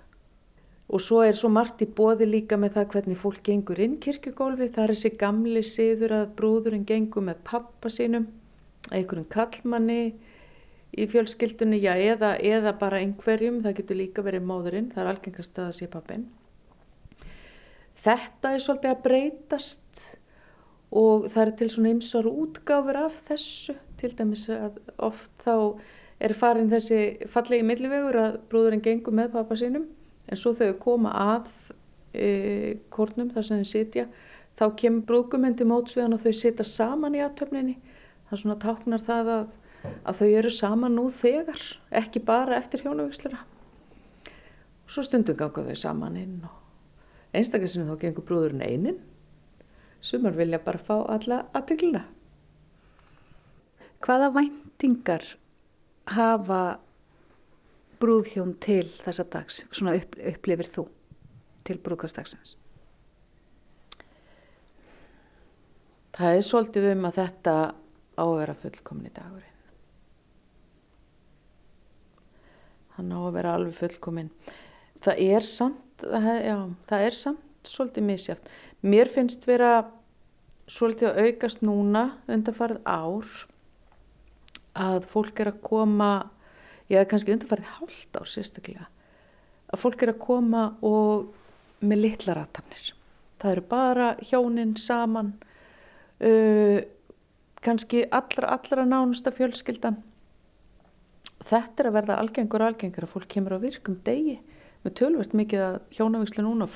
Og 0.93 1.01
svo 1.01 1.23
er 1.25 1.35
svo 1.35 1.49
margt 1.49 1.81
í 1.81 1.87
bóði 1.87 2.27
líka 2.27 2.57
með 2.59 2.77
það 2.77 2.89
hvernig 2.93 3.19
fólk 3.19 3.41
gengur 3.43 3.79
inn 3.81 3.97
kirkjugólfi. 4.03 4.69
Það 4.75 4.83
er 4.83 4.93
þessi 4.93 5.11
gamli 5.19 5.63
siður 5.63 6.15
að 6.19 6.29
brúðurinn 6.37 6.85
gengur 6.87 7.25
með 7.27 7.41
pappa 7.47 7.91
sínum, 7.91 8.27
einhverjum 8.91 9.27
kallmanni 9.33 10.13
í 10.93 11.07
fjölskyldunni, 11.09 11.81
já, 11.81 11.95
eða, 11.97 12.35
eða 12.37 12.75
bara 12.79 13.01
einhverjum. 13.01 13.63
Það 13.65 13.77
getur 13.81 13.99
líka 13.99 14.23
verið 14.23 14.47
móðurinn, 14.47 14.91
það 14.93 15.03
er 15.03 15.11
algengast 15.15 15.57
að 15.57 15.65
það 15.65 15.77
sé 15.79 15.89
pappin. 15.91 16.27
Þetta 18.03 18.51
er 18.51 18.63
svolítið 18.63 18.91
að 18.91 19.03
breytast 19.07 20.03
og 20.93 21.27
það 21.33 21.43
er 21.45 21.51
til 21.59 21.69
svona 21.73 21.91
ymsar 21.95 22.29
útgáfur 22.29 22.99
af 23.05 23.19
þessu. 23.29 23.75
Til 24.01 24.11
dæmis 24.17 24.47
að 24.51 24.81
oft 24.99 25.31
þá 25.45 25.55
er 26.23 26.33
farin 26.37 26.71
þessi 26.71 27.27
fallegi 27.31 27.65
millivegur 27.67 28.19
að 28.19 28.37
brúðurinn 28.51 28.83
gengur 28.83 29.15
með 29.15 29.33
pappa 29.35 29.57
sínum 29.59 29.87
en 30.27 30.39
svo 30.39 30.53
þau 30.57 30.71
koma 30.81 31.11
að 31.19 31.49
e, 32.13 32.27
kórnum 32.93 33.31
þar 33.33 33.47
sem 33.47 33.63
þau 33.63 33.71
sitja 33.71 34.05
þá 34.59 34.65
kemur 34.79 35.07
brúðguminn 35.09 35.57
til 35.59 35.67
mótsvegan 35.69 36.15
og 36.15 36.23
þau 36.23 36.33
sitja 36.37 36.67
saman 36.67 37.17
í 37.17 37.23
aðtöfninni 37.25 37.75
það 38.29 38.43
svona 38.43 38.59
táknar 38.63 39.03
það 39.03 39.31
að, 39.37 39.45
að 40.07 40.19
þau 40.21 40.27
eru 40.29 40.53
saman 40.53 40.97
nú 40.99 41.07
þegar 41.23 41.63
ekki 42.03 42.23
bara 42.23 42.59
eftir 42.59 42.85
hjónavíkslera 42.85 43.43
og 43.43 44.93
svo 44.95 45.05
stundum 45.07 45.39
ganga 45.39 45.65
þau 45.67 45.79
saman 45.85 46.19
inn 46.21 46.37
og 46.47 46.62
einstaklega 47.33 47.87
þá 47.89 47.95
gengur 48.01 48.27
brúðurinn 48.27 48.65
einin 48.65 48.99
sumar 50.03 50.35
vilja 50.37 50.59
bara 50.63 50.81
fá 50.81 50.95
alla 51.09 51.45
aðtöklina 51.55 52.03
Hvaða 54.03 54.33
væntingar 54.35 55.23
hafa 56.11 56.79
brúðhjón 58.01 58.57
til 58.59 58.89
þessa 58.99 59.23
dags? 59.31 59.61
Svona 59.71 59.93
upp, 59.95 60.17
upplifir 60.19 60.67
þú 60.67 60.83
til 61.63 61.77
brúðkastagsins? 61.85 62.57
Það 66.13 66.35
er 66.35 66.43
svolítið 66.49 66.89
um 66.91 67.07
að 67.07 67.21
þetta 67.21 67.55
á 68.19 68.23
að 68.25 68.35
vera 68.41 68.57
fullkomni 68.65 69.13
dagurinn. 69.15 69.61
Hann 72.97 73.15
á 73.15 73.19
að 73.23 73.33
vera 73.39 73.55
alveg 73.55 73.79
fullkomin. 73.79 74.33
Það 75.01 75.23
er 75.31 75.47
samt, 75.47 75.82
já, 76.01 76.57
það 76.89 77.05
er 77.07 77.17
samt 77.17 77.69
svolítið 77.69 78.07
misjátt. 78.07 78.49
Mér 78.81 79.11
finnst 79.13 79.45
vera 79.47 79.85
svolítið 80.67 81.11
að 81.11 81.27
aukast 81.27 81.61
núna 81.63 82.03
undanfarið 82.27 82.81
ár 82.87 83.29
að 84.73 85.05
fólk 85.11 85.39
er 85.39 85.51
að 85.53 85.61
koma 85.61 86.09
hef 86.89 87.07
kannski 87.09 87.33
undarfarið 87.33 87.69
hálft 87.77 88.17
ár 88.19 88.27
sérstaklega 88.29 88.89
að 89.73 89.81
fólk 89.81 90.03
er 90.05 90.13
að 90.13 90.21
koma 90.21 90.65
og 90.85 91.31
með 91.83 92.03
litla 92.03 92.35
ratafnir 92.37 92.93
það 93.43 93.51
eru 93.51 93.65
bara 93.67 94.07
hjónin 94.23 94.73
saman 94.79 95.33
uh, 96.23 96.79
kannski 97.63 98.05
allra, 98.11 98.55
allra 98.57 98.85
nánusta 98.87 99.31
fjölskyldan. 99.35 99.99
Þetta 101.43 101.83
er 101.83 101.89
að 101.89 101.95
verða 101.97 102.17
algengur 102.19 102.63
og 102.63 102.71
algengur 102.71 103.05
að 103.07 103.13
fólk 103.15 103.29
kemur 103.31 103.55
á 103.55 103.63
virkum 103.63 103.99
degi 104.03 104.37
með 104.83 104.95
tölvert 104.99 105.35
mikið 105.37 105.65
að 105.67 105.77
hjónavíslu 105.97 106.45
núna 106.45 106.67
á 106.67 106.73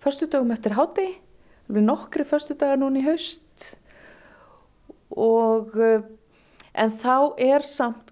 förstudagum 0.00 0.54
eftir 0.54 0.76
hádegi 0.78 1.18
við 1.70 1.86
nokkri 1.86 2.24
förstudagar 2.26 2.80
núna 2.80 3.02
í 3.02 3.06
haust 3.06 3.66
og 5.10 5.76
uh, 5.76 6.00
en 6.74 6.92
þá 7.02 7.36
er 7.40 7.66
samt 7.66 8.10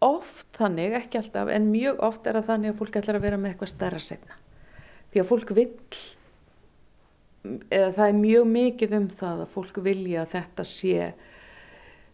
oft 0.00 0.48
þannig, 0.56 0.94
ekki 0.96 1.20
alltaf, 1.20 1.50
en 1.52 1.68
mjög 1.72 2.00
oft 2.06 2.26
er 2.26 2.38
það 2.38 2.48
þannig 2.48 2.72
að 2.72 2.78
fólk 2.80 2.96
ætlar 3.00 3.18
að 3.18 3.26
vera 3.26 3.40
með 3.40 3.52
eitthvað 3.52 3.72
stærra 3.74 4.00
segna. 4.00 4.38
Því 5.10 5.20
að 5.20 5.28
fólk 5.28 5.52
vill, 5.58 5.74
eða 7.68 7.90
það 7.98 8.06
er 8.06 8.16
mjög 8.20 8.48
mikið 8.54 8.96
um 8.96 9.08
það 9.20 9.42
að 9.44 9.52
fólk 9.56 9.80
vilja 9.84 10.22
að 10.24 10.32
þetta 10.36 10.66
sé 10.70 11.10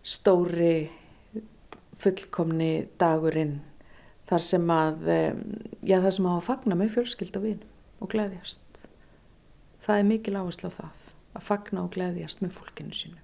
stóri 0.07 0.75
fullkomni 2.03 2.73
dagurinn 3.01 3.57
þar 4.27 4.45
sem 4.45 4.71
að, 4.75 5.11
já 5.87 5.99
það 6.01 6.13
sem 6.17 6.27
að 6.27 6.37
hafa 6.37 6.47
fagna 6.49 6.79
með 6.79 6.95
fjölskyld 6.97 7.39
og 7.39 7.47
vinum 7.47 8.03
og 8.03 8.11
gleyðjast. 8.13 8.87
Það 9.87 10.01
er 10.01 10.09
mikil 10.09 10.35
áherslu 10.41 10.73
á 10.73 10.79
það, 10.81 11.05
að 11.39 11.47
fagna 11.47 11.85
og 11.85 11.93
gleyðjast 11.95 12.43
með 12.43 12.57
fólkinu 12.59 12.97
sínu. 12.97 13.21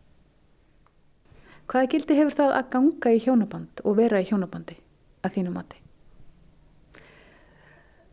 Hvaða 1.70 1.88
gildi 1.94 2.18
hefur 2.18 2.36
það 2.36 2.57
að 2.57 2.68
ganga 2.74 3.12
í 3.14 3.20
hjónaband 3.22 3.82
og 3.86 3.96
vera 3.98 4.20
í 4.22 4.26
hjónabandi 4.28 4.76
að 5.24 5.36
þínu 5.36 5.55
mati? 5.55 5.78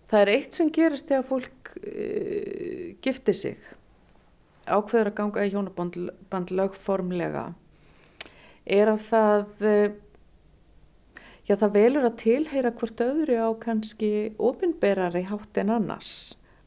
Það 0.10 0.22
er 0.24 0.32
eitt 0.34 0.58
sem 0.58 0.70
gerist 0.74 1.10
þegar 1.10 1.26
fólk 1.30 1.72
uh, 1.78 2.86
giftir 3.04 3.38
sig, 3.38 3.58
ákveður 4.66 5.12
að 5.12 5.18
ganga 5.20 5.46
í 5.46 5.52
hjónaband 5.54 6.54
lögformlega, 6.58 7.44
er 8.66 8.94
að 8.94 9.04
það, 9.10 9.46
uh, 9.62 9.90
já, 11.50 11.56
það 11.58 11.76
velur 11.76 12.08
að 12.08 12.20
tilheyra 12.22 12.72
hvort 12.78 13.02
öðru 13.04 13.40
á 13.42 13.50
kannski 13.62 14.12
ofinberari 14.38 15.26
hátt 15.30 15.58
en 15.58 15.74
annars. 15.74 16.14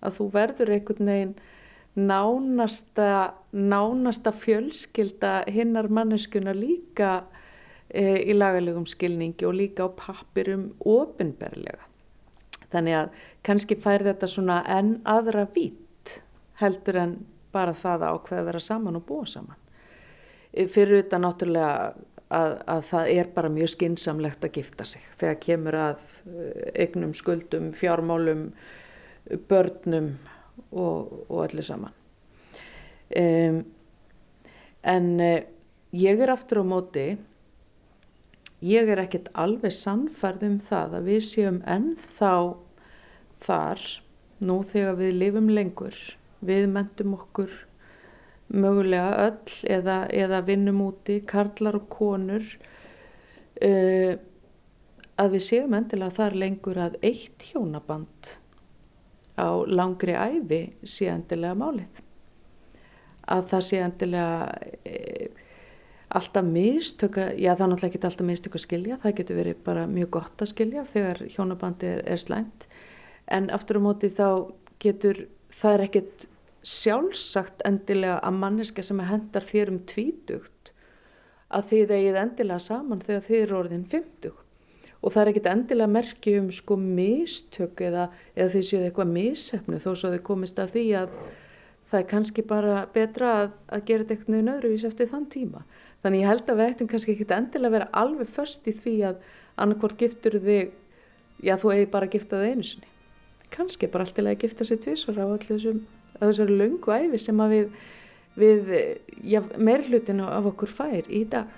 Að 0.02 0.18
þú 0.18 0.28
verður 0.34 0.72
einhvern 0.74 1.10
veginn 1.12 1.34
nánasta, 1.94 3.34
nánasta 3.52 4.32
fjölskylda 4.32 5.44
hinnar 5.52 5.90
manneskuna 5.92 6.54
líka 6.56 7.22
e, 7.88 8.24
í 8.24 8.34
lagalegum 8.34 8.86
skilningi 8.88 9.46
og 9.46 9.58
líka 9.60 9.86
á 9.86 9.88
pappirum 9.92 10.70
ofinberlega. 10.80 11.84
Þannig 12.72 12.96
að 12.96 13.18
kannski 13.44 13.76
fær 13.76 14.06
þetta 14.06 14.30
svona 14.30 14.62
enn 14.72 14.96
aðra 15.04 15.44
vít 15.52 16.22
heldur 16.62 16.98
en 17.02 17.18
bara 17.52 17.74
það 17.76 18.06
að 18.06 18.16
ákveða 18.16 18.40
að 18.40 18.48
vera 18.48 18.62
saman 18.64 18.96
og 18.96 19.04
búa 19.06 19.28
saman. 19.28 19.58
E, 20.52 20.64
fyrir 20.66 21.02
þetta 21.02 21.20
náttúrulega 21.20 21.76
að, 22.32 22.56
að 22.70 22.84
það 22.90 23.10
er 23.16 23.30
bara 23.34 23.52
mjög 23.52 23.72
skinsamlegt 23.74 24.44
að 24.46 24.58
gifta 24.58 24.86
sig 24.88 25.04
þegar 25.20 25.40
kemur 25.42 25.78
að 25.78 26.02
eignum 26.78 27.14
skuldum, 27.16 27.72
fjármálum, 27.76 28.46
börnum 29.48 30.14
og, 30.70 31.12
og 31.28 31.44
öllu 31.46 31.64
saman. 31.66 31.94
Um, 33.12 33.62
en 34.82 35.08
uh, 35.20 35.42
ég 35.92 36.22
er 36.22 36.32
aftur 36.32 36.62
á 36.62 36.64
móti, 36.64 37.06
ég 38.64 38.88
er 38.88 39.02
ekkert 39.02 39.28
alveg 39.38 39.74
sannfærð 39.76 40.46
um 40.48 40.56
það 40.70 40.96
að 40.98 41.10
við 41.10 41.26
séum 41.28 41.60
ennþá 41.68 42.32
þar 43.42 43.84
nú 44.42 44.62
þegar 44.70 44.98
við 45.02 45.18
lifum 45.18 45.50
lengur, 45.52 45.98
við 46.40 46.68
mentum 46.72 47.18
okkur 47.18 47.52
mögulega 48.52 49.28
öll 49.28 49.56
eða, 49.78 49.96
eða 50.12 50.42
vinnum 50.46 50.82
úti, 50.84 51.20
karlar 51.28 51.78
og 51.80 51.88
konur, 51.92 52.44
uh, 53.64 54.12
að 55.20 55.34
við 55.36 55.44
séum 55.46 55.76
endilega 55.76 56.16
þar 56.16 56.38
lengur 56.40 56.80
að 56.80 56.96
eitt 57.04 57.44
hjónaband 57.50 58.32
á 59.38 59.48
langri 59.68 60.16
æfi 60.16 60.62
sé 60.84 61.08
endilega 61.12 61.56
málið. 61.58 62.00
Að 63.32 63.46
það 63.52 63.64
sé 63.68 63.78
endilega 63.80 64.48
e, 64.84 65.28
alltaf 66.12 66.44
mistöka, 66.44 67.28
já 67.38 67.52
það 67.54 67.64
er 67.64 67.70
náttúrulega 67.72 67.90
ekki 67.92 68.08
alltaf 68.08 68.28
mistöka 68.28 68.58
að 68.58 68.64
skilja, 68.66 68.98
það 69.04 69.16
getur 69.20 69.38
verið 69.38 69.62
bara 69.64 69.86
mjög 69.88 70.10
gott 70.18 70.42
að 70.42 70.50
skilja 70.52 70.84
þegar 70.90 71.22
hjónabandi 71.36 71.88
er, 71.92 72.02
er 72.12 72.20
slæmt. 72.20 72.66
En 73.30 73.48
aftur 73.54 73.78
á 73.80 73.82
móti 73.86 74.10
þá 74.12 74.28
getur, 74.82 75.24
það 75.54 75.76
er 75.76 75.86
ekkit 75.86 76.26
sjálfsagt 76.62 77.64
endilega 77.66 78.20
að 78.22 78.38
manneska 78.38 78.84
sem 78.86 79.00
hendar 79.02 79.46
þér 79.46 79.74
um 79.74 79.82
tvítugt 79.90 80.72
að 81.52 81.68
þið 81.72 81.94
eigið 81.96 82.18
endilega 82.22 82.62
saman 82.62 83.02
þegar 83.02 83.28
þið 83.28 83.42
eru 83.42 83.58
orðin 83.58 83.86
fymtugt 83.90 84.42
og 85.02 85.10
það 85.10 85.22
er 85.22 85.30
ekkit 85.32 85.48
endilega 85.50 85.90
merki 85.90 86.34
um 86.38 86.50
sko 86.54 86.76
mistök 86.78 87.80
eða, 87.82 88.08
eða 88.36 88.52
því 88.54 88.62
séu 88.68 88.82
eitthvað 88.86 89.14
missefnu 89.16 89.80
þó 89.82 89.88
svo 89.98 90.12
þau 90.12 90.20
komist 90.28 90.60
að 90.62 90.76
því 90.76 90.84
að 91.00 91.16
það 91.92 91.98
er 91.98 92.08
kannski 92.08 92.44
bara 92.48 92.76
betra 92.94 93.32
að, 93.40 93.48
að 93.68 93.82
gera 93.88 94.04
þetta 94.04 94.14
eitthvað 94.16 94.44
nöðruvís 94.46 94.84
eftir 94.88 95.10
þann 95.10 95.26
tíma. 95.32 95.64
Þannig 96.02 96.22
ég 96.22 96.30
held 96.30 96.46
að 96.48 96.60
við 96.60 96.70
ættum 96.70 96.88
kannski 96.92 97.12
ekkit 97.12 97.34
endilega 97.36 97.68
að 97.68 97.74
vera 97.76 97.90
alveg 98.00 98.30
först 98.32 98.70
í 98.70 98.72
því 98.78 98.94
að 99.10 99.26
annarkort 99.60 99.98
giftur 100.00 100.38
þig, 100.42 100.70
já 101.44 101.56
þú 101.60 101.74
eigi 101.74 101.90
bara 101.92 102.08
að 102.08 102.16
gifta 102.16 102.40
þig 102.40 102.54
einu 102.54 102.68
sinni. 102.70 102.88
Kannski 103.52 103.90
bara 103.92 104.06
alltaf 104.06 104.30
að 104.30 104.46
gifta 104.46 104.66
sér 104.66 104.80
tvísvar 104.86 105.20
á 105.20 105.26
þessum, 105.44 105.82
á 106.22 106.30
þessari 106.30 106.54
laungu 106.54 106.94
æfi 106.94 107.18
sem 107.18 107.42
að 107.42 107.54
við, 107.56 107.76
við 108.38 108.72
eh, 108.78 109.14
ja, 109.34 109.42
meirhlutinu 109.58 110.28
af 110.30 110.46
okkur 110.52 110.70
fær 110.70 111.10
í 111.10 111.24
dag. 111.34 111.50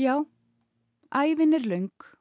Já, 0.00 0.14
æfin 1.12 1.52
er 1.52 1.66
laung 1.68 2.19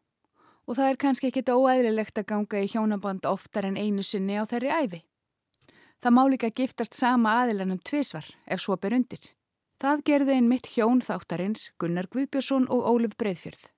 og 0.70 0.78
það 0.78 0.92
er 0.92 0.98
kannski 1.02 1.32
ekkit 1.32 1.50
óæðilegt 1.50 2.20
að 2.22 2.28
ganga 2.30 2.60
í 2.62 2.68
hjónaband 2.70 3.26
oftar 3.26 3.66
en 3.66 3.80
einu 3.82 4.06
sinni 4.06 4.38
á 4.38 4.46
þeirri 4.46 4.70
æfi. 4.70 5.02
Það 6.00 6.14
má 6.14 6.24
líka 6.30 6.54
giftast 6.54 6.94
sama 6.94 7.42
aðilanum 7.42 7.82
tvísvar 7.82 8.30
ef 8.46 8.62
svo 8.62 8.78
ber 8.78 8.94
undir. 8.94 9.34
Það 9.82 10.06
gerði 10.06 10.38
einn 10.38 10.46
mitt 10.52 10.70
hjón 10.76 11.02
þáttarins 11.02 11.74
Gunnar 11.82 12.06
Guðbjörnsson 12.14 12.70
og 12.70 12.86
Óluf 12.86 13.18
Breiðfjörð. 13.18 13.74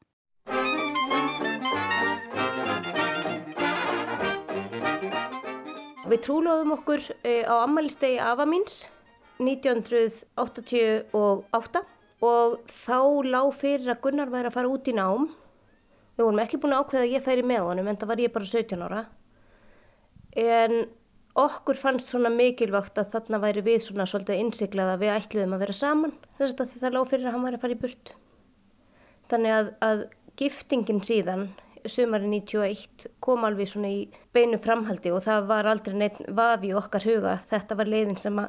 Við 6.12 6.20
trúlóðum 6.26 6.76
okkur 6.76 7.00
eh, 7.24 7.48
á 7.48 7.64
ammælistegi 7.64 8.20
afa 8.20 8.44
míns 8.44 8.92
1988 9.40 11.08
og 12.22 12.60
þá 12.68 13.00
lág 13.32 13.56
fyrir 13.62 13.90
að 13.96 14.02
Gunnar 14.04 14.30
væri 14.34 14.48
að 14.52 14.56
fara 14.58 14.74
út 14.76 14.84
í 14.92 14.94
nám. 14.98 15.32
Við 16.22 16.28
vorum 16.28 16.40
ekki 16.44 16.58
búin 16.62 16.74
að 16.78 16.84
ákveða 16.84 17.06
að 17.08 17.14
ég 17.16 17.24
færi 17.26 17.44
með 17.50 17.64
honum 17.66 17.88
en 17.90 17.98
það 17.98 18.10
var 18.12 18.20
ég 18.22 18.34
bara 18.36 18.46
17 18.46 18.82
ára. 18.86 19.00
En 20.38 20.76
okkur 21.42 21.80
fannst 21.82 22.12
svona 22.12 22.30
mikilvægt 22.30 23.02
að 23.02 23.16
þarna 23.16 23.40
væri 23.42 23.64
við 23.66 23.80
svona 23.88 24.06
svolítið 24.06 24.44
innsiklað 24.44 24.92
að 24.92 25.02
við 25.02 25.14
ætluðum 25.16 25.58
að 25.58 25.64
vera 25.66 25.76
saman. 25.80 26.14
Þess 26.38 26.62
að 26.62 26.78
það 26.84 26.96
lág 27.00 27.10
fyrir 27.10 27.26
að 27.26 27.34
hann 27.34 27.48
væri 27.48 27.58
að 27.58 27.66
fara 27.66 27.74
í 27.74 27.82
burt. 27.82 28.14
Þannig 29.34 29.58
að, 29.58 29.74
að 29.90 30.06
giftingin 30.44 31.04
síðan 31.10 31.46
sumari 31.90 32.30
91 32.30 33.10
kom 33.26 33.50
alveg 33.50 33.74
svona 33.74 33.90
í 33.90 34.02
beinu 34.38 34.62
framhaldi 34.62 35.10
og 35.18 35.26
það 35.26 35.50
var 35.50 35.74
aldrei 35.74 35.98
neitt 36.04 36.22
vafi 36.30 36.76
okkar 36.78 37.10
huga. 37.10 37.40
Þetta 37.50 37.82
var 37.82 37.90
leiðin 37.90 38.22
sem 38.22 38.46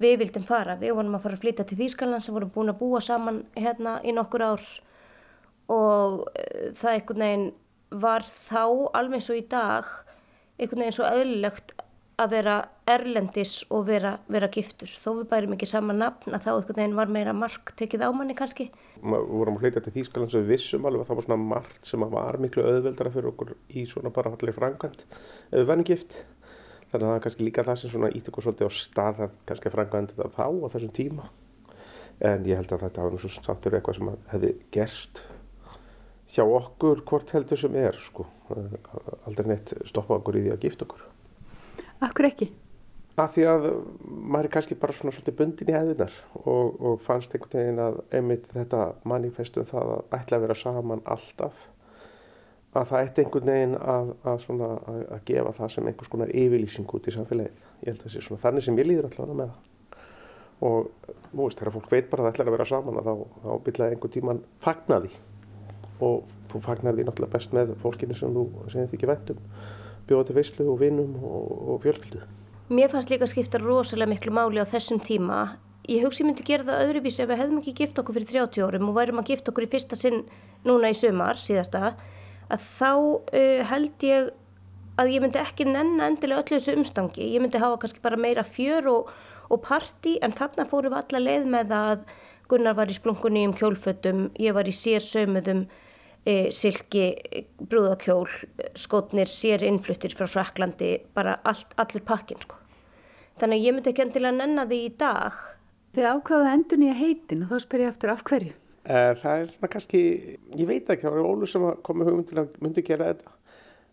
við 0.00 0.22
vildum 0.24 0.48
fara. 0.48 0.80
Við 0.80 0.96
vorum 0.96 1.20
að 1.20 1.28
fara 1.28 1.36
að 1.36 1.44
flytja 1.44 1.68
til 1.68 1.84
Þýskaland 1.84 2.24
sem 2.24 2.32
vorum 2.32 2.54
búin 2.54 2.72
að 2.72 2.80
búa 2.80 3.04
saman 3.04 3.44
hérna 3.60 4.00
í 4.00 4.16
nokkur 4.16 4.52
ár 4.54 4.70
og 5.70 6.24
uh, 6.26 6.70
það 6.78 6.96
einhvern 6.96 7.26
veginn 7.26 7.50
var 7.90 8.26
þá 8.48 8.64
alveg 8.94 9.24
svo 9.24 9.38
í 9.38 9.46
dag 9.50 9.86
einhvern 10.60 10.84
veginn 10.84 10.98
svo 10.98 11.08
eðlilegt 11.08 11.72
að 12.20 12.34
vera 12.34 12.54
erlendis 12.90 13.60
og 13.72 13.86
vera, 13.88 14.12
vera 14.28 14.48
giftur. 14.52 14.90
Þó 15.00 15.20
við 15.20 15.28
bærum 15.30 15.54
ekki 15.56 15.68
sama 15.68 15.94
nafn 15.96 16.34
að 16.36 16.44
þá 16.44 16.50
einhvern 16.52 16.78
veginn 16.80 16.98
var 16.98 17.12
meira 17.12 17.32
mark 17.36 17.72
tekið 17.78 18.04
á 18.04 18.10
manni 18.12 18.36
kannski. 18.36 18.68
Við 19.00 19.30
vorum 19.30 19.56
að 19.56 19.64
hleyta 19.64 19.82
til 19.84 19.94
Þýskaland 19.94 20.34
sem 20.34 20.44
við 20.44 20.52
vissum 20.56 20.84
alveg 20.88 21.04
að 21.04 21.08
það 21.08 21.20
var 21.20 21.28
svona 21.28 21.48
margt 21.54 21.88
sem 21.88 22.06
var 22.12 22.40
miklu 22.42 22.66
auðveldara 22.66 23.14
fyrir 23.14 23.30
okkur 23.32 23.54
í 23.72 23.86
svona 23.88 24.12
bara 24.12 24.34
allir 24.34 24.56
framkvæmt 24.56 25.06
ef 25.08 25.56
við 25.56 25.66
verðum 25.72 25.88
gift. 25.88 26.20
Þannig 26.90 27.06
að 27.06 27.08
það 27.08 27.16
er 27.16 27.24
kannski 27.26 27.46
líka 27.46 27.66
það 27.70 27.80
sem 27.80 27.94
svona 27.94 28.12
ítt 28.18 28.30
okkur 28.30 28.48
svolítið 28.48 28.68
á 28.68 28.72
stað 28.76 29.24
að 29.24 29.36
kannski 29.48 29.74
framkvæmdi 29.76 30.16
þetta 30.18 30.36
þá 30.36 30.44
á 30.44 30.72
þessum 30.74 30.94
tíma. 31.00 31.28
En 32.20 32.44
ég 32.44 32.60
held 32.60 32.72
að 32.76 32.84
þetta 32.84 33.10
nú 33.14 33.20
svo 33.22 33.32
samtur 33.32 33.78
eitthvað 33.78 33.96
sem 33.96 34.16
hefði 34.34 34.56
gerst 34.74 35.22
hjá 36.30 36.44
okkur 36.46 37.02
hvort 37.08 37.32
heldur 37.34 37.58
sem 37.58 37.76
er 37.78 37.98
sko. 38.00 38.26
Aldrei 39.26 39.52
neitt 39.52 39.72
stoppa 39.88 40.18
okkur 40.18 40.38
í 40.38 40.44
því 40.46 40.52
að 40.54 40.66
gifta 40.66 40.86
okkur. 40.86 41.06
Akkur 42.06 42.28
ekki? 42.30 42.50
Af 43.20 43.34
því 43.34 43.46
að 43.50 43.66
maður 44.06 44.46
er 44.46 44.52
kannski 44.54 44.76
bara 44.80 44.94
svona 44.96 45.12
svolítið 45.12 45.36
bundin 45.40 45.70
í 45.70 45.74
hefðinar 45.74 46.14
og, 46.40 46.76
og 46.78 47.02
fannst 47.04 47.34
einhvern 47.34 47.58
veginn 47.58 47.82
að 47.82 47.98
einmitt 48.16 48.46
þetta 48.54 48.84
manifestum 49.10 49.66
það 49.68 49.90
að 49.96 50.16
ætla 50.20 50.38
að 50.38 50.44
vera 50.46 50.56
saman 50.56 51.02
alltaf 51.04 51.66
að 52.70 52.86
það 52.92 53.08
ætti 53.08 53.24
einhvern 53.24 53.50
veginn 53.50 53.74
að, 53.76 54.12
að, 54.22 54.38
svona, 54.44 54.68
að, 54.92 55.00
að 55.16 55.24
gefa 55.32 55.56
það 55.58 55.72
sem 55.74 55.90
einhvers 55.90 56.12
konar 56.12 56.32
yfirlýsing 56.42 56.94
út 56.96 57.10
í 57.10 57.16
samfélagið. 57.16 57.66
Ég 57.80 57.90
held 57.90 57.98
að 57.98 58.06
það 58.06 58.14
sé 58.14 58.22
svona 58.28 58.44
þannig 58.44 58.66
sem 58.66 58.78
ég 58.78 58.88
líður 58.88 59.10
allavega 59.10 59.40
með 59.40 59.50
það. 59.50 59.66
Og 60.70 61.10
nú 61.32 61.42
veist, 61.42 61.58
þegar 61.58 61.74
fólk 61.74 61.90
veit 61.90 62.08
bara 62.12 62.22
að 62.22 62.28
það 62.28 62.32
ætla 62.32 62.46
að 62.46 62.54
vera 62.54 62.68
saman 62.70 63.02
þá, 63.02 63.12
þá 63.42 63.50
byrlaði 63.66 63.96
einhvern 63.96 64.14
tíman 64.14 64.42
fagna 64.62 65.00
því 65.02 65.12
og 66.04 66.28
þú 66.50 66.62
fagnar 66.64 66.96
því 66.96 67.06
náttúrulega 67.06 67.36
best 67.36 67.54
með 67.56 67.74
fólkinu 67.82 68.16
sem 68.16 68.34
þú 68.34 68.44
sem 68.72 68.86
þið 68.86 68.98
ekki 68.98 69.10
vettum 69.10 69.40
bjóða 70.10 70.28
til 70.28 70.36
veislu 70.36 70.68
og 70.72 70.78
vinum 70.80 71.16
og, 71.22 71.50
og 71.74 71.82
fjölskyldu. 71.84 72.22
Mér 72.70 72.90
fannst 72.92 73.10
líka 73.10 73.28
skipta 73.30 73.58
rosalega 73.62 74.10
miklu 74.10 74.34
máli 74.34 74.62
á 74.62 74.66
þessum 74.66 75.00
tíma. 75.02 75.58
Ég 75.90 76.04
hugsi 76.06 76.26
myndi 76.26 76.44
gera 76.46 76.66
það 76.66 76.84
öðruvísi 76.86 77.24
ef 77.24 77.30
við 77.30 77.40
hefðum 77.40 77.60
ekki 77.62 77.76
gift 77.80 77.98
okkur 77.98 78.18
fyrir 78.18 78.46
30 78.46 78.66
árum 78.66 78.90
og 78.90 78.98
værum 78.98 79.22
að 79.22 79.32
gifta 79.32 79.50
okkur 79.50 79.66
í 79.66 79.70
fyrsta 79.72 79.98
sinn 79.98 80.20
núna 80.66 80.92
í 80.92 80.98
sömar 80.98 81.40
síðasta 81.40 81.94
að 82.50 82.66
þá 82.78 82.92
uh, 82.92 83.62
held 83.70 84.06
ég 84.06 84.30
að 85.00 85.12
ég 85.14 85.24
myndi 85.24 85.40
ekki 85.40 85.66
nenna 85.66 86.10
endilega 86.10 86.44
öllu 86.44 86.58
þessu 86.58 86.76
umstangi. 86.78 87.26
Ég 87.34 87.42
myndi 87.42 87.62
hafa 87.62 87.78
kannski 87.82 88.02
bara 88.04 88.18
meira 88.20 88.44
fjör 88.46 88.90
og, 88.92 89.12
og 89.50 89.62
parti 89.64 90.18
en 90.22 90.34
þarna 90.36 90.68
fórum 90.70 90.94
við 90.94 91.00
alla 91.00 91.24
leið 91.26 91.48
með 91.54 91.76
að 91.78 92.10
Gunnar 92.50 92.74
var 92.74 92.90
í 92.90 92.96
splunkunni 92.96 93.44
um 93.46 93.52
kjólfötum, 93.54 94.24
ég 94.42 94.54
var 94.56 94.66
í 94.66 94.72
sér 94.74 95.04
sömuðum 95.04 95.68
e, 96.26 96.50
silki, 96.54 97.04
brúðakjól, 97.60 98.26
skotnir, 98.78 99.30
sér 99.30 99.64
innfluttir 99.66 100.14
frá 100.16 100.28
Fraklandi, 100.30 100.96
bara 101.16 101.38
allt, 101.48 101.72
allur 101.80 102.04
pakkin 102.06 102.40
sko. 102.44 102.58
Þannig 103.40 103.60
að 103.60 103.66
ég 103.66 103.76
myndi 103.76 103.92
ekki 103.92 104.04
endilega 104.04 104.36
nenna 104.36 104.66
því 104.68 104.80
í 104.84 104.92
dag. 105.00 105.36
Þið 105.96 106.08
ákvaða 106.12 106.54
endur 106.54 106.80
nýja 106.80 106.96
heitin 106.98 107.44
og 107.46 107.52
þá 107.54 107.64
spyr 107.64 107.84
ég 107.86 107.92
aftur 107.94 108.12
af 108.12 108.24
hverju? 108.28 108.54
Uh, 108.80 109.12
það 109.20 109.42
er 109.42 109.50
svona 109.54 109.70
kannski, 109.72 110.00
ég 110.56 110.68
veit 110.68 110.88
ekki, 110.88 111.04
það 111.06 111.16
var 111.16 111.28
Ólu 111.28 111.48
sem 111.48 111.64
kom 111.86 112.00
með 112.00 112.10
hugum 112.10 112.26
til 112.28 112.38
að 112.42 112.52
myndi 112.64 112.84
gera 112.84 113.10
þetta. 113.10 113.32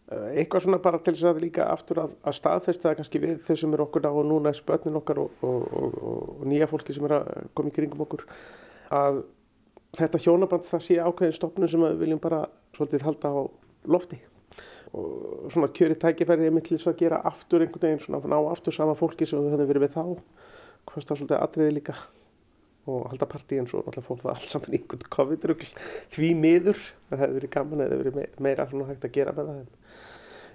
Uh, 0.07 0.28
eitthvað 0.39 0.63
svona 0.63 0.82
bara 0.84 0.99
til 1.03 1.13
þess 1.15 1.30
að 1.32 1.41
líka 1.43 1.65
aftur 1.71 2.03
að, 2.03 2.13
að 2.23 2.38
staðfesta 2.38 2.93
kannski 2.95 3.23
við 3.23 3.41
þau 3.47 3.57
sem 3.59 3.73
eru 3.75 3.88
okkur 3.88 4.07
á 4.07 4.11
og 4.11 4.28
núna 4.28 4.53
er 4.53 4.59
spötnin 4.59 4.99
okkar 4.99 5.23
og, 5.23 5.41
og, 5.43 5.65
og, 5.80 5.97
og 6.38 6.45
nýja 6.47 6.69
fólki 6.71 6.95
sem 6.95 7.07
er 7.07 7.17
að 7.17 7.49
koma 7.57 7.71
í 7.71 7.75
kringum 7.75 8.05
okkur. 8.07 8.23
Að 8.95 9.23
þetta 9.96 10.22
hjónaband 10.24 10.66
það 10.68 10.84
sé 10.84 10.98
ákveðin 11.00 11.38
stopnum 11.38 11.72
sem 11.72 11.86
við 11.86 12.02
viljum 12.02 12.24
bara 12.24 12.42
svolítið 12.76 13.06
halda 13.08 13.32
á 13.32 13.40
lofti. 13.88 14.20
Og 14.96 15.50
svona 15.52 15.70
kjöri 15.76 15.98
tækifæri 16.00 16.48
er 16.48 16.54
mitt 16.56 16.68
til 16.68 16.78
þess 16.78 16.92
að 16.92 17.02
gera 17.02 17.24
aftur 17.28 17.64
einhvern 17.64 17.84
veginn 17.84 18.04
svona 18.04 18.22
ná 18.24 18.38
aftur 18.52 18.76
sama 18.76 18.96
fólki 18.98 19.28
sem 19.28 19.42
við 19.44 19.56
höfum 19.56 19.70
verið 19.72 19.86
við 19.86 19.98
þá 19.98 20.04
hvort 20.88 21.10
það 21.10 21.20
svolítið 21.20 21.42
atriði 21.42 21.76
líka. 21.76 21.96
Og 22.88 23.10
halda 23.12 23.28
partí 23.28 23.58
eins 23.60 23.74
og 23.76 23.84
náttúrulega 23.84 24.06
fór 24.06 24.22
það 24.22 24.34
alls 24.34 24.54
saman 24.54 24.78
einhvern 24.78 25.10
COVID-rugl. 25.16 25.72
Því 26.16 26.30
miður 26.40 26.84
það 27.10 27.24
hefði 27.24 27.40
verið 27.40 27.54
gaman 27.58 27.84
eða 27.84 27.98
verið 28.04 28.22
meira 28.48 28.68
svona 28.70 28.88
hægt 28.88 29.08
að 29.08 29.16
gera 29.18 29.34
með 29.36 29.50
það 29.52 29.58
en, 29.60 29.72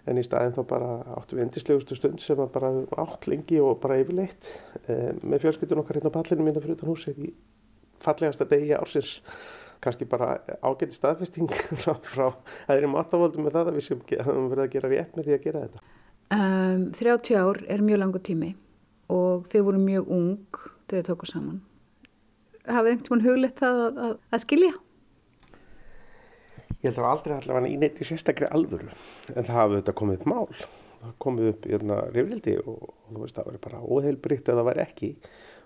en 0.09 0.21
í 0.21 0.25
staðin 0.25 0.57
þá 0.57 0.63
bara 0.73 0.93
áttu 1.19 1.37
við 1.37 1.45
endislegustu 1.45 1.99
stund 1.99 2.25
sem 2.25 2.41
að 2.41 2.55
bara 2.57 2.73
átt 3.05 3.29
lengi 3.29 3.61
og 3.61 3.83
bara 3.85 4.01
yfirleitt. 4.01 4.49
E, 4.87 4.97
með 5.21 5.45
fjölskyldun 5.45 5.85
okkar 5.85 6.01
hérna 6.01 6.09
á 6.09 6.17
pallinu 6.17 6.49
mínu 6.49 6.65
fyrir 6.65 6.81
utan 6.81 6.95
húsið 6.95 7.21
í 7.29 7.35
fallegasta 8.05 8.47
degi 8.51 8.75
ársins 8.77 9.17
kannski 9.83 10.07
bara 10.07 10.37
ágæti 10.63 10.95
staðfesting 10.95 11.51
frá, 11.83 11.97
frá 12.07 12.29
aðeins 12.71 12.93
matavöldum 12.93 13.47
með 13.47 13.57
það 13.57 13.73
að 13.73 13.79
við 13.79 13.87
sem 13.89 14.05
höfum 14.13 14.49
verið 14.53 14.65
að 14.65 14.73
gera 14.77 14.93
rétt 14.93 15.17
með 15.19 15.29
því 15.29 15.37
að 15.37 15.45
gera 15.47 15.65
þetta. 15.65 15.83
Um, 16.33 16.85
30 16.97 17.41
ár 17.43 17.61
er 17.69 17.83
mjög 17.85 18.01
langu 18.01 18.23
tími 18.25 18.53
og 19.13 19.49
þið 19.53 19.67
voru 19.67 19.83
mjög 19.83 20.15
ung 20.17 20.61
þegar 20.89 21.03
þið 21.03 21.09
tóku 21.11 21.29
saman. 21.29 21.59
Hafið 22.63 22.93
einhvern 22.93 23.11
veginn 23.11 23.27
huglitt 23.27 23.59
það 23.59 23.81
að, 23.83 24.01
að, 24.07 24.15
að 24.31 24.45
skilja? 24.45 24.73
Ég 26.83 26.91
held 26.91 27.03
að 27.03 27.09
aldrei 27.11 27.35
allavega 27.37 27.71
í 27.71 27.79
neitt 27.79 28.01
í 28.03 28.07
sérstakri 28.07 28.49
alvöru 28.51 28.89
en 29.35 29.45
það 29.45 29.59
hafði 29.59 29.81
þetta 29.81 29.97
komið 29.99 30.21
upp 30.21 30.31
mál. 30.31 30.63
Það 31.03 31.15
komið 31.23 31.49
upp 31.51 31.67
í 31.67 31.73
hérna 31.75 31.99
og, 32.07 32.87
og 32.87 33.11
þú 33.11 33.25
veist 33.25 33.39
það 33.39 33.49
verið 33.51 33.65
bara 33.67 33.83
óheilbrygt 33.83 34.51
að 34.51 34.61
það 34.61 34.69
væri 34.71 34.85
ekki 34.87 35.11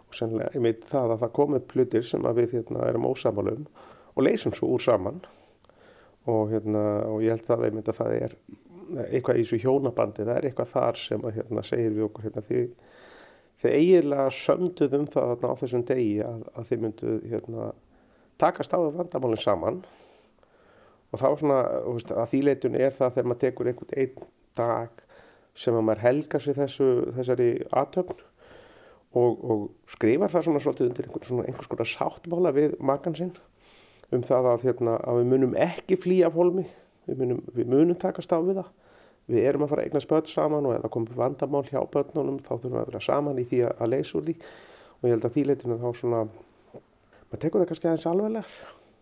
og 0.07 0.17
sannlega 0.17 0.55
ég 0.55 0.63
meit 0.63 0.85
það 0.91 1.15
að 1.15 1.25
það 1.25 1.35
kom 1.39 1.57
upp 1.59 1.75
hlutir 1.75 2.07
sem 2.07 2.29
við 2.39 2.55
hérna, 2.59 2.85
erum 2.91 3.09
ósamalum 3.09 3.67
og 4.17 4.25
leysum 4.25 4.55
svo 4.57 4.71
úr 4.77 4.83
saman. 4.83 5.21
Og, 6.27 6.51
hérna, 6.51 6.83
og 7.07 7.21
ég 7.23 7.37
held 7.37 7.45
það 7.47 7.65
að 7.69 7.91
það 7.95 8.15
er 8.17 8.33
eitthvað 9.13 9.39
í 9.39 9.43
þessu 9.45 9.59
hjónabandi, 9.63 10.25
það 10.27 10.39
er 10.39 10.47
eitthvað 10.49 10.73
þar 10.73 10.99
sem 10.99 11.27
að, 11.27 11.37
hérna, 11.39 11.63
segir 11.67 11.93
við 11.95 12.07
okkur 12.09 12.27
hérna, 12.27 12.43
því 12.47 12.63
þið 13.63 13.77
eiginlega 13.79 14.27
sömduð 14.37 14.97
um 14.99 15.07
það 15.15 15.47
á 15.47 15.53
þessum 15.63 15.85
degi 15.87 16.17
að, 16.27 16.43
að 16.53 16.69
þið 16.71 16.83
myndu 16.83 17.15
hérna, 17.31 17.69
takast 18.43 18.75
á 18.75 18.79
vandamálinn 18.79 19.43
saman. 19.43 19.81
Og 21.15 21.23
þá 21.23 21.29
svona 21.41 21.61
veist, 21.87 22.11
að 22.11 22.33
þýleitun 22.35 22.79
er 22.79 22.95
það 22.97 23.15
þegar 23.15 23.29
maður 23.31 23.43
tekur 23.45 23.71
einhvern 23.71 24.01
einn 24.03 24.31
dag 24.59 25.05
sem 25.57 25.77
að 25.79 25.87
maður 25.87 26.05
helgar 26.05 26.43
sér 26.45 26.59
þessu, 26.59 26.89
þessari 27.17 27.51
aðtöfn 27.71 28.25
og, 29.17 29.45
og 29.51 29.93
skrifar 29.93 30.33
það 30.33 30.47
svona 30.47 30.63
svolítið 30.63 30.89
undir 30.91 31.09
einhvers, 31.09 31.29
svona, 31.31 31.45
einhvers 31.49 31.71
konar 31.71 31.91
sáttmála 31.91 32.53
við 32.57 32.77
makan 32.85 33.17
sinn 33.19 33.35
um 34.15 34.23
það 34.27 34.51
að, 34.53 34.67
hérna, 34.69 34.97
að 35.03 35.21
við 35.21 35.31
munum 35.33 35.55
ekki 35.67 35.99
flýja 35.99 36.31
af 36.31 36.37
holmi, 36.39 36.67
við 37.09 37.23
munum, 37.23 37.41
við 37.57 37.71
munum 37.73 37.99
takast 37.99 38.31
á 38.31 38.39
við 38.39 38.61
það. 38.61 38.73
Við 39.27 39.49
erum 39.51 39.65
að 39.67 39.73
fara 39.73 39.83
að 39.83 39.89
eigna 39.89 40.03
spöld 40.05 40.29
saman 40.31 40.69
og 40.69 40.77
ef 40.77 40.85
það 40.85 40.93
komur 40.95 41.19
vandamál 41.19 41.65
hjá 41.67 41.81
börnunum 41.91 42.39
þá 42.45 42.53
þurfum 42.53 42.77
við 42.77 42.81
að 42.83 42.91
vera 42.93 43.03
saman 43.03 43.41
í 43.43 43.47
því 43.51 43.63
að, 43.67 43.73
að 43.83 43.91
leysa 43.91 44.19
úr 44.21 44.27
því 44.29 44.35
og 44.97 45.09
ég 45.09 45.15
held 45.17 45.27
að 45.27 45.35
því 45.35 45.45
leitinu 45.49 45.79
þá 45.83 45.89
svona, 45.99 46.21
maður 47.27 47.43
tekur 47.43 47.63
það 47.63 47.71
kannski 47.73 47.91
aðeins 47.91 48.07
alveglar 48.13 48.53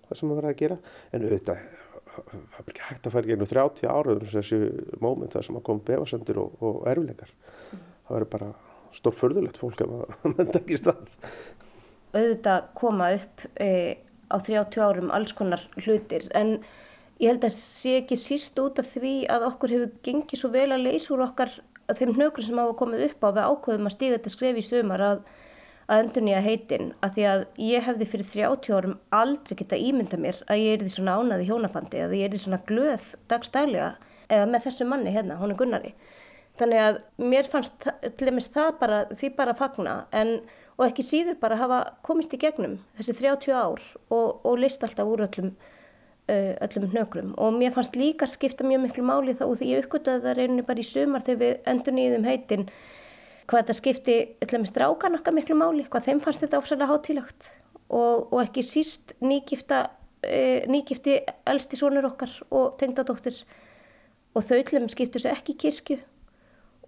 það 0.06 0.18
sem 0.18 0.30
maður 0.30 0.40
verður 0.40 0.54
að 0.54 0.62
gera 0.62 0.78
en 1.10 1.26
auðvitað, 1.26 1.66
það 2.14 2.62
er 2.62 2.72
ekki 2.72 2.86
hægt 2.88 3.08
að 3.10 3.16
fara 3.18 3.30
genið 3.30 3.52
30 3.52 3.92
áraður 3.92 4.32
þessu 4.32 4.60
móment 5.04 5.36
það 5.36 5.46
sem 5.48 5.60
að 5.60 5.66
koma 5.68 5.86
befasendur 5.90 6.40
og, 6.40 6.56
og 6.64 6.80
erfileikar. 6.88 7.34
Mm. 7.34 7.84
Það 8.08 8.16
verður 8.16 8.32
bara 8.38 8.50
stórförðulegt 8.98 9.58
fólk 9.60 9.82
að 9.84 9.92
mann 10.34 10.54
tekist 10.54 10.88
það. 10.88 11.04
Auðvitað 12.14 12.66
koma 12.78 13.10
upp 13.16 13.44
e, 13.58 13.70
á 14.30 14.36
30 14.38 14.82
árum 14.84 15.12
alls 15.14 15.34
konar 15.36 15.62
hlutir 15.82 16.28
en 16.38 16.58
ég 17.20 17.30
held 17.30 17.46
að 17.46 17.56
sé 17.56 17.98
ekki 18.00 18.18
síst 18.18 18.58
út 18.62 18.80
af 18.82 18.90
því 18.94 19.14
að 19.30 19.46
okkur 19.50 19.74
hefur 19.74 19.94
gengið 20.06 20.40
svo 20.40 20.50
vel 20.54 20.70
að 20.74 20.86
leysa 20.88 21.14
úr 21.14 21.24
okkar 21.28 21.52
þeim 21.92 22.14
hnökur 22.16 22.46
sem 22.46 22.58
hafa 22.58 22.76
komið 22.78 23.08
upp 23.10 23.26
á 23.26 23.28
við 23.28 23.48
ákveðum 23.50 23.90
að 23.90 23.96
stíða 23.96 24.18
þetta 24.18 24.32
skref 24.32 24.58
í 24.58 24.64
sumar 24.64 25.04
að, 25.04 25.20
að 25.86 26.02
endur 26.04 26.24
nýja 26.24 26.40
heitin 26.44 26.90
að 27.04 27.16
því 27.16 27.26
að 27.30 27.44
ég 27.66 27.86
hefði 27.88 28.10
fyrir 28.14 28.30
30 28.32 28.78
árum 28.78 28.96
aldrei 29.20 29.58
geta 29.60 29.78
ímynda 29.78 30.20
mér 30.20 30.40
að 30.48 30.62
ég 30.64 30.78
er 30.78 30.84
því 30.84 30.94
svona 30.96 31.18
ánaði 31.20 31.48
hjónabandi 31.50 32.02
að 32.06 32.16
ég 32.18 32.26
er 32.28 32.34
því 32.34 32.42
svona 32.46 32.62
glöð 32.70 33.08
dagstælega 33.30 33.90
eða 34.32 34.48
með 34.48 34.66
þessu 34.68 34.88
manni 34.88 35.12
hérna, 35.12 35.38
hún 35.38 35.52
er 35.52 35.60
Gunnari 35.60 35.92
þannig 36.60 36.82
að 36.82 36.98
mér 37.18 37.48
fannst 37.50 37.88
til 38.02 38.28
dæmis 38.28 38.50
það 38.54 38.74
bara, 38.80 38.98
því 39.12 39.30
bara 39.38 39.54
að 39.54 39.62
fagna 39.62 39.94
en, 40.14 40.36
og 40.78 40.86
ekki 40.88 41.06
síður 41.06 41.38
bara 41.40 41.58
hafa 41.58 41.80
komist 42.06 42.34
í 42.34 42.40
gegnum 42.40 42.78
þessi 42.98 43.16
30 43.18 43.54
ár 43.54 43.82
og, 44.14 44.28
og 44.44 44.60
list 44.62 44.84
alltaf 44.86 45.10
úr 45.10 45.26
öllum 45.26 45.54
uh, 46.28 46.52
öllum 46.66 46.90
hnökrum. 46.92 47.34
Og 47.36 47.58
mér 47.58 47.74
fannst 47.74 47.96
líka 47.98 48.26
skipta 48.30 48.64
mjög 48.64 48.86
miklu 48.86 49.06
máli 49.06 49.34
þá 49.34 49.44
og 49.48 49.58
því 49.58 49.72
ég 49.72 49.84
uppgöttaði 49.84 50.24
það 50.24 50.38
reyni 50.38 50.66
bara 50.66 50.82
í 50.82 50.86
sumar 50.86 51.26
þegar 51.26 51.42
við 51.42 51.68
endur 51.72 51.98
nýðum 51.98 52.28
heitin 52.28 52.68
hvað 53.44 53.60
þetta 53.60 53.78
skipti 53.80 54.16
öllum 54.46 54.64
strákan 54.68 55.18
okkar 55.18 55.36
miklu 55.36 55.58
máli, 55.58 55.84
hvað 55.90 56.08
þeim 56.08 56.22
fannst 56.24 56.46
þetta 56.46 56.62
ofsalega 56.62 56.90
hátilagt 56.94 57.50
og, 57.90 58.32
og 58.32 58.40
ekki 58.40 58.64
síst 58.64 59.12
nýgifta 59.20 59.84
uh, 59.90 60.64
nýgifti 60.70 61.20
elsti 61.50 61.82
sonur 61.82 62.08
okkar 62.12 62.32
og 62.50 62.78
tengdadóttir. 62.80 63.42
Og 64.34 64.42
þau 64.42 64.58
öllum 64.62 64.90
skiptu 64.90 65.20
svo 65.22 65.30
ekki 65.34 65.58
kirkju 65.58 66.00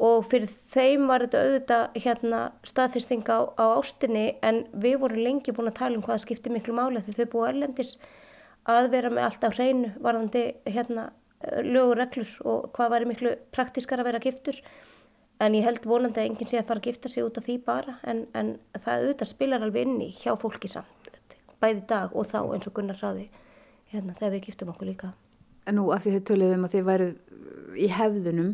og 0.03 0.27
fyrir 0.31 0.51
þeim 0.73 1.07
var 1.09 1.25
þetta 1.25 1.43
auðvitað 1.43 2.01
hérna 2.05 2.41
staðfyrsting 2.69 3.25
á, 3.33 3.39
á 3.57 3.65
ástinni 3.79 4.27
en 4.45 4.65
við 4.77 4.99
vorum 5.03 5.23
lengi 5.25 5.55
búin 5.57 5.71
að 5.71 5.79
tala 5.81 5.97
um 5.97 6.05
hvað 6.05 6.25
skipti 6.25 6.53
miklu 6.53 6.77
máli 6.77 7.01
því 7.05 7.17
þau 7.21 7.31
búið 7.33 7.49
erlendis 7.53 7.95
að 8.69 8.91
vera 8.93 9.13
með 9.13 9.29
allt 9.29 9.47
á 9.47 9.51
hreinu 9.55 9.93
varðandi 10.03 10.45
hérna 10.67 11.09
lögur 11.65 12.01
reglur 12.01 12.37
og 12.45 12.69
hvað 12.77 12.93
væri 12.93 13.09
miklu 13.13 13.33
praktískar 13.55 14.03
að 14.03 14.11
vera 14.11 14.23
giftur. 14.25 14.61
En 15.41 15.53
ég 15.53 15.67
held 15.69 15.85
vonandi 15.85 16.23
að 16.23 16.31
enginn 16.31 16.49
sé 16.49 16.59
að 16.59 16.69
fara 16.71 16.81
að 16.81 16.89
gifta 16.89 17.13
sig 17.13 17.25
út 17.25 17.37
af 17.37 17.45
því 17.45 17.57
bara 17.65 17.99
en, 18.09 18.25
en 18.33 18.55
það 18.73 19.03
auðvitað 19.03 19.33
spilar 19.33 19.65
alveg 19.67 19.85
inni 19.85 20.09
hjá 20.17 20.33
fólki 20.41 20.71
samt 20.73 20.97
bæði 21.63 21.85
dag 21.89 22.15
og 22.17 22.29
þá 22.31 22.39
eins 22.55 22.69
og 22.69 22.75
Gunnar 22.77 22.99
saði 22.99 23.27
hérna 23.93 24.17
þegar 24.19 24.35
við 24.35 24.47
giftum 24.49 24.73
okkur 24.73 24.91
líka. 24.91 25.13
En 25.67 25.79
nú 25.79 25.89
af 25.95 26.05
því 26.05 26.17
þið 26.17 26.25
töluðum 26.31 26.67
að 26.67 26.75
þið 26.75 26.87
værið 26.91 27.13
í 27.77 27.89
hefðunum 27.97 28.51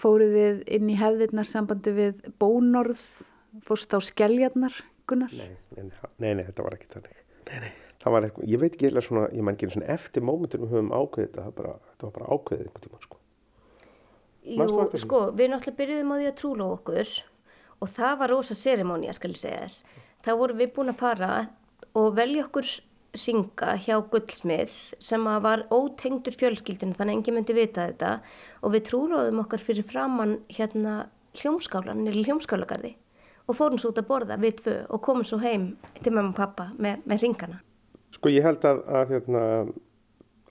fóruð 0.00 0.34
þið 0.36 0.62
inn 0.76 0.88
í 0.88 0.96
hefðirnar 1.00 1.48
sambandi 1.48 1.92
við 1.96 2.24
bónorð, 2.40 3.02
fórst 3.66 3.92
á 3.92 3.98
skelljarnar, 4.00 4.74
Gunnar? 5.10 5.32
Nei, 5.34 5.56
nei, 5.74 5.90
nei, 6.22 6.34
nei, 6.38 6.44
þetta 6.46 6.64
var 6.64 6.76
ekki 6.76 6.92
þannig. 6.94 7.22
Nei, 7.50 7.56
nei. 7.66 7.72
Það 8.00 8.14
var 8.14 8.26
eitthvað, 8.26 8.46
ég 8.48 8.60
veit 8.62 8.70
ekki 8.72 8.88
eða 8.88 9.02
svona, 9.04 9.24
ég 9.36 9.44
mæn 9.44 9.56
ekki 9.56 9.68
svona 9.74 9.88
eftir 9.92 10.24
mómentur 10.24 10.62
við 10.62 10.70
höfum 10.72 10.92
ákveðið 10.94 11.34
þetta, 11.34 11.50
bara, 11.58 11.72
þetta 11.90 12.06
var 12.06 12.14
bara 12.14 12.36
ákveðið 12.36 12.62
einhvern 12.64 12.84
tíma, 12.86 13.00
sko. 13.04 13.18
Jú, 14.40 14.68
sko, 15.02 15.18
við 15.36 15.50
náttúrulega 15.52 15.80
byrjuðum 15.82 16.14
á 16.14 16.16
því 16.16 16.28
að 16.30 16.38
trúla 16.38 16.68
okkur 16.78 17.10
og 17.80 17.92
það 17.98 18.14
var 18.22 18.32
rosa 18.32 18.56
serimónia, 18.56 19.16
skal 19.16 19.34
ég 19.34 19.40
segja 19.42 19.58
þess. 19.66 19.82
Þá 20.24 20.30
vorum 20.40 20.60
við 20.62 20.72
búin 20.78 20.92
að 20.94 21.00
fara 21.02 21.32
og 22.00 22.08
velja 22.16 22.46
okkur 22.46 22.70
synga 23.18 23.74
hjá 23.80 23.96
Gullsmið 24.12 24.74
sem 25.02 25.24
var 25.44 25.64
ótengdur 25.72 26.36
fjölskyldinu 26.38 26.94
þannig 26.98 27.14
að 27.14 27.16
enginn 27.18 27.38
myndi 27.38 27.56
vita 27.56 27.88
þetta 27.88 28.12
og 28.62 28.74
við 28.74 28.86
trúróðum 28.90 29.42
okkar 29.42 29.64
fyrir 29.64 29.86
framann 29.86 30.38
hérna 30.52 31.08
hljómskálan 31.40 32.06
eða 32.06 32.24
hljómskálagarði 32.26 32.94
og 33.50 33.58
fórum 33.58 33.80
svo 33.82 33.90
út 33.90 33.98
að 33.98 34.08
borða 34.10 34.38
við 34.40 34.60
tvö 34.62 34.76
og 34.88 35.02
komum 35.02 35.26
svo 35.26 35.40
heim 35.42 35.72
til 36.02 36.14
mamma 36.14 36.30
og 36.30 36.38
pappa 36.38 36.68
með, 36.78 37.02
með 37.04 37.24
ringana. 37.24 37.60
Sko 38.14 38.30
ég 38.30 38.46
held 38.46 38.64
að, 38.66 38.82
að 38.86 39.12
hérna, 39.14 39.42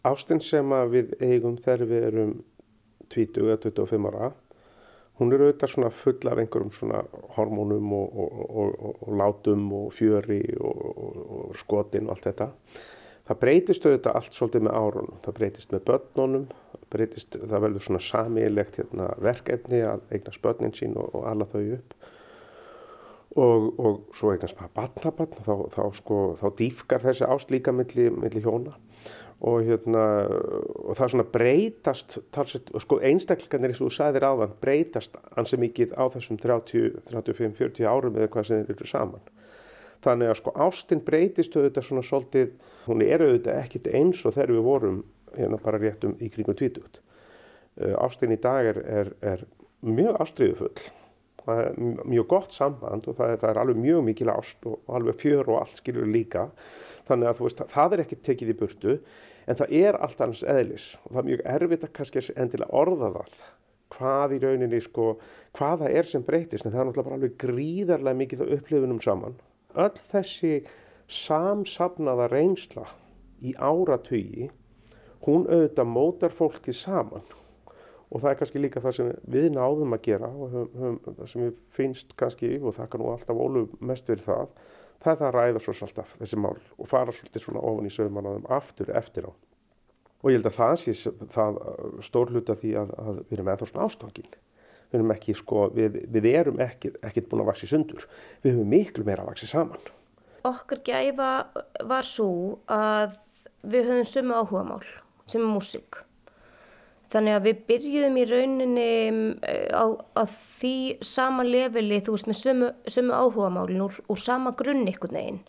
ástinn 0.07 0.43
sem 0.43 0.76
að 0.76 0.95
við 0.95 1.16
eigum 1.20 1.57
þegar 1.60 1.91
við 1.91 2.07
erum 2.10 2.34
20 3.14 3.47
eða 3.47 3.60
25 3.70 4.10
ára 4.12 4.32
hún 5.20 5.34
er 5.36 5.44
auðvitað 5.44 5.74
svona 5.74 5.90
full 5.92 6.30
af 6.32 6.40
einhverjum 6.40 6.72
svona 6.76 7.02
hormónum 7.36 7.92
og, 7.96 8.22
og, 8.24 8.38
og, 8.50 8.86
og 9.04 9.18
látum 9.20 9.66
og 9.76 9.90
fjöri 9.96 10.42
og 10.60 11.58
skotin 11.60 12.08
og 12.08 12.16
allt 12.16 12.30
þetta. 12.30 12.50
Það 13.30 13.42
breytist 13.44 13.86
auðvitað 13.86 14.16
allt 14.18 14.38
svolítið 14.38 14.64
með 14.66 14.78
árunum. 14.80 15.18
Það 15.26 15.36
breytist 15.40 15.74
með 15.74 15.84
börnunum, 15.90 16.46
breytist, 16.90 17.36
það 17.38 17.66
veldur 17.66 17.86
svona 17.86 18.02
samílegt 18.02 18.80
hérna, 18.82 19.10
verkefni 19.22 19.84
að 19.86 20.08
eignast 20.16 20.42
börnin 20.46 20.74
sín 20.78 20.96
og 20.98 21.28
alla 21.30 21.46
þau 21.52 21.62
upp. 21.78 21.98
Og 23.40 24.00
svo 24.18 24.32
eignast 24.34 24.58
maður 24.58 24.74
batnabann, 24.80 25.36
þá, 25.46 25.54
þá, 25.76 25.84
sko, 26.00 26.22
þá 26.40 26.48
dýfkar 26.58 27.06
þessi 27.06 27.28
ást 27.30 27.54
líka 27.54 27.76
millir 27.76 28.16
milli 28.16 28.42
hjóna 28.42 28.74
og, 29.40 29.62
hérna, 29.64 30.04
og 30.84 30.98
það 31.00 31.12
svona 31.14 31.26
breytast 31.32 32.18
talsett, 32.36 32.72
sko 32.84 33.00
einstaklingarnir 33.08 33.72
eins 33.72 33.80
og 33.80 33.88
þú 33.88 33.96
sagðir 33.96 34.26
áðan 34.28 34.56
breytast 34.60 35.16
ansi 35.40 35.60
mikið 35.62 35.94
á 35.96 36.04
þessum 36.12 36.40
30, 36.42 36.98
35, 37.12 37.54
40 37.60 37.88
árum 37.88 38.20
eða 38.20 38.32
hvað 38.34 38.50
sem 38.50 38.66
þeir 38.68 38.76
eru 38.76 38.90
saman. 38.90 39.30
Þannig 40.04 40.32
að 40.32 40.40
sko 40.40 40.56
ástin 40.68 41.04
breytist 41.08 41.56
auðvitað 41.56 41.88
svona 41.88 42.06
svolítið, 42.08 42.52
hún 42.88 43.04
er 43.04 43.24
auðvitað 43.24 43.62
ekkit 43.64 43.90
eins 43.96 44.26
og 44.26 44.36
þegar 44.36 44.56
við 44.56 44.68
vorum 44.68 45.00
hérna 45.36 45.60
bara 45.64 45.80
réttum 45.80 46.16
í 46.20 46.32
kringum 46.34 46.58
tvítugt. 46.60 47.02
Uh, 47.80 47.96
ástin 48.04 48.36
í 48.36 48.40
dag 48.44 48.68
er, 48.74 48.80
er, 48.92 49.12
er 49.24 49.44
mjög 49.86 50.20
ástriðufull 50.20 50.90
það 51.50 51.64
er 51.64 52.06
mjög 52.14 52.28
gott 52.34 52.56
samband 52.56 53.08
og 53.10 53.18
það 53.18 53.34
er, 53.34 53.41
það 53.41 53.52
er 53.52 53.62
alveg 53.64 53.82
mjög 53.84 54.04
mikil 54.10 54.32
ást 54.34 54.70
og 54.70 54.93
alveg 55.00 55.18
fjör 55.20 55.50
og 55.50 55.62
allt 55.62 55.82
skilur 55.82 56.10
líka. 56.10 56.50
Þannig 57.10 57.32
að 57.32 57.41
veist, 57.45 57.64
það 57.74 57.95
er 57.95 58.04
ekki 58.06 58.20
tekið 58.28 58.54
í 58.54 58.58
burtu 58.60 58.97
en 59.50 59.58
það 59.60 59.74
er 59.80 59.97
allt 59.97 60.22
annars 60.22 60.43
eðlis. 60.45 60.91
Og 61.04 61.14
það 61.14 61.22
er 61.22 61.30
mjög 61.32 61.47
erfitt 61.56 61.88
að 61.88 61.95
kannski 61.97 62.26
endilega 62.36 62.84
orða 62.84 63.12
það 63.18 63.41
hvað 64.00 64.36
í 64.36 64.41
rauninni 64.43 64.80
sko 64.86 65.08
hvaða 65.58 65.89
er 65.89 66.08
sem 66.08 66.24
breytist 66.26 66.66
en 66.66 66.74
það 66.74 66.82
er 66.82 66.89
náttúrulega 66.89 67.18
alveg 67.18 67.38
gríðarlega 67.41 68.20
mikið 68.22 68.43
á 68.45 68.52
upplifunum 68.56 69.02
saman. 69.04 69.39
Öll 69.74 69.97
þessi 70.12 70.54
samsafnaða 71.10 72.30
reynsla 72.30 72.86
í 73.41 73.56
áratögi 73.58 74.50
hún 75.26 75.47
auðvitað 75.50 75.89
mótar 75.89 76.36
fólkið 76.36 76.78
saman 76.78 77.26
og 78.10 78.24
það 78.24 78.32
er 78.32 78.39
kannski 78.39 78.64
líka 78.64 78.82
það 78.82 78.95
sem 78.97 79.14
við 79.30 79.47
náðum 79.53 79.95
að 79.95 80.03
gera 80.07 80.30
og 80.30 80.53
höfum, 80.53 80.99
höfum, 81.05 81.28
sem 81.30 81.45
við 81.45 81.55
finnst 81.76 82.16
kannski 82.18 82.55
og 82.60 82.76
það 82.78 82.89
kann 82.91 83.03
nú 83.03 83.12
alltaf 83.14 83.41
ólu 83.45 83.66
mest 83.80 84.10
verið 84.10 84.30
það 84.32 84.53
það 85.03 85.12
er 85.12 85.20
það 85.20 85.28
að 85.28 85.36
ræða 85.36 85.62
svo 85.64 85.76
alltaf 85.88 86.16
þessi 86.20 86.39
mál 86.39 86.57
og 86.57 86.89
fara 86.89 87.16
svolítið 87.16 87.45
svona 87.45 87.64
ofan 87.70 87.88
í 87.88 87.93
sögumanaðum 87.93 88.49
aftur 88.51 88.91
eftir 88.99 89.30
á. 89.30 89.32
Og 90.20 90.34
ég 90.34 90.39
held 90.39 90.49
að 90.49 90.57
það 90.57 90.76
sé 90.84 91.14
það 91.32 91.60
uh, 91.62 92.01
stór 92.03 92.34
hluta 92.34 92.55
því 92.60 92.74
að, 92.82 92.91
að 92.99 93.22
við 93.22 93.38
erum 93.38 93.51
eða 93.53 93.70
svona 93.70 93.86
ástofngin. 93.88 94.34
Við 94.89 94.97
erum 94.99 95.14
ekki, 95.14 95.36
sko, 95.38 95.64
við, 95.76 96.01
við 96.12 96.28
erum 96.34 96.60
ekki, 96.66 96.91
ekkert 97.05 97.30
búin 97.32 97.45
að 97.45 97.51
vaksi 97.53 97.70
sundur. 97.70 98.07
Við 98.43 98.57
höfum 98.57 98.74
miklu 98.74 99.05
meira 99.07 99.24
að 99.24 99.32
vaksi 99.32 99.47
saman. 99.47 99.89
Okkur 100.49 100.82
gæfa 100.88 101.32
var 101.88 102.07
svo 102.07 102.32
að 102.74 103.16
við 103.64 103.91
höfum 103.93 104.10
sumu 104.10 104.36
áhugamál, 104.41 104.84
sumu 105.30 105.53
músík. 105.53 106.01
Þannig 107.10 107.36
að 107.36 107.45
við 107.47 107.62
byrjuðum 107.70 108.18
í 108.22 108.26
rauninni 108.30 108.89
eh, 109.49 109.72
á, 109.74 109.86
á 110.14 110.24
því 110.60 110.76
sama 111.05 111.45
leveli, 111.47 111.97
þú 112.05 112.16
veist, 112.16 112.30
með 112.30 112.39
sömu, 112.43 112.70
sömu 112.86 113.16
áhugamálin 113.18 113.82
úr, 113.88 113.97
úr 114.05 114.22
sama 114.22 114.53
grunn 114.57 114.86
ykkur 114.91 115.16
neginn. 115.16 115.39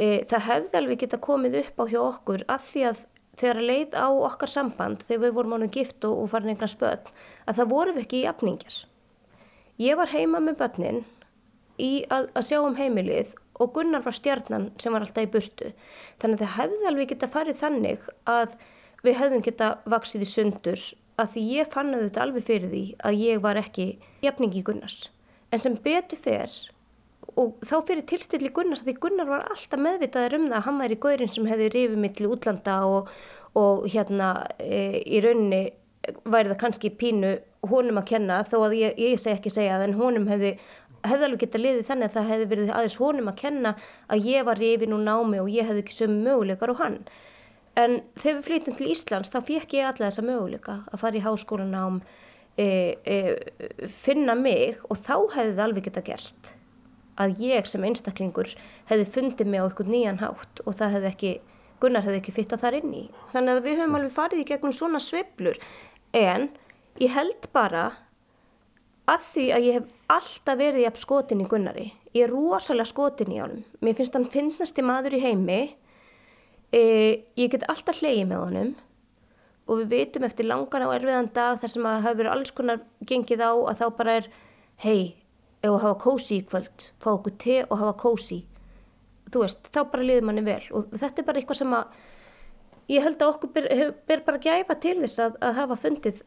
E, 0.00 0.24
það 0.26 0.46
hefði 0.48 0.78
alveg 0.80 1.02
geta 1.04 1.20
komið 1.22 1.60
upp 1.60 1.82
á 1.82 1.84
hjá 1.92 2.00
okkur 2.00 2.44
að 2.50 2.66
því 2.72 2.84
að 2.90 3.04
þegar 3.40 3.60
að 3.60 3.68
leið 3.70 3.94
á 4.00 4.08
okkar 4.10 4.50
samband, 4.50 5.04
þegar 5.06 5.22
við 5.22 5.36
vorum 5.36 5.54
ánum 5.56 5.72
gift 5.76 6.06
og, 6.08 6.16
og 6.24 6.32
farin 6.32 6.52
einhverja 6.52 6.74
spöld, 6.74 7.12
að 7.46 7.60
það 7.60 7.70
voru 7.74 7.94
við 7.94 8.04
ekki 8.04 8.22
í 8.22 8.28
apningar. 8.30 8.80
Ég 9.80 10.00
var 10.00 10.10
heima 10.12 10.42
með 10.42 10.58
börnin 10.60 11.04
í 11.80 11.92
að, 12.12 12.28
að 12.34 12.48
sjá 12.50 12.58
um 12.64 12.76
heimilið 12.76 13.36
og 13.60 13.72
Gunnar 13.76 14.04
var 14.04 14.16
stjarnan 14.16 14.70
sem 14.80 14.92
var 14.92 15.04
alltaf 15.04 15.26
í 15.26 15.30
burtu. 15.30 15.70
Þannig 16.20 16.40
að 16.40 16.44
það 16.44 16.56
hefði 16.58 16.90
alveg 16.90 17.10
geta 17.12 17.30
farið 17.30 17.62
þannig 17.62 18.06
að 18.28 18.58
við 19.06 19.16
hefðum 19.20 19.44
geta 19.46 19.70
vaksið 19.90 20.26
í 20.26 20.28
sundur 20.30 20.84
að 21.20 21.32
því 21.34 21.46
ég 21.54 21.72
fann 21.72 21.94
auðvitað 21.94 22.22
alveg 22.24 22.46
fyrir 22.46 22.70
því 22.72 22.84
að 23.06 23.24
ég 23.24 23.40
var 23.44 23.60
ekki 23.60 23.86
jafningi 24.24 24.62
Gunnars. 24.64 25.08
En 25.50 25.62
sem 25.62 25.76
betur 25.84 26.20
fer 26.20 26.54
og 27.38 27.60
þá 27.66 27.76
fyrir 27.88 28.06
tilstilli 28.08 28.52
Gunnars 28.54 28.82
að 28.82 28.90
því 28.90 28.96
Gunnar 29.04 29.28
var 29.28 29.44
alltaf 29.50 29.82
meðvitaður 29.82 30.38
um 30.38 30.48
það 30.48 30.56
að 30.58 30.66
hann 30.66 30.80
væri 30.84 30.98
góðurinn 31.04 31.34
sem 31.34 31.50
hefði 31.50 31.68
rifið 31.74 32.02
mitt 32.04 32.16
til 32.18 32.30
útlanda 32.30 32.80
og, 32.88 33.10
og 33.58 33.86
hérna 33.90 34.32
e, 34.58 35.00
í 35.04 35.22
rauninni 35.24 35.62
væri 36.24 36.52
það 36.52 36.60
kannski 36.64 36.92
pínu 37.00 37.36
honum 37.70 38.00
að 38.00 38.08
kenna 38.14 38.40
þó 38.48 38.62
að 38.64 38.76
ég, 38.78 39.00
ég 39.00 39.20
segi 39.20 39.36
ekki 39.36 39.52
segja 39.52 39.76
það 39.76 39.88
en 39.88 39.98
honum 40.00 40.28
hefði 40.30 40.54
hefði 41.06 41.26
alveg 41.26 41.42
geta 41.44 41.60
liðið 41.60 41.86
þannig 41.88 42.08
að 42.08 42.16
það 42.16 42.30
hefði 42.30 42.46
verið 42.50 42.70
aðeins 42.76 42.98
honum 43.00 43.30
að 43.30 43.40
kenna 43.40 43.74
að 44.12 44.26
ég 44.28 44.46
var 44.48 44.60
rifin 44.60 44.96
úr 44.96 45.04
námi 45.04 45.40
og 45.40 45.50
ég 45.52 45.68
hefði 45.68 45.84
ekki 45.84 45.96
sömu 45.96 46.18
möguleikar 46.26 46.72
og 46.74 46.80
hann 46.80 46.98
en 47.78 48.00
þegar 48.18 48.38
við 48.38 48.46
flytum 48.48 48.78
til 48.78 48.90
Íslands 48.94 49.30
þá 49.32 49.38
fekk 49.46 49.76
ég 49.78 49.90
alla 49.90 50.08
þessa 50.08 50.24
möguleika 50.26 50.80
að 50.90 51.02
fara 51.02 51.20
í 51.20 51.24
háskólanám 51.24 52.00
e, 52.58 52.66
e, 53.04 53.18
finna 54.02 54.34
mig 54.38 54.80
og 54.88 54.98
þá 54.98 55.14
hefði 55.36 55.54
það 55.54 55.64
alveg 55.66 55.86
geta 55.86 56.06
gerst 56.06 56.54
að 57.20 57.40
ég 57.44 57.68
sem 57.68 57.84
einstaklingur 57.84 58.52
hefði 58.90 59.06
fundið 59.14 59.50
mig 59.52 59.62
á 59.62 59.66
eitthvað 59.66 59.92
nýjan 59.92 60.20
hátt 60.22 60.62
og 60.64 60.76
það 60.78 60.94
hefði 60.96 61.10
ekki, 61.12 61.32
Gunnar 61.80 62.04
hefði 62.04 62.20
ekki 62.20 62.36
fitta 62.36 62.58
þar 62.60 62.76
inn 62.80 62.92
í. 62.92 63.02
Þannig 63.32 63.56
að 63.56 63.66
við 63.66 63.78
höfum 63.80 63.96
alveg 63.96 64.12
farið 64.12 64.42
í 64.42 64.46
gegnum 64.50 64.74
svona 64.76 65.00
sveiflur 65.00 65.60
en 66.16 66.48
ég 67.00 67.14
held 67.14 67.48
bara 67.56 67.84
að 69.10 69.26
því 69.32 69.46
að 69.56 69.66
ég 69.66 69.78
hef 69.78 70.16
alltaf 70.16 70.58
verið 70.60 70.84
jafn 70.84 71.02
skotin 71.02 71.44
í 71.44 71.48
Gunnari. 71.50 71.86
Ég 72.14 72.26
er 72.26 72.34
rosalega 72.34 72.90
skotin 72.90 73.32
í 73.32 73.40
honum. 73.40 73.64
Mér 73.80 73.96
finnst 73.98 74.16
hann 74.16 74.28
finnasti 74.30 74.84
maður 74.84 75.16
í 75.18 75.22
heimi. 75.24 75.60
E, 76.70 76.82
ég 77.34 77.50
get 77.50 77.66
alltaf 77.70 77.98
hleyið 77.98 78.28
með 78.30 78.44
honum 78.44 78.70
og 79.70 79.80
við 79.80 79.90
veitum 79.94 80.26
eftir 80.26 80.46
langan 80.46 80.84
á 80.86 80.94
erfiðan 80.94 81.30
dag 81.34 81.58
þar 81.62 81.72
sem 81.72 81.86
að 81.86 82.04
hafa 82.04 82.18
verið 82.18 82.34
alls 82.34 82.52
konar 82.54 82.84
gengið 83.06 83.42
á 83.42 83.52
að 83.54 83.80
þá 83.80 83.86
bara 83.98 84.14
er 84.20 84.28
hei, 84.82 85.00
ef 85.62 85.70
að 85.70 85.82
hafa 85.84 85.98
kósi 86.04 86.38
í 86.40 86.46
kvöld, 86.46 86.86
fá 87.02 87.10
okkur 87.12 87.36
te 87.42 87.58
og 87.66 87.82
hafa 87.82 87.96
kósi. 88.02 88.40
Þú 89.30 89.44
veist, 89.44 89.70
þá 89.70 89.80
bara 89.92 90.06
liður 90.06 90.26
manni 90.26 90.46
vel 90.46 90.62
og 90.74 90.94
þetta 90.94 91.22
er 91.22 91.28
bara 91.28 91.42
eitthvað 91.42 91.60
sem 91.60 91.74
að 91.78 91.98
ég 92.90 93.06
held 93.06 93.22
að 93.22 93.32
okkur 93.34 93.52
ber, 93.54 93.68
ber 94.10 94.24
bara 94.26 94.42
gæfa 94.42 94.78
til 94.82 94.96
þess 95.02 95.22
að, 95.26 95.36
að 95.46 95.58
hafa 95.60 95.78
fundið 95.84 96.22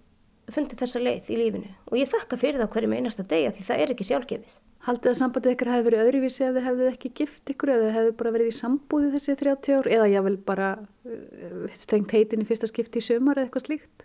fundið 0.51 0.83
þessa 0.83 0.99
leið 0.99 1.31
í 1.31 1.39
lífinu 1.39 1.69
og 1.87 1.97
ég 1.99 2.09
þakka 2.11 2.39
fyrir 2.39 2.59
það 2.59 2.71
hverjum 2.75 2.95
einasta 2.97 3.23
degja 3.27 3.51
því 3.55 3.67
það 3.67 3.83
er 3.83 3.93
ekki 3.93 4.07
sjálfgefið. 4.09 4.55
Haldið 4.83 5.13
að 5.13 5.19
sambandið 5.21 5.53
ykkur 5.53 5.69
hefði 5.71 5.83
verið 5.87 6.01
öðruvísi 6.03 6.41
ef 6.43 6.55
þið 6.57 6.65
hefðið 6.67 6.87
ekki 6.89 7.09
gift 7.15 7.51
ykkur 7.53 7.71
eða 7.71 7.83
þið 7.83 7.93
hefðið 7.97 8.15
bara 8.19 8.31
verið 8.35 8.49
í 8.49 8.55
sambúði 8.57 9.11
þessi 9.13 9.35
30 9.39 9.77
ár 9.77 9.87
eða 9.95 10.07
jável 10.11 10.33
bara 10.49 10.71
uh, 11.07 11.77
stengt 11.79 12.11
heitin 12.11 12.43
í 12.43 12.47
fyrsta 12.49 12.67
skipti 12.67 12.99
í 12.99 13.05
sömur 13.05 13.39
eða 13.39 13.47
eitthvað 13.47 13.67
slíkt? 13.69 14.03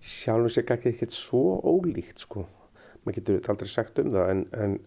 Sjálfum 0.00 0.54
sér 0.54 0.72
ekki 0.72 0.94
ekkert 0.94 1.16
svo 1.16 1.58
ólíkt 1.68 2.24
sko. 2.24 2.46
Maður 3.04 3.18
getur 3.18 3.52
aldrei 3.52 3.72
sagt 3.74 4.00
um 4.00 4.08
það 4.14 4.32
en, 4.32 4.42
en 4.56 4.78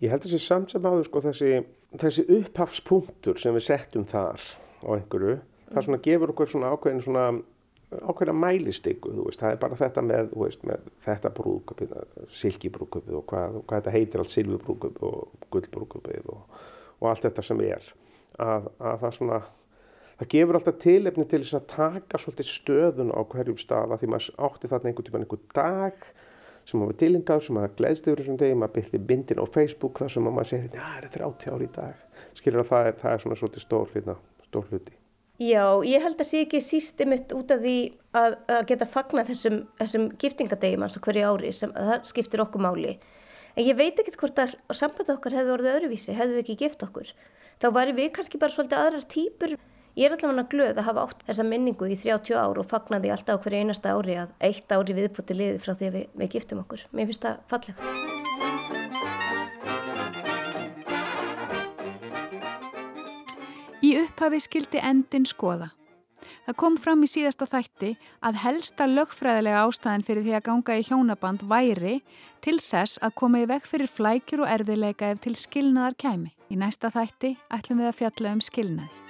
ég 0.00 0.14
held 0.14 0.24
að 0.24 0.38
þessi 0.38 0.80
áður 0.88 1.06
sko 1.10 1.24
þessi, 1.28 1.52
þessi 2.00 2.26
upphafspunktur 2.38 3.44
sem 3.44 3.58
við 3.58 3.66
settum 3.68 4.08
þar 4.08 4.40
á 4.82 4.88
einhverju, 4.96 5.36
það 5.68 5.86
svona 5.86 6.04
gefur 6.08 6.32
okkur 6.32 6.54
svona 6.54 6.72
ákveðin 6.72 7.04
svona 7.04 7.26
ákveðna 8.00 8.34
mælistyku, 8.36 9.12
það 9.36 9.54
er 9.54 9.58
bara 9.62 9.78
þetta 9.78 10.04
með, 10.06 10.30
veist, 10.38 10.62
með 10.68 10.86
þetta 11.04 11.32
brúðköpið, 11.36 11.96
silkibrúðköpið 12.40 13.18
og 13.18 13.26
hvað, 13.30 13.58
hvað 13.66 13.80
þetta 13.80 13.96
heitir 13.96 14.22
allt 14.22 14.32
silfubrúðköpið 14.32 15.08
og 15.08 15.48
gullbrúðköpið 15.54 16.30
og, 16.32 16.62
og 17.00 17.10
allt 17.10 17.26
þetta 17.26 17.44
sem 17.48 17.64
er, 17.66 17.90
að, 18.40 18.70
að 18.78 19.04
það 19.04 19.16
svona, 19.18 19.40
það 20.20 20.30
gefur 20.36 20.58
alltaf 20.60 20.80
tilefni 20.86 21.28
til 21.28 21.42
að 21.44 21.68
taka 21.74 22.22
svolítið 22.22 22.50
stöðun 22.52 23.14
á 23.14 23.20
hverjum 23.34 23.60
stað 23.60 23.96
að 23.96 24.02
því 24.04 24.12
maður 24.14 24.40
átti 24.48 24.72
þarna 24.72 24.92
einhvern 24.92 25.10
tíman 25.10 25.26
einhvern 25.26 25.46
dag 25.58 26.08
sem 26.68 26.78
maður 26.78 26.98
tilingað, 27.02 27.44
sem 27.44 27.56
maður 27.58 27.76
gleðst 27.80 28.08
yfir 28.08 28.22
þessum 28.22 28.40
degi, 28.40 28.58
maður 28.58 28.76
byrti 28.78 29.04
bindin 29.10 29.42
á 29.42 29.46
Facebook 29.50 29.98
þar 29.98 30.14
sem 30.14 30.28
maður 30.28 30.50
segir, 30.52 30.70
já, 30.70 30.82
það 30.86 30.98
er 31.00 31.14
30 31.18 31.54
ári 31.56 31.66
í 31.68 31.74
dag, 31.74 32.26
skilur 32.38 32.62
að 32.62 32.72
það 32.72 32.90
er, 32.90 32.98
það 33.02 33.16
er 33.16 33.24
svona 33.26 33.40
svolítið 33.42 33.66
stór, 33.66 33.94
hérna, 33.96 34.18
stór 34.46 34.68
hluti. 34.70 35.01
Já, 35.42 35.64
ég 35.86 36.02
held 36.04 36.20
að 36.20 36.28
sé 36.28 36.42
ekki 36.44 36.60
sísti 36.62 37.06
mitt 37.08 37.32
út 37.34 37.50
af 37.50 37.62
því 37.62 37.76
að, 38.14 38.36
að 38.52 38.62
geta 38.68 38.86
fagna 38.86 39.24
þessum, 39.26 39.58
þessum 39.80 40.06
giftingadegi 40.20 40.78
manns 40.78 40.94
á 40.94 41.02
hverju 41.02 41.32
ári 41.32 41.50
sem 41.56 41.72
það 41.74 42.06
skiptir 42.10 42.42
okkur 42.44 42.62
máli. 42.62 42.94
En 43.56 43.66
ég 43.66 43.76
veit 43.76 43.98
ekkert 43.98 44.20
hvort 44.20 44.38
að 44.44 44.54
sambandið 44.70 45.16
okkar 45.16 45.36
hefði 45.36 45.54
orðið 45.56 45.74
öðruvísi, 45.74 46.16
hefðu 46.16 46.38
við 46.38 46.44
ekki 46.44 46.58
gift 46.62 46.86
okkur. 46.86 47.12
Þá 47.58 47.68
varum 47.74 47.98
við 47.98 48.10
kannski 48.16 48.40
bara 48.42 48.54
svolítið 48.54 48.82
aðrar 48.84 49.06
týpur. 49.10 49.58
Ég 49.98 50.08
er 50.08 50.16
allavega 50.16 50.48
glöð 50.54 50.78
að 50.80 50.88
hafa 50.88 51.06
átt 51.08 51.26
þessa 51.26 51.48
minningu 51.48 51.90
í 51.90 51.98
30 52.00 52.38
ár 52.38 52.62
og 52.62 52.70
fagna 52.70 53.02
því 53.02 53.12
alltaf 53.16 53.36
á 53.36 53.42
hverju 53.44 53.60
einasta 53.66 53.92
ári 53.92 54.18
að 54.22 54.34
eitt 54.48 54.72
ári 54.72 54.96
viðbúti 54.96 55.36
liði 55.36 55.60
frá 55.60 55.74
því 55.74 55.90
að 55.90 55.98
við, 55.98 56.10
við 56.22 56.34
giftum 56.38 56.64
okkur. 56.64 56.86
Mér 56.96 57.10
finnst 57.10 57.26
það 57.26 57.48
fallegt. 57.52 58.21
Upphafi 64.22 64.38
skildi 64.38 64.78
endin 64.78 65.24
skoða. 65.26 65.72
Það 66.46 66.54
kom 66.60 66.76
fram 66.78 67.02
í 67.02 67.08
síðasta 67.10 67.48
þætti 67.50 67.88
að 68.22 68.38
helsta 68.44 68.86
lögfræðilega 68.86 69.64
ástæðin 69.66 70.06
fyrir 70.06 70.26
því 70.28 70.36
að 70.38 70.44
ganga 70.46 70.78
í 70.78 70.86
hjónaband 70.86 71.42
væri 71.50 71.96
til 72.44 72.60
þess 72.62 73.02
að 73.02 73.16
koma 73.18 73.42
í 73.42 73.50
vekk 73.50 73.66
fyrir 73.66 73.90
flækjur 73.90 74.46
og 74.46 74.54
erfiðleika 74.54 75.10
ef 75.10 75.26
til 75.26 75.34
skilnaðar 75.34 75.98
kæmi. 75.98 76.30
Í 76.54 76.60
næsta 76.62 76.94
þætti 76.94 77.34
ætlum 77.50 77.82
við 77.82 77.90
að 77.90 77.98
fjalla 77.98 78.36
um 78.38 78.44
skilnaði. 78.46 79.01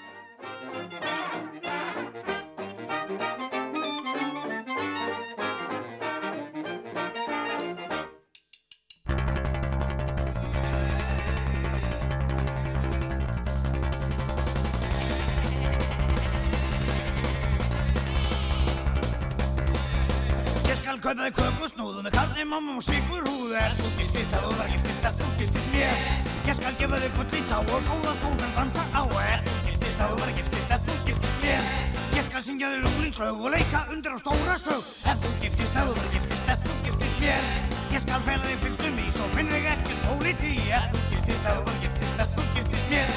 Ég 21.03 21.09
skal 21.09 21.17
kaupa 21.17 21.27
þig 21.27 21.35
köku 21.35 21.67
snúðu 21.67 22.03
með 22.05 22.13
karni, 22.15 22.45
mamma 22.47 22.75
og 22.79 22.83
svíkur 22.87 23.25
húðu 23.27 23.57
Er 23.59 23.73
þú 23.75 23.89
giftist 23.97 24.35
að 24.39 24.45
þú 24.45 24.51
var 24.55 24.69
giftist 24.71 25.07
að 25.09 25.17
þú 25.19 25.31
giftist 25.41 25.73
mér 25.73 26.03
Ég 26.47 26.55
skal 26.55 26.75
gefa 26.79 27.01
þig 27.03 27.17
gull 27.17 27.33
í 27.35 27.41
tá 27.49 27.57
og 27.59 27.89
góða 27.89 28.13
skóðan 28.21 28.53
dansa 28.55 28.85
á 28.95 29.03
Er 29.19 29.43
þú 29.43 29.57
giftist 29.67 29.99
að 29.99 30.13
þú 30.13 30.21
var 30.21 30.31
giftist 30.37 30.75
að 30.77 30.85
þú 30.87 30.99
giftist 31.09 31.43
mér 31.43 31.67
Ég 32.15 32.29
skal 32.29 32.45
syngja 32.47 32.71
þig 32.71 32.85
lunglingslög 32.87 33.43
og 33.43 33.51
leika 33.57 33.81
undir 33.91 34.15
á 34.15 34.19
stóra 34.23 34.55
sög 34.63 34.85
Er 35.11 35.19
þú 35.25 35.33
giftist 35.43 35.81
að 35.83 35.91
þú 35.91 35.97
var 35.99 36.15
giftist 36.15 36.53
að 36.55 36.63
þú 36.69 36.79
giftist 36.87 37.19
mér 37.25 37.51
Ég 37.97 38.05
skal 38.07 38.23
fela 38.29 38.47
þig 38.47 38.63
fyrstum 38.63 39.01
í 39.03 39.09
svo 39.17 39.31
finn 39.35 39.51
þig 39.57 39.67
ekkert 39.73 40.07
ólíti 40.13 40.53
Er 40.71 40.87
þú 40.93 41.03
giftist 41.17 41.51
að 41.51 41.59
þú 41.59 41.67
var 41.67 41.81
giftist 41.83 42.23
að 42.23 42.37
þú 42.39 42.47
giftist 42.61 42.95
mér 42.95 43.17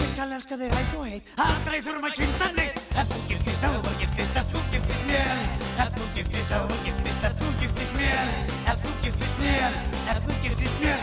Ég 0.00 0.08
skal 0.14 0.30
elska 0.40 0.60
þig 0.64 0.80
hæs 0.80 0.96
og 0.96 1.12
heit 1.12 1.36
Aldrei 1.50 1.82
þurfum 1.84 2.08
að 2.08 2.16
kynna 2.22 2.50
neitt 2.56 2.82
Ef 2.96 3.12
þú 3.12 3.20
giftist 3.28 3.68
að 3.68 3.76
þú 3.76 3.84
var 3.90 4.00
giftist 4.00 4.40
að 4.40 4.54
þú 4.54 4.65
смель, 5.06 5.28
от 5.78 5.90
звуки 5.90 6.22
в 6.22 6.30
песня, 6.30 6.56
звуки 6.68 6.90
а 6.90 6.90
в 6.90 7.04
песня, 7.04 7.28
в 7.66 7.74
песня, 7.74 8.18
от 8.66 8.78
звуки 8.78 9.10
в 9.10 9.18
песня, 9.18 9.70
от 10.10 10.18
звуки 10.22 10.48
в 10.48 10.58
песня. 10.58 11.00